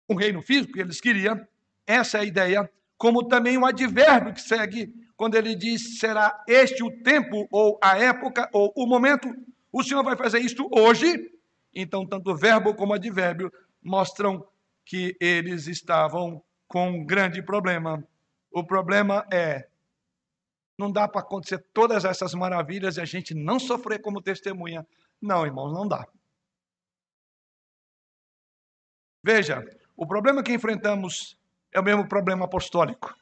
um 0.10 0.16
reino 0.16 0.42
físico 0.42 0.74
que 0.74 0.80
eles 0.80 1.02
queriam. 1.02 1.46
Essa 1.86 2.20
é 2.20 2.22
a 2.22 2.26
ideia, 2.26 2.72
como 3.02 3.28
também 3.28 3.58
o 3.58 3.66
advérbio 3.66 4.32
que 4.32 4.42
segue, 4.42 4.94
quando 5.18 5.34
ele 5.34 5.56
diz: 5.56 5.98
será 5.98 6.44
este 6.48 6.84
o 6.84 7.02
tempo, 7.02 7.48
ou 7.52 7.80
a 7.82 7.98
época, 7.98 8.48
ou 8.54 8.72
o 8.76 8.86
momento. 8.86 9.28
O 9.72 9.82
Senhor 9.82 10.04
vai 10.04 10.16
fazer 10.16 10.38
isto 10.38 10.70
hoje. 10.72 11.12
Então, 11.74 12.06
tanto 12.06 12.36
verbo 12.36 12.76
como 12.76 12.94
advérbio 12.94 13.52
mostram 13.82 14.48
que 14.86 15.18
eles 15.20 15.66
estavam 15.66 16.44
com 16.68 16.92
um 16.92 17.04
grande 17.04 17.42
problema. 17.42 18.08
O 18.52 18.64
problema 18.64 19.26
é 19.34 19.68
não 20.78 20.92
dá 20.92 21.08
para 21.08 21.22
acontecer 21.22 21.58
todas 21.74 22.06
essas 22.06 22.36
maravilhas 22.36 22.98
e 22.98 23.02
a 23.02 23.06
gente 23.06 23.34
não 23.34 23.60
sofrer 23.60 24.00
como 24.00 24.22
testemunha. 24.22 24.86
Não, 25.20 25.44
irmãos, 25.44 25.74
não 25.74 25.88
dá. 25.88 26.08
Veja, 29.24 29.64
o 29.96 30.06
problema 30.06 30.44
que 30.44 30.54
enfrentamos 30.54 31.41
é 31.74 31.80
o 31.80 31.84
mesmo 31.84 32.08
problema 32.08 32.46
apostólico. 32.46 33.16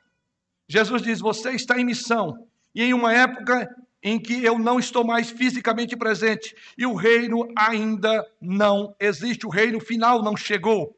Jesus 0.68 1.02
diz: 1.02 1.20
Você 1.20 1.52
está 1.52 1.80
em 1.80 1.86
missão, 1.86 2.48
e 2.74 2.84
em 2.84 2.94
uma 2.94 3.14
época 3.14 3.68
em 4.02 4.20
que 4.20 4.44
eu 4.44 4.58
não 4.58 4.80
estou 4.80 5.06
mais 5.06 5.30
fisicamente 5.30 5.96
presente, 5.96 6.56
e 6.78 6.86
o 6.86 6.96
reino 6.96 7.48
ainda 7.58 8.26
não 8.40 8.96
existe, 9.00 9.46
o 9.46 9.50
reino 9.50 9.80
final 9.80 10.24
não 10.24 10.38
chegou. 10.38 10.96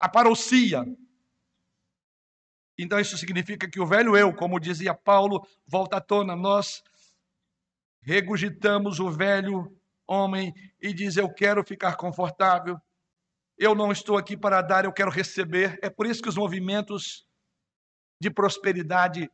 A 0.00 0.08
parousia, 0.08 0.84
então 2.78 3.00
isso 3.00 3.18
significa 3.18 3.68
que 3.68 3.80
o 3.80 3.86
velho 3.86 4.16
eu, 4.16 4.32
como 4.32 4.60
dizia 4.60 4.94
Paulo, 4.94 5.44
volta 5.66 5.96
à 5.96 6.00
tona. 6.00 6.36
Nós 6.36 6.82
regurgitamos 8.00 9.00
o 9.00 9.10
velho 9.10 9.76
homem 10.06 10.54
e 10.80 10.94
diz: 10.94 11.16
Eu 11.16 11.28
quero 11.28 11.64
ficar 11.64 11.96
confortável. 11.96 12.80
Eu 13.58 13.74
não 13.74 13.90
estou 13.90 14.16
aqui 14.16 14.36
para 14.36 14.62
dar, 14.62 14.84
eu 14.84 14.92
quero 14.92 15.10
receber. 15.10 15.80
É 15.82 15.90
por 15.90 16.06
isso 16.06 16.22
que 16.22 16.28
os 16.28 16.36
movimentos 16.36 17.26
de 18.20 18.30
prosperidade 18.30 19.28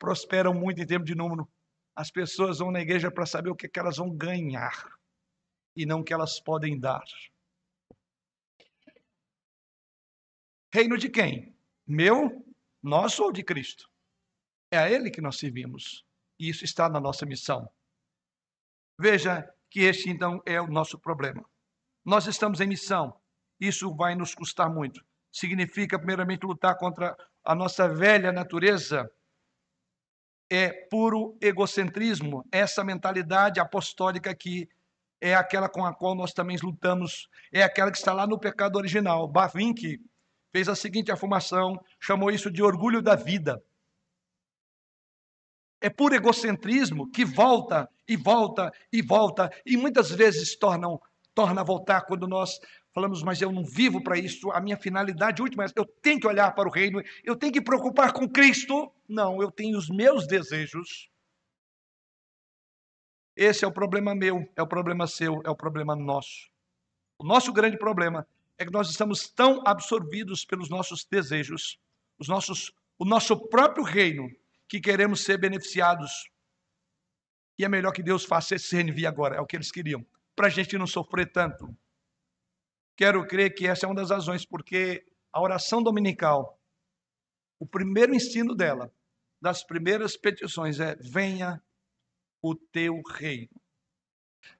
prosperam 0.00 0.52
muito 0.52 0.80
em 0.80 0.86
termos 0.86 1.06
de 1.06 1.14
número. 1.14 1.48
As 1.94 2.10
pessoas 2.10 2.58
vão 2.58 2.72
na 2.72 2.80
igreja 2.80 3.08
para 3.08 3.26
saber 3.26 3.50
o 3.50 3.54
que, 3.54 3.66
é 3.66 3.68
que 3.68 3.78
elas 3.78 3.98
vão 3.98 4.10
ganhar 4.10 4.74
e 5.76 5.86
não 5.86 6.00
o 6.00 6.04
que 6.04 6.12
elas 6.12 6.40
podem 6.40 6.78
dar. 6.78 7.04
Reino 10.72 10.98
de 10.98 11.08
quem? 11.08 11.54
Meu, 11.86 12.44
nosso 12.82 13.22
ou 13.22 13.32
de 13.32 13.44
Cristo? 13.44 13.88
É 14.72 14.78
a 14.78 14.90
Ele 14.90 15.10
que 15.10 15.20
nós 15.20 15.38
servimos. 15.38 16.04
E 16.38 16.48
isso 16.48 16.64
está 16.64 16.88
na 16.88 17.00
nossa 17.00 17.24
missão. 17.24 17.70
Veja 18.98 19.48
que 19.68 19.80
este 19.80 20.10
então 20.10 20.42
é 20.44 20.60
o 20.60 20.66
nosso 20.66 20.98
problema. 20.98 21.48
Nós 22.04 22.26
estamos 22.26 22.60
em 22.60 22.66
missão. 22.66 23.14
Isso 23.58 23.94
vai 23.94 24.14
nos 24.14 24.34
custar 24.34 24.70
muito. 24.70 25.04
Significa, 25.30 25.98
primeiramente, 25.98 26.46
lutar 26.46 26.76
contra 26.76 27.16
a 27.44 27.54
nossa 27.54 27.88
velha 27.88 28.32
natureza. 28.32 29.10
É 30.50 30.72
puro 30.88 31.36
egocentrismo, 31.40 32.44
essa 32.50 32.82
mentalidade 32.82 33.60
apostólica 33.60 34.34
que 34.34 34.68
é 35.20 35.34
aquela 35.34 35.68
com 35.68 35.84
a 35.84 35.94
qual 35.94 36.14
nós 36.14 36.32
também 36.32 36.56
lutamos, 36.62 37.28
é 37.52 37.62
aquela 37.62 37.90
que 37.90 37.98
está 37.98 38.12
lá 38.12 38.26
no 38.26 38.38
pecado 38.38 38.76
original. 38.76 39.28
Bavinck 39.28 40.00
fez 40.50 40.68
a 40.68 40.74
seguinte 40.74 41.12
afirmação, 41.12 41.78
chamou 42.00 42.30
isso 42.30 42.50
de 42.50 42.62
orgulho 42.62 43.02
da 43.02 43.14
vida. 43.14 43.62
É 45.80 45.88
puro 45.88 46.14
egocentrismo 46.14 47.10
que 47.10 47.24
volta 47.24 47.88
e 48.08 48.16
volta 48.16 48.72
e 48.92 49.00
volta 49.00 49.50
e 49.64 49.76
muitas 49.76 50.10
vezes 50.10 50.56
tornam, 50.56 51.00
torna 51.40 51.62
a 51.62 51.64
voltar 51.64 52.02
quando 52.02 52.28
nós 52.28 52.60
falamos, 52.92 53.22
mas 53.22 53.40
eu 53.40 53.50
não 53.50 53.64
vivo 53.64 54.02
para 54.04 54.18
isso, 54.18 54.50
a 54.50 54.60
minha 54.60 54.76
finalidade 54.76 55.40
última 55.40 55.64
é 55.64 55.68
eu 55.74 55.86
tenho 55.86 56.20
que 56.20 56.26
olhar 56.26 56.54
para 56.54 56.68
o 56.68 56.70
reino, 56.70 57.02
eu 57.24 57.34
tenho 57.34 57.50
que 57.50 57.62
preocupar 57.62 58.12
com 58.12 58.28
Cristo. 58.28 58.92
Não, 59.08 59.40
eu 59.40 59.50
tenho 59.50 59.78
os 59.78 59.88
meus 59.88 60.26
desejos. 60.26 61.08
Esse 63.34 63.64
é 63.64 63.68
o 63.68 63.72
problema 63.72 64.14
meu, 64.14 64.46
é 64.54 64.62
o 64.62 64.66
problema 64.66 65.06
seu, 65.06 65.40
é 65.42 65.48
o 65.48 65.56
problema 65.56 65.96
nosso. 65.96 66.50
O 67.18 67.24
nosso 67.24 67.54
grande 67.54 67.78
problema 67.78 68.26
é 68.58 68.66
que 68.66 68.72
nós 68.72 68.90
estamos 68.90 69.30
tão 69.30 69.62
absorvidos 69.66 70.44
pelos 70.44 70.68
nossos 70.68 71.06
desejos, 71.06 71.80
os 72.18 72.28
nossos, 72.28 72.70
o 72.98 73.06
nosso 73.06 73.48
próprio 73.48 73.82
reino, 73.82 74.28
que 74.68 74.78
queremos 74.78 75.24
ser 75.24 75.38
beneficiados. 75.38 76.28
E 77.58 77.64
é 77.64 77.68
melhor 77.68 77.92
que 77.92 78.02
Deus 78.02 78.26
faça 78.26 78.56
esse 78.56 78.66
CNV 78.66 79.06
agora, 79.06 79.36
é 79.36 79.40
o 79.40 79.46
que 79.46 79.56
eles 79.56 79.72
queriam, 79.72 80.04
para 80.34 80.46
a 80.46 80.50
gente 80.50 80.76
não 80.78 80.86
sofrer 80.86 81.30
tanto. 81.30 81.76
Quero 82.96 83.26
crer 83.26 83.54
que 83.54 83.66
essa 83.66 83.86
é 83.86 83.88
uma 83.88 83.94
das 83.94 84.10
razões, 84.10 84.44
porque 84.44 85.06
a 85.32 85.40
oração 85.40 85.82
dominical, 85.82 86.60
o 87.58 87.66
primeiro 87.66 88.14
ensino 88.14 88.54
dela, 88.54 88.92
das 89.40 89.64
primeiras 89.64 90.16
petições 90.16 90.80
é: 90.80 90.96
venha 90.96 91.62
o 92.42 92.54
teu 92.54 93.00
reino, 93.02 93.60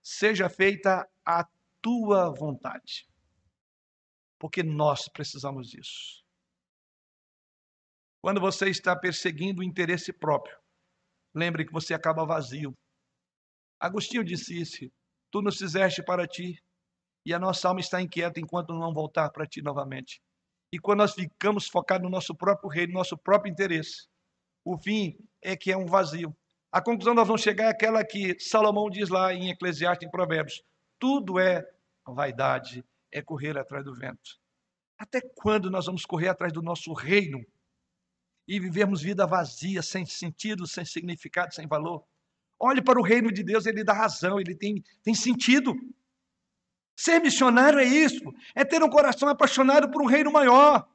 seja 0.03 0.49
feita 0.49 1.09
a 1.25 1.47
tua 1.83 2.31
vontade, 2.31 3.09
porque 4.39 4.63
nós 4.63 5.09
precisamos 5.09 5.69
disso. 5.69 6.25
Quando 8.23 8.41
você 8.41 8.69
está 8.69 8.95
perseguindo 8.95 9.61
o 9.61 9.65
interesse 9.65 10.13
próprio, 10.13 10.59
lembre 11.35 11.65
que 11.65 11.73
você 11.73 11.95
acaba 11.95 12.27
vazio. 12.27 12.77
Agostinho 13.79 14.25
disse 14.25 14.61
isso: 14.61 14.91
Tu 15.31 15.43
nos 15.43 15.57
fizeste 15.59 16.03
para 16.03 16.27
ti, 16.27 16.59
e 17.25 17.35
a 17.35 17.39
nossa 17.39 17.69
alma 17.69 17.81
está 17.81 18.01
inquieta 18.01 18.41
enquanto 18.41 18.73
não 18.73 18.93
voltar 18.93 19.31
para 19.31 19.47
ti 19.47 19.63
novamente. 19.63 20.21
E 20.73 20.79
quando 20.79 20.99
nós 20.99 21.15
ficamos 21.15 21.69
focados 21.69 22.05
no 22.05 22.11
nosso 22.11 22.35
próprio 22.35 22.69
reino, 22.69 22.93
no 22.93 22.99
nosso 22.99 23.17
próprio 23.17 23.51
interesse, 23.51 24.09
o 24.65 24.79
fim 24.79 25.17
é 25.43 25.57
que 25.57 25.73
é 25.73 25.77
um 25.77 25.87
vazio. 25.87 26.37
A 26.73 26.81
conclusão 26.81 27.15
nós 27.15 27.27
vamos 27.27 27.43
chegar 27.43 27.65
é 27.65 27.69
aquela 27.69 28.05
que 28.05 28.39
Salomão 28.39 28.89
diz 28.89 29.09
lá 29.09 29.35
em 29.35 29.51
Eclesiastes, 29.51 30.07
em 30.07 30.11
Provérbios: 30.11 30.63
tudo 30.99 31.39
é 31.39 31.69
vaidade, 32.07 32.85
é 33.13 33.21
correr 33.23 33.59
atrás 33.59 33.85
do 33.85 33.95
vento. 33.95 34.39
Até 34.99 35.21
quando 35.35 35.71
nós 35.71 35.87
vamos 35.87 36.05
correr 36.05 36.29
atrás 36.29 36.53
do 36.53 36.63
nosso 36.63 36.93
reino? 36.93 37.45
e 38.51 38.59
vivemos 38.59 39.01
vida 39.01 39.25
vazia, 39.29 39.81
sem 39.81 40.05
sentido, 40.05 40.67
sem 40.67 40.85
significado, 40.85 41.55
sem 41.55 41.69
valor. 41.69 42.05
Olhe 42.61 42.83
para 42.83 43.01
o 43.01 43.03
reino 43.03 43.33
de 43.33 43.43
Deus, 43.43 43.65
ele 43.65 43.83
dá 43.83 43.95
razão, 43.95 44.39
ele 44.39 44.55
tem, 44.55 44.85
tem 45.03 45.15
sentido. 45.15 45.75
Ser 46.95 47.19
missionário 47.19 47.79
é 47.79 47.85
isso, 47.85 48.23
é 48.55 48.63
ter 48.63 48.83
um 48.83 48.91
coração 48.91 49.27
apaixonado 49.31 49.91
por 49.91 50.03
um 50.03 50.07
reino 50.07 50.31
maior, 50.31 50.87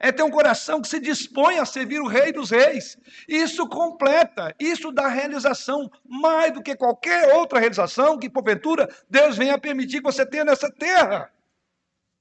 é 0.00 0.10
ter 0.10 0.22
um 0.22 0.30
coração 0.30 0.80
que 0.80 0.88
se 0.88 0.98
dispõe 0.98 1.58
a 1.58 1.66
servir 1.66 2.00
o 2.00 2.06
Rei 2.06 2.32
dos 2.32 2.50
Reis. 2.50 2.96
Isso 3.28 3.68
completa, 3.68 4.54
isso 4.58 4.90
dá 4.90 5.06
realização 5.08 5.90
mais 6.04 6.52
do 6.52 6.62
que 6.62 6.74
qualquer 6.74 7.34
outra 7.34 7.60
realização 7.60 8.18
que, 8.18 8.30
porventura, 8.30 8.88
Deus 9.10 9.36
venha 9.36 9.58
permitir 9.58 9.98
que 9.98 10.10
você 10.10 10.24
tenha 10.24 10.46
nessa 10.46 10.70
terra. 10.70 11.30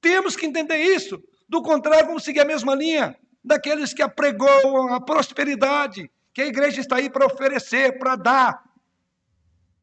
Temos 0.02 0.36
que 0.36 0.46
entender 0.46 0.78
isso. 0.78 1.24
Do 1.48 1.62
contrário, 1.62 2.08
vamos 2.08 2.26
seguir 2.26 2.42
a 2.42 2.46
mesma 2.46 2.76
linha 2.76 3.18
daqueles 3.44 3.94
que 3.94 4.02
apregoam 4.02 4.94
a 4.94 5.00
prosperidade, 5.00 6.12
que 6.34 6.42
a 6.42 6.48
igreja 6.48 6.82
está 6.82 6.98
aí 6.98 7.10
para 7.10 7.26
oferecer, 7.26 7.98
para 7.98 8.16
dar. 8.16 8.71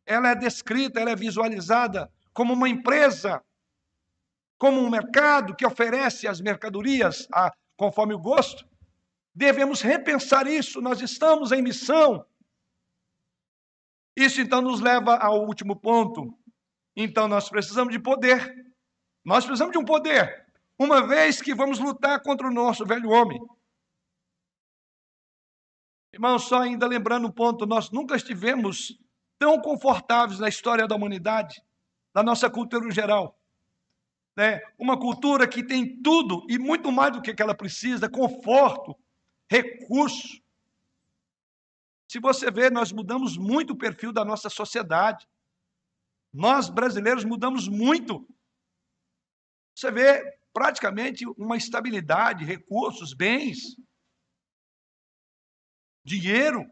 Ela 0.09 0.31
é 0.31 0.35
descrita, 0.35 0.99
ela 0.99 1.11
é 1.11 1.15
visualizada 1.15 2.11
como 2.33 2.55
uma 2.55 2.67
empresa, 2.67 3.45
como 4.57 4.81
um 4.81 4.89
mercado 4.89 5.55
que 5.55 5.67
oferece 5.67 6.27
as 6.27 6.41
mercadorias 6.41 7.29
a, 7.31 7.53
conforme 7.77 8.15
o 8.15 8.19
gosto. 8.19 8.67
Devemos 9.35 9.83
repensar 9.83 10.47
isso, 10.47 10.81
nós 10.81 11.03
estamos 11.03 11.53
em 11.53 11.61
missão. 11.61 12.25
Isso 14.17 14.41
então 14.41 14.63
nos 14.63 14.81
leva 14.81 15.15
ao 15.17 15.45
último 15.47 15.77
ponto. 15.77 16.35
Então 16.97 17.29
nós 17.29 17.51
precisamos 17.51 17.93
de 17.93 17.99
poder. 18.01 18.73
Nós 19.23 19.45
precisamos 19.45 19.73
de 19.73 19.79
um 19.79 19.85
poder 19.85 20.49
uma 20.79 21.07
vez 21.07 21.43
que 21.43 21.55
vamos 21.55 21.79
lutar 21.79 22.23
contra 22.23 22.47
o 22.47 22.53
nosso 22.53 22.87
velho 22.87 23.11
homem. 23.11 23.39
Irmão, 26.15 26.39
só 26.39 26.63
ainda 26.63 26.87
lembrando 26.87 27.29
um 27.29 27.31
ponto, 27.31 27.67
nós 27.67 27.91
nunca 27.91 28.17
estivemos 28.17 28.99
tão 29.39 29.61
confortáveis 29.61 30.41
na 30.41 30.49
história 30.49 30.87
da 30.87 30.97
humanidade, 30.97 31.63
da 32.13 32.23
nossa 32.23 32.51
cultura 32.51 32.87
em 32.87 32.91
geral. 32.91 33.39
Né? 34.37 34.61
Uma 34.79 34.99
cultura 34.99 35.47
que 35.49 35.63
tem 35.63 36.01
tudo 36.03 36.47
e 36.49 36.59
muito 36.59 36.91
mais 36.93 37.13
do 37.13 37.23
que 37.23 37.41
ela 37.41 37.55
precisa, 37.55 38.09
conforto, 38.09 38.97
recurso. 39.51 40.41
Se 42.09 42.19
você 42.19 42.51
ver, 42.51 42.73
nós 42.73 42.91
mudamos 42.93 43.37
muito 43.37 43.73
o 43.73 43.77
perfil 43.77 44.13
da 44.13 44.25
nossa 44.25 44.49
sociedade. 44.49 45.29
Nós, 46.33 46.69
brasileiros, 46.69 47.25
mudamos 47.25 47.69
muito. 47.69 48.27
Você 49.75 49.91
vê, 49.91 50.39
praticamente 50.53 51.27
uma 51.37 51.57
estabilidade, 51.57 52.45
recursos, 52.45 53.13
bens, 53.13 53.77
dinheiro, 56.05 56.69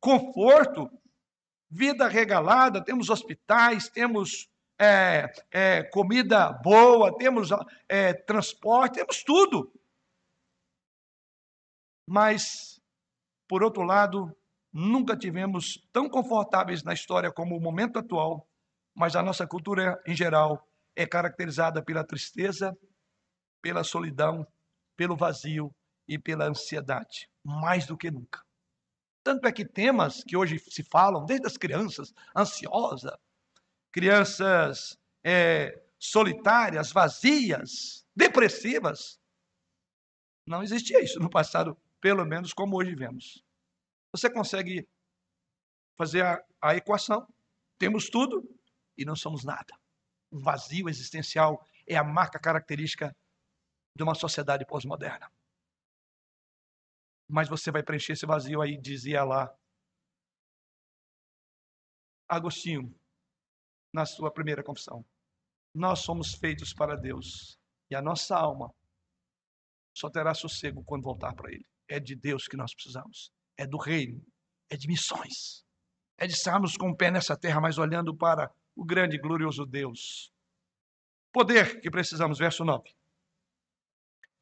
conforto, 0.00 0.90
vida 1.70 2.08
regalada, 2.08 2.82
temos 2.82 3.10
hospitais, 3.10 3.88
temos 3.88 4.48
é, 4.80 5.30
é, 5.50 5.82
comida 5.82 6.52
boa, 6.52 7.16
temos 7.16 7.50
é, 7.88 8.12
transporte, 8.12 8.94
temos 8.94 9.22
tudo. 9.22 9.72
Mas, 12.08 12.80
por 13.46 13.62
outro 13.62 13.82
lado, 13.82 14.34
nunca 14.72 15.16
tivemos 15.16 15.86
tão 15.92 16.08
confortáveis 16.08 16.82
na 16.82 16.94
história 16.94 17.32
como 17.32 17.56
o 17.56 17.60
momento 17.60 17.98
atual, 17.98 18.48
mas 18.94 19.14
a 19.14 19.22
nossa 19.22 19.46
cultura 19.46 20.00
em 20.06 20.16
geral 20.16 20.66
é 20.96 21.06
caracterizada 21.06 21.82
pela 21.82 22.04
tristeza, 22.04 22.76
pela 23.60 23.84
solidão, 23.84 24.46
pelo 24.96 25.16
vazio 25.16 25.74
e 26.08 26.18
pela 26.18 26.46
ansiedade, 26.46 27.28
mais 27.44 27.86
do 27.86 27.96
que 27.96 28.10
nunca. 28.10 28.47
Tanto 29.28 29.46
é 29.46 29.52
que 29.52 29.62
temas 29.62 30.24
que 30.24 30.34
hoje 30.34 30.58
se 30.58 30.82
falam, 30.82 31.26
desde 31.26 31.46
as 31.46 31.58
crianças, 31.58 32.14
ansiosa, 32.34 33.20
crianças 33.92 34.98
é, 35.22 35.84
solitárias, 35.98 36.90
vazias, 36.90 38.06
depressivas, 38.16 39.20
não 40.46 40.62
existia 40.62 41.04
isso 41.04 41.20
no 41.20 41.28
passado, 41.28 41.76
pelo 42.00 42.24
menos 42.24 42.54
como 42.54 42.78
hoje 42.78 42.94
vemos. 42.94 43.44
Você 44.12 44.30
consegue 44.30 44.88
fazer 45.94 46.24
a, 46.24 46.42
a 46.62 46.74
equação? 46.74 47.28
Temos 47.78 48.08
tudo 48.08 48.42
e 48.96 49.04
não 49.04 49.14
somos 49.14 49.44
nada. 49.44 49.78
O 50.30 50.38
vazio 50.38 50.88
existencial 50.88 51.62
é 51.86 51.98
a 51.98 52.02
marca 52.02 52.38
característica 52.38 53.14
de 53.94 54.02
uma 54.02 54.14
sociedade 54.14 54.64
pós-moderna. 54.64 55.30
Mas 57.28 57.48
você 57.48 57.70
vai 57.70 57.82
preencher 57.82 58.14
esse 58.14 58.26
vazio 58.26 58.62
aí, 58.62 58.78
dizia 58.80 59.22
lá 59.22 59.54
Agostinho, 62.28 62.94
na 63.92 64.04
sua 64.04 64.30
primeira 64.30 64.62
confissão. 64.62 65.04
Nós 65.74 66.00
somos 66.00 66.34
feitos 66.34 66.74
para 66.74 66.94
Deus 66.94 67.58
e 67.90 67.94
a 67.94 68.02
nossa 68.02 68.36
alma 68.36 68.74
só 69.96 70.10
terá 70.10 70.34
sossego 70.34 70.84
quando 70.84 71.04
voltar 71.04 71.34
para 71.34 71.50
Ele. 71.50 71.66
É 71.88 71.98
de 71.98 72.14
Deus 72.14 72.46
que 72.46 72.56
nós 72.56 72.74
precisamos, 72.74 73.32
é 73.56 73.66
do 73.66 73.78
reino, 73.78 74.22
é 74.68 74.76
de 74.76 74.86
missões, 74.86 75.64
é 76.18 76.26
de 76.26 76.34
estarmos 76.34 76.76
com 76.76 76.90
o 76.90 76.96
pé 76.96 77.10
nessa 77.10 77.36
terra, 77.36 77.60
mas 77.60 77.78
olhando 77.78 78.14
para 78.14 78.52
o 78.76 78.84
grande 78.84 79.16
e 79.16 79.18
glorioso 79.18 79.64
Deus. 79.64 80.30
Poder 81.32 81.80
que 81.80 81.90
precisamos, 81.90 82.38
verso 82.38 82.64
9. 82.64 82.94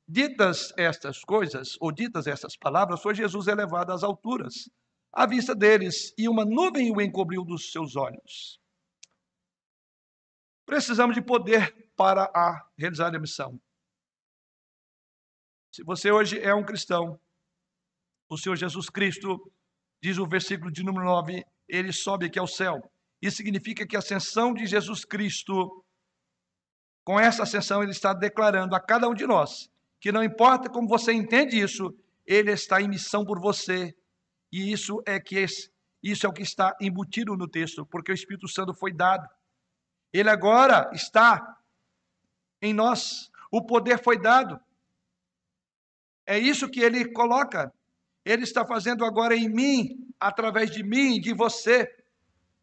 Ditas 0.09 0.73
estas 0.77 1.25
coisas, 1.25 1.77
ou 1.81 1.91
ditas 1.91 2.29
estas 2.29 2.57
palavras, 2.57 3.03
foi 3.03 3.15
Jesus 3.15 3.49
elevado 3.49 3.93
às 3.93 4.05
alturas, 4.05 4.71
à 5.13 5.27
vista 5.27 5.53
deles, 5.53 6.15
e 6.17 6.29
uma 6.29 6.45
nuvem 6.45 6.93
o 6.93 7.01
encobriu 7.01 7.45
dos 7.45 7.73
seus 7.73 7.97
olhos. 7.97 8.61
Precisamos 10.65 11.17
de 11.17 11.23
poder 11.23 11.91
para 11.97 12.25
a 12.35 12.69
realizar 12.79 13.15
a 13.15 13.19
missão. 13.19 13.61
Se 15.73 15.83
você 15.83 16.13
hoje 16.13 16.39
é 16.39 16.55
um 16.55 16.65
cristão, 16.65 17.19
o 18.31 18.39
Senhor 18.39 18.55
Jesus 18.55 18.89
Cristo, 18.89 19.53
diz 20.01 20.19
o 20.19 20.27
versículo 20.27 20.71
de 20.71 20.85
número 20.85 21.05
9, 21.05 21.45
ele 21.69 21.93
sobe 21.93 22.27
aqui 22.27 22.39
ao 22.39 22.47
céu. 22.47 22.81
Isso 23.21 23.39
significa 23.39 23.87
que 23.87 23.97
a 23.97 23.99
ascensão 23.99 24.55
de 24.55 24.67
Jesus 24.67 25.05
Cristo, 25.05 25.85
com 27.05 27.19
essa 27.19 27.43
ascensão, 27.43 27.83
ele 27.83 27.93
está 27.93 28.13
declarando 28.13 28.75
a 28.77 28.81
cada 28.81 29.09
um 29.09 29.15
de 29.15 29.27
nós 29.27 29.69
que 30.01 30.13
não 30.13 30.23
importa 30.23 30.69
como 30.69 30.89
você 30.89 31.13
entende 31.13 31.59
isso, 31.59 31.95
ele 32.27 32.53
está 32.53 32.81
em 32.81 32.89
missão 32.89 33.25
por 33.25 33.41
você. 33.41 33.95
E 34.53 34.73
isso 34.73 35.03
é 35.07 35.19
que 35.19 35.45
isso 36.03 36.27
é 36.27 36.29
o 36.29 36.33
que 36.33 36.43
está 36.43 36.77
embutido 36.81 37.37
no 37.37 37.49
texto, 37.49 37.85
porque 37.87 38.13
o 38.13 38.15
Espírito 38.15 38.49
Santo 38.49 38.75
foi 38.75 38.93
dado. 38.93 39.29
Ele 40.13 40.31
agora 40.31 40.91
está 40.93 41.59
em 42.63 42.73
nós. 42.73 43.31
O 43.51 43.65
poder 43.65 44.03
foi 44.03 44.21
dado. 44.21 44.61
É 46.27 46.39
isso 46.39 46.69
que 46.69 46.81
ele 46.81 47.13
coloca. 47.13 47.73
Ele 48.25 48.43
está 48.43 48.67
fazendo 48.67 49.05
agora 49.05 49.37
em 49.37 49.49
mim, 49.49 50.13
através 50.19 50.71
de 50.71 50.83
mim, 50.83 51.21
de 51.21 51.33
você, 51.33 51.89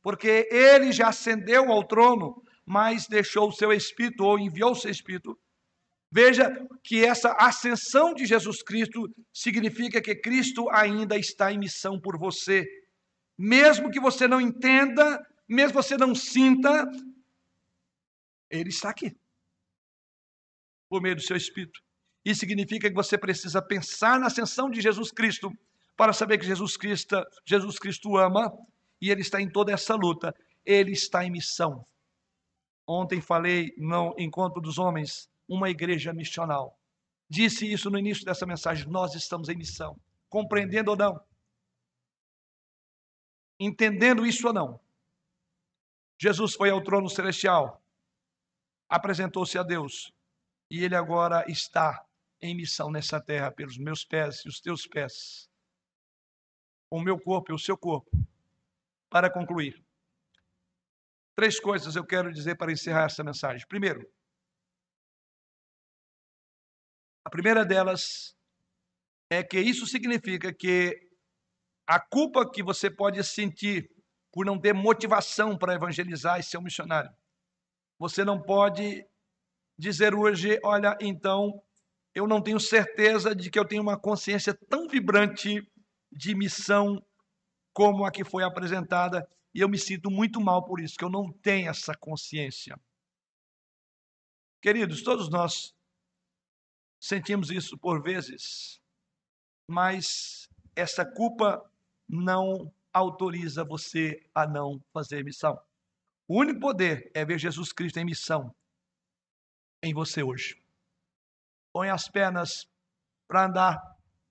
porque 0.02 0.48
ele 0.52 0.92
já 0.92 1.08
ascendeu 1.08 1.72
ao 1.72 1.84
trono, 1.86 2.44
mas 2.66 3.08
deixou 3.08 3.48
o 3.48 3.54
seu 3.54 3.72
espírito 3.72 4.26
ou 4.26 4.38
enviou 4.38 4.72
o 4.72 4.76
seu 4.76 4.92
espírito. 4.92 5.40
Veja 6.16 6.48
que 6.84 7.04
essa 7.04 7.32
ascensão 7.40 8.14
de 8.14 8.28
Jesus 8.28 8.62
Cristo 8.62 9.12
significa 9.34 10.00
que 10.00 10.14
Cristo 10.14 10.70
ainda 10.70 11.18
está 11.18 11.52
em 11.52 11.58
missão 11.58 12.00
por 12.00 12.20
você. 12.20 12.64
Mesmo 13.36 13.90
que 13.90 14.00
você 14.00 14.28
não 14.28 14.40
entenda, 14.40 15.20
mesmo 15.50 15.70
que 15.72 15.84
você 15.84 15.98
não 15.98 16.14
sinta, 16.14 16.86
ele 18.48 18.70
está 18.70 18.92
aqui. 18.92 19.18
Por 20.88 21.02
meio 21.02 21.16
do 21.16 21.24
seu 21.24 21.36
espírito. 21.36 21.82
Isso 22.24 22.42
significa 22.42 22.88
que 22.88 22.96
você 22.96 23.18
precisa 23.18 23.60
pensar 23.60 24.20
na 24.20 24.28
ascensão 24.28 24.70
de 24.70 24.82
Jesus 24.82 25.12
Cristo 25.12 25.52
para 25.98 26.14
saber 26.14 26.38
que 26.38 26.46
Jesus 26.46 26.78
Cristo, 26.78 27.26
Jesus 27.44 27.80
Cristo 27.80 28.18
ama 28.18 28.56
e 29.02 29.10
ele 29.10 29.22
está 29.22 29.42
em 29.42 29.50
toda 29.50 29.72
essa 29.72 29.96
luta. 29.96 30.32
Ele 30.64 30.92
está 30.92 31.26
em 31.26 31.32
missão. 31.32 31.84
Ontem 32.88 33.20
falei 33.20 33.74
no 33.80 34.14
encontro 34.20 34.62
dos 34.62 34.78
homens, 34.78 35.28
uma 35.48 35.70
igreja 35.70 36.14
missional. 36.14 36.78
Disse 37.30 37.72
isso 37.72 37.90
no 37.90 37.98
início 37.98 38.26
dessa 38.26 38.46
mensagem. 38.46 38.88
Nós 38.88 39.16
estamos 39.16 39.50
em 39.50 39.56
missão. 39.56 40.00
Compreendendo 40.30 40.92
ou 40.92 40.98
não? 40.98 41.20
Entendendo 43.60 44.26
isso 44.26 44.48
ou 44.48 44.54
não? 44.54 44.84
Jesus 46.20 46.54
foi 46.54 46.70
ao 46.70 46.82
trono 46.82 47.10
celestial, 47.10 47.84
apresentou-se 48.88 49.58
a 49.58 49.64
Deus 49.64 50.12
e 50.70 50.84
ele 50.84 50.96
agora 50.96 51.44
está 51.50 52.06
em 52.42 52.56
missão 52.56 52.92
nessa 52.92 53.22
terra 53.22 53.52
pelos 53.52 53.78
meus 53.78 54.06
pés 54.06 54.44
e 54.46 54.50
os 54.50 54.60
teus 54.60 54.88
pés, 54.88 55.50
o 56.90 57.02
meu 57.02 57.20
corpo 57.20 57.52
e 57.52 57.56
o 57.56 57.60
seu 57.60 57.78
corpo. 57.78 58.10
Para 59.10 59.30
concluir, 59.30 59.84
três 61.36 61.60
coisas 61.60 61.96
eu 61.96 62.06
quero 62.06 62.32
dizer 62.32 62.56
para 62.56 62.72
encerrar 62.72 63.06
essa 63.06 63.24
mensagem. 63.24 63.68
Primeiro, 63.68 64.10
a 67.26 67.30
primeira 67.30 67.66
delas 67.66 68.36
é 69.30 69.44
que 69.44 69.60
isso 69.60 69.88
significa 69.88 70.54
que 70.54 71.10
a 71.88 72.00
culpa 72.00 72.50
que 72.50 72.62
você 72.62 72.90
pode 72.90 73.24
sentir 73.24 73.90
por 74.32 74.46
não 74.46 74.60
ter 74.60 74.74
motivação 74.74 75.58
para 75.58 75.76
evangelizar 75.76 76.40
e 76.40 76.44
ser 76.44 76.58
um 76.58 76.62
missionário, 76.62 77.12
você 78.00 78.26
não 78.26 78.42
pode 78.42 79.06
dizer 79.78 80.14
hoje, 80.16 80.60
olha, 80.64 80.98
então 81.00 81.62
eu 82.14 82.28
não 82.28 82.42
tenho 82.42 82.60
certeza 82.60 83.36
de 83.36 83.50
que 83.50 83.58
eu 83.58 83.66
tenho 83.66 83.82
uma 83.82 84.00
consciência 84.00 84.54
tão 84.54 84.88
vibrante 84.88 85.68
de 86.12 86.36
missão 86.36 87.04
como 87.74 88.06
a 88.06 88.12
que 88.12 88.24
foi 88.24 88.44
apresentada, 88.44 89.28
e 89.54 89.62
eu 89.62 89.70
me 89.70 89.80
sinto 89.80 90.12
muito 90.12 90.40
mal 90.40 90.64
por 90.64 90.80
isso, 90.80 90.96
que 90.96 91.04
eu 91.04 91.10
não 91.10 91.32
tenho 91.32 91.70
essa 91.70 91.96
consciência. 91.96 92.80
Queridos, 94.62 95.02
todos 95.04 95.30
nós 95.30 95.74
sentimos 97.04 97.50
isso 97.50 97.78
por 97.78 98.02
vezes, 98.02 98.80
mas 99.70 100.48
essa 100.76 101.06
culpa 101.06 101.62
não 102.08 102.74
autoriza 102.94 103.64
você 103.64 104.20
a 104.34 104.48
não 104.48 104.80
fazer 104.94 105.24
missão. 105.24 105.60
O 106.28 106.40
único 106.40 106.60
poder 106.60 107.12
é 107.14 107.26
ver 107.26 107.40
Jesus 107.40 107.74
Cristo 107.74 107.98
em 107.98 108.06
missão 108.06 108.54
em 109.84 109.94
você 109.94 110.24
hoje 110.24 110.64
põe 111.74 111.90
as 111.90 112.08
pernas 112.08 112.68
para 113.28 113.46
andar 113.46 113.82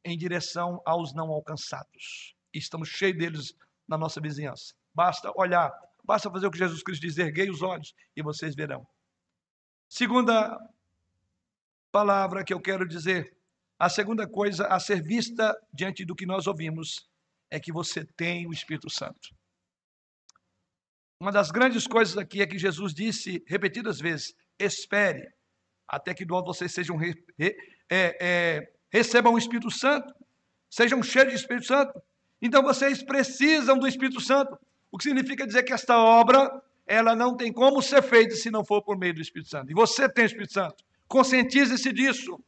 em 0.04 0.16
direção 0.16 0.80
aos 0.86 1.12
não 1.12 1.28
alcançados. 1.30 2.34
Estamos 2.54 2.88
cheios 2.88 3.18
deles 3.18 3.52
na 3.88 3.98
nossa 3.98 4.20
vizinhança. 4.20 4.74
Basta 4.94 5.32
olhar, 5.36 5.70
basta 6.04 6.30
fazer 6.30 6.46
o 6.46 6.50
que 6.50 6.58
Jesus 6.58 6.82
Cristo 6.82 7.02
diz: 7.02 7.18
erguei 7.18 7.50
os 7.50 7.62
olhos 7.62 7.92
e 8.16 8.22
vocês 8.22 8.54
verão. 8.54 8.86
Segunda 9.88 10.56
palavra 11.92 12.42
que 12.42 12.54
eu 12.54 12.60
quero 12.60 12.88
dizer, 12.88 13.36
a 13.78 13.88
segunda 13.88 14.26
coisa 14.26 14.66
a 14.66 14.80
ser 14.80 15.02
vista 15.02 15.54
diante 15.72 16.04
do 16.04 16.14
que 16.14 16.24
nós 16.24 16.46
ouvimos 16.46 17.06
é 17.50 17.60
que 17.60 17.70
você 17.70 18.04
tem 18.16 18.46
o 18.46 18.52
Espírito 18.52 18.88
Santo. 18.88 19.28
Uma 21.20 21.30
das 21.30 21.50
grandes 21.50 21.86
coisas 21.86 22.16
aqui 22.16 22.40
é 22.40 22.46
que 22.46 22.58
Jesus 22.58 22.94
disse 22.94 23.44
repetidas 23.46 24.00
vezes: 24.00 24.34
espere 24.58 25.28
até 25.86 26.14
que 26.14 26.24
do 26.24 26.34
alto 26.34 26.52
vocês 26.52 26.72
sejam 26.72 26.96
re, 26.96 27.14
re, 27.38 27.54
é, 27.90 28.16
é, 28.20 28.72
recebam 28.90 29.34
o 29.34 29.38
Espírito 29.38 29.70
Santo, 29.70 30.12
sejam 30.70 31.02
cheios 31.02 31.28
de 31.28 31.36
Espírito 31.36 31.66
Santo. 31.66 32.02
Então 32.40 32.62
vocês 32.62 33.02
precisam 33.02 33.78
do 33.78 33.86
Espírito 33.86 34.20
Santo, 34.20 34.58
o 34.90 34.96
que 34.96 35.04
significa 35.04 35.46
dizer 35.46 35.62
que 35.62 35.72
esta 35.72 35.98
obra 35.98 36.50
ela 36.86 37.14
não 37.14 37.36
tem 37.36 37.52
como 37.52 37.80
ser 37.80 38.02
feita 38.02 38.34
se 38.34 38.50
não 38.50 38.64
for 38.64 38.82
por 38.82 38.98
meio 38.98 39.14
do 39.14 39.20
Espírito 39.20 39.50
Santo. 39.50 39.70
E 39.70 39.74
você 39.74 40.08
tem 40.08 40.24
o 40.24 40.26
Espírito 40.26 40.54
Santo. 40.54 40.82
Conscientize-se 41.12 41.92
disso. 41.92 42.42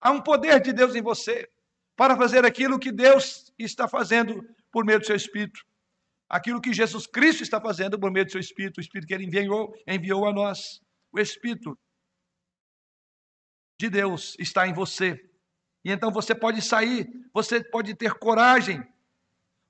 Há 0.00 0.10
um 0.10 0.22
poder 0.22 0.58
de 0.62 0.72
Deus 0.72 0.94
em 0.94 1.02
você 1.02 1.46
para 1.94 2.16
fazer 2.16 2.46
aquilo 2.46 2.78
que 2.78 2.90
Deus 2.90 3.52
está 3.58 3.86
fazendo 3.86 4.42
por 4.72 4.86
meio 4.86 5.00
do 5.00 5.04
seu 5.04 5.14
Espírito. 5.14 5.60
Aquilo 6.26 6.62
que 6.62 6.72
Jesus 6.72 7.06
Cristo 7.06 7.42
está 7.42 7.60
fazendo 7.60 8.00
por 8.00 8.10
meio 8.10 8.24
do 8.24 8.32
seu 8.32 8.40
Espírito, 8.40 8.78
o 8.78 8.80
Espírito 8.80 9.06
que 9.06 9.12
ele 9.12 9.26
enviou, 9.26 9.74
enviou 9.86 10.26
a 10.26 10.32
nós. 10.32 10.80
O 11.12 11.20
Espírito 11.20 11.78
de 13.78 13.90
Deus 13.90 14.34
está 14.38 14.66
em 14.66 14.72
você. 14.72 15.20
E 15.84 15.92
então 15.92 16.10
você 16.10 16.34
pode 16.34 16.62
sair, 16.62 17.06
você 17.34 17.62
pode 17.62 17.94
ter 17.94 18.14
coragem, 18.14 18.82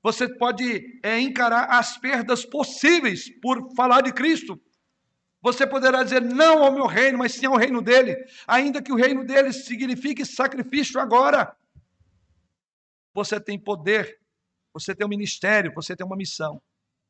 você 0.05 0.33
pode 0.39 1.01
é, 1.03 1.18
encarar 1.18 1.64
as 1.64 1.99
perdas 1.99 2.47
possíveis 2.47 3.28
por 3.41 3.74
falar 3.74 4.03
de 4.03 4.12
Cristo. 4.12 4.57
Você 5.43 5.66
poderá 5.66 6.03
dizer 6.03 6.20
não 6.20 6.62
ao 6.62 6.72
meu 6.72 6.86
reino, 6.86 7.18
mas 7.18 7.32
sim 7.32 7.47
ao 7.47 7.57
reino 7.57 7.80
dele, 7.80 8.16
ainda 8.47 8.82
que 8.82 8.93
o 8.93 8.97
reino 8.97 9.24
dele 9.24 9.53
signifique 9.53 10.24
sacrifício 10.24 11.01
agora. 11.01 11.57
Você 13.14 13.41
tem 13.41 13.59
poder, 13.59 14.20
você 14.72 14.95
tem 14.95 15.07
um 15.07 15.11
ministério, 15.11 15.72
você 15.74 15.97
tem 15.97 16.07
uma 16.07 16.16
missão. 16.16 16.61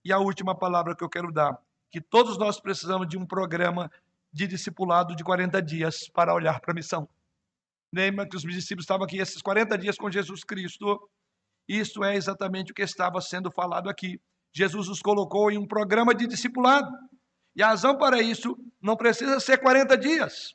E 0.05 0.13
a 0.13 0.19
última 0.19 0.57
palavra 0.57 0.95
que 0.95 1.03
eu 1.03 1.09
quero 1.09 1.33
dar, 1.33 1.59
que 1.91 2.01
todos 2.01 2.39
nós 2.39 2.61
precisamos 2.61 3.09
de 3.09 3.19
um 3.19 3.27
programa 3.27 3.91
de 4.33 4.47
discipulado 4.47 5.15
de 5.17 5.25
40 5.25 5.61
dias 5.61 6.09
para 6.09 6.33
olhar 6.33 6.61
para 6.61 6.71
a 6.71 6.75
missão. 6.75 7.09
Lembra 7.93 8.29
que 8.29 8.37
os 8.37 8.43
discípulos 8.43 8.85
estavam 8.85 9.05
aqui 9.05 9.19
esses 9.19 9.43
40 9.43 9.77
dias 9.77 9.97
com 9.97 10.09
Jesus 10.11 10.45
Cristo. 10.45 11.11
Isso 11.69 12.05
é 12.05 12.15
exatamente 12.15 12.71
o 12.71 12.75
que 12.75 12.83
estava 12.83 13.21
sendo 13.21 13.51
falado 13.51 13.91
aqui. 13.91 14.21
Jesus 14.53 14.89
os 14.89 15.01
colocou 15.01 15.51
em 15.51 15.59
um 15.59 15.67
programa 15.67 16.15
de 16.15 16.27
discipulado. 16.27 16.89
E 17.55 17.63
a 17.63 17.69
razão 17.69 17.97
para 17.97 18.21
isso 18.21 18.57
não 18.81 18.97
precisa 18.97 19.41
ser 19.41 19.59
40 19.59 19.97
dias. 19.97 20.55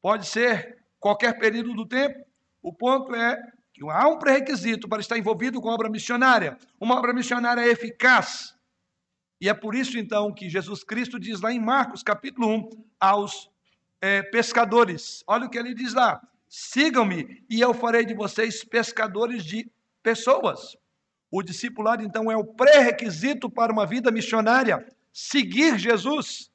Pode 0.00 0.26
ser 0.26 0.78
qualquer 0.98 1.38
período 1.38 1.74
do 1.74 1.86
tempo. 1.86 2.24
O 2.62 2.72
ponto 2.72 3.14
é 3.14 3.40
que 3.72 3.82
há 3.90 4.08
um 4.08 4.18
pré-requisito 4.18 4.88
para 4.88 5.00
estar 5.00 5.18
envolvido 5.18 5.60
com 5.60 5.68
obra 5.68 5.88
missionária. 5.88 6.56
Uma 6.78 6.96
obra 6.96 7.12
missionária 7.12 7.66
eficaz, 7.66 8.54
e 9.40 9.48
é 9.48 9.54
por 9.54 9.74
isso, 9.74 9.98
então, 9.98 10.32
que 10.32 10.50
Jesus 10.50 10.84
Cristo 10.84 11.18
diz 11.18 11.40
lá 11.40 11.50
em 11.50 11.58
Marcos, 11.58 12.02
capítulo 12.02 12.46
1, 12.46 12.68
aos 13.00 13.50
é, 14.00 14.22
pescadores: 14.22 15.24
olha 15.26 15.46
o 15.46 15.50
que 15.50 15.58
ele 15.58 15.72
diz 15.72 15.94
lá: 15.94 16.20
sigam-me 16.46 17.42
e 17.48 17.58
eu 17.58 17.72
farei 17.72 18.04
de 18.04 18.12
vocês 18.12 18.62
pescadores 18.62 19.42
de 19.42 19.70
pessoas. 20.02 20.76
O 21.30 21.42
discipulado, 21.42 22.02
então, 22.02 22.30
é 22.30 22.36
o 22.36 22.44
pré-requisito 22.44 23.48
para 23.48 23.72
uma 23.72 23.86
vida 23.86 24.10
missionária: 24.10 24.86
seguir 25.20 25.78
Jesus. 25.78 26.50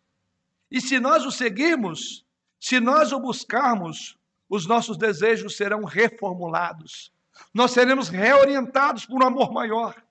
E 0.71 0.81
se 0.81 0.99
nós 0.99 1.23
o 1.23 1.31
seguirmos, 1.31 2.25
se 2.59 2.79
nós 2.79 3.11
o 3.11 3.19
buscarmos, 3.19 4.17
os 4.49 4.65
nossos 4.65 4.97
desejos 4.97 5.55
serão 5.55 5.83
reformulados. 5.83 7.13
Nós 7.53 7.71
seremos 7.71 8.09
reorientados 8.09 9.05
por 9.05 9.23
um 9.23 9.27
amor 9.27 9.51
maior. 9.51 10.03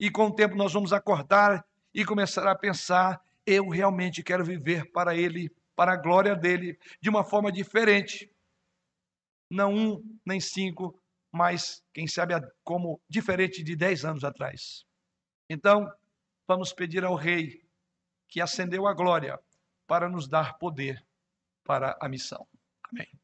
E 0.00 0.10
com 0.10 0.28
o 0.28 0.34
tempo 0.34 0.56
nós 0.56 0.72
vamos 0.72 0.92
acordar 0.92 1.66
e 1.92 2.04
começar 2.04 2.46
a 2.46 2.56
pensar: 2.56 3.20
eu 3.44 3.68
realmente 3.68 4.22
quero 4.22 4.44
viver 4.44 4.90
para 4.90 5.14
Ele, 5.14 5.50
para 5.76 5.92
a 5.92 5.96
glória 5.96 6.34
dele, 6.34 6.78
de 7.00 7.10
uma 7.10 7.24
forma 7.24 7.52
diferente. 7.52 8.30
Não 9.50 9.74
um, 9.74 10.18
nem 10.24 10.40
cinco, 10.40 10.98
mas 11.32 11.82
quem 11.92 12.06
sabe 12.06 12.34
como 12.64 13.00
diferente 13.08 13.62
de 13.62 13.76
dez 13.76 14.04
anos 14.04 14.24
atrás. 14.24 14.84
Então, 15.50 15.90
vamos 16.48 16.72
pedir 16.72 17.04
ao 17.04 17.14
Rei 17.14 17.62
que 18.26 18.40
ascendeu 18.40 18.86
a 18.86 18.94
glória 18.94 19.38
para 19.86 20.08
nos 20.08 20.26
dar 20.26 20.58
poder 20.58 21.06
para 21.62 21.96
a 22.00 22.08
missão. 22.08 22.48
Amém. 22.90 23.17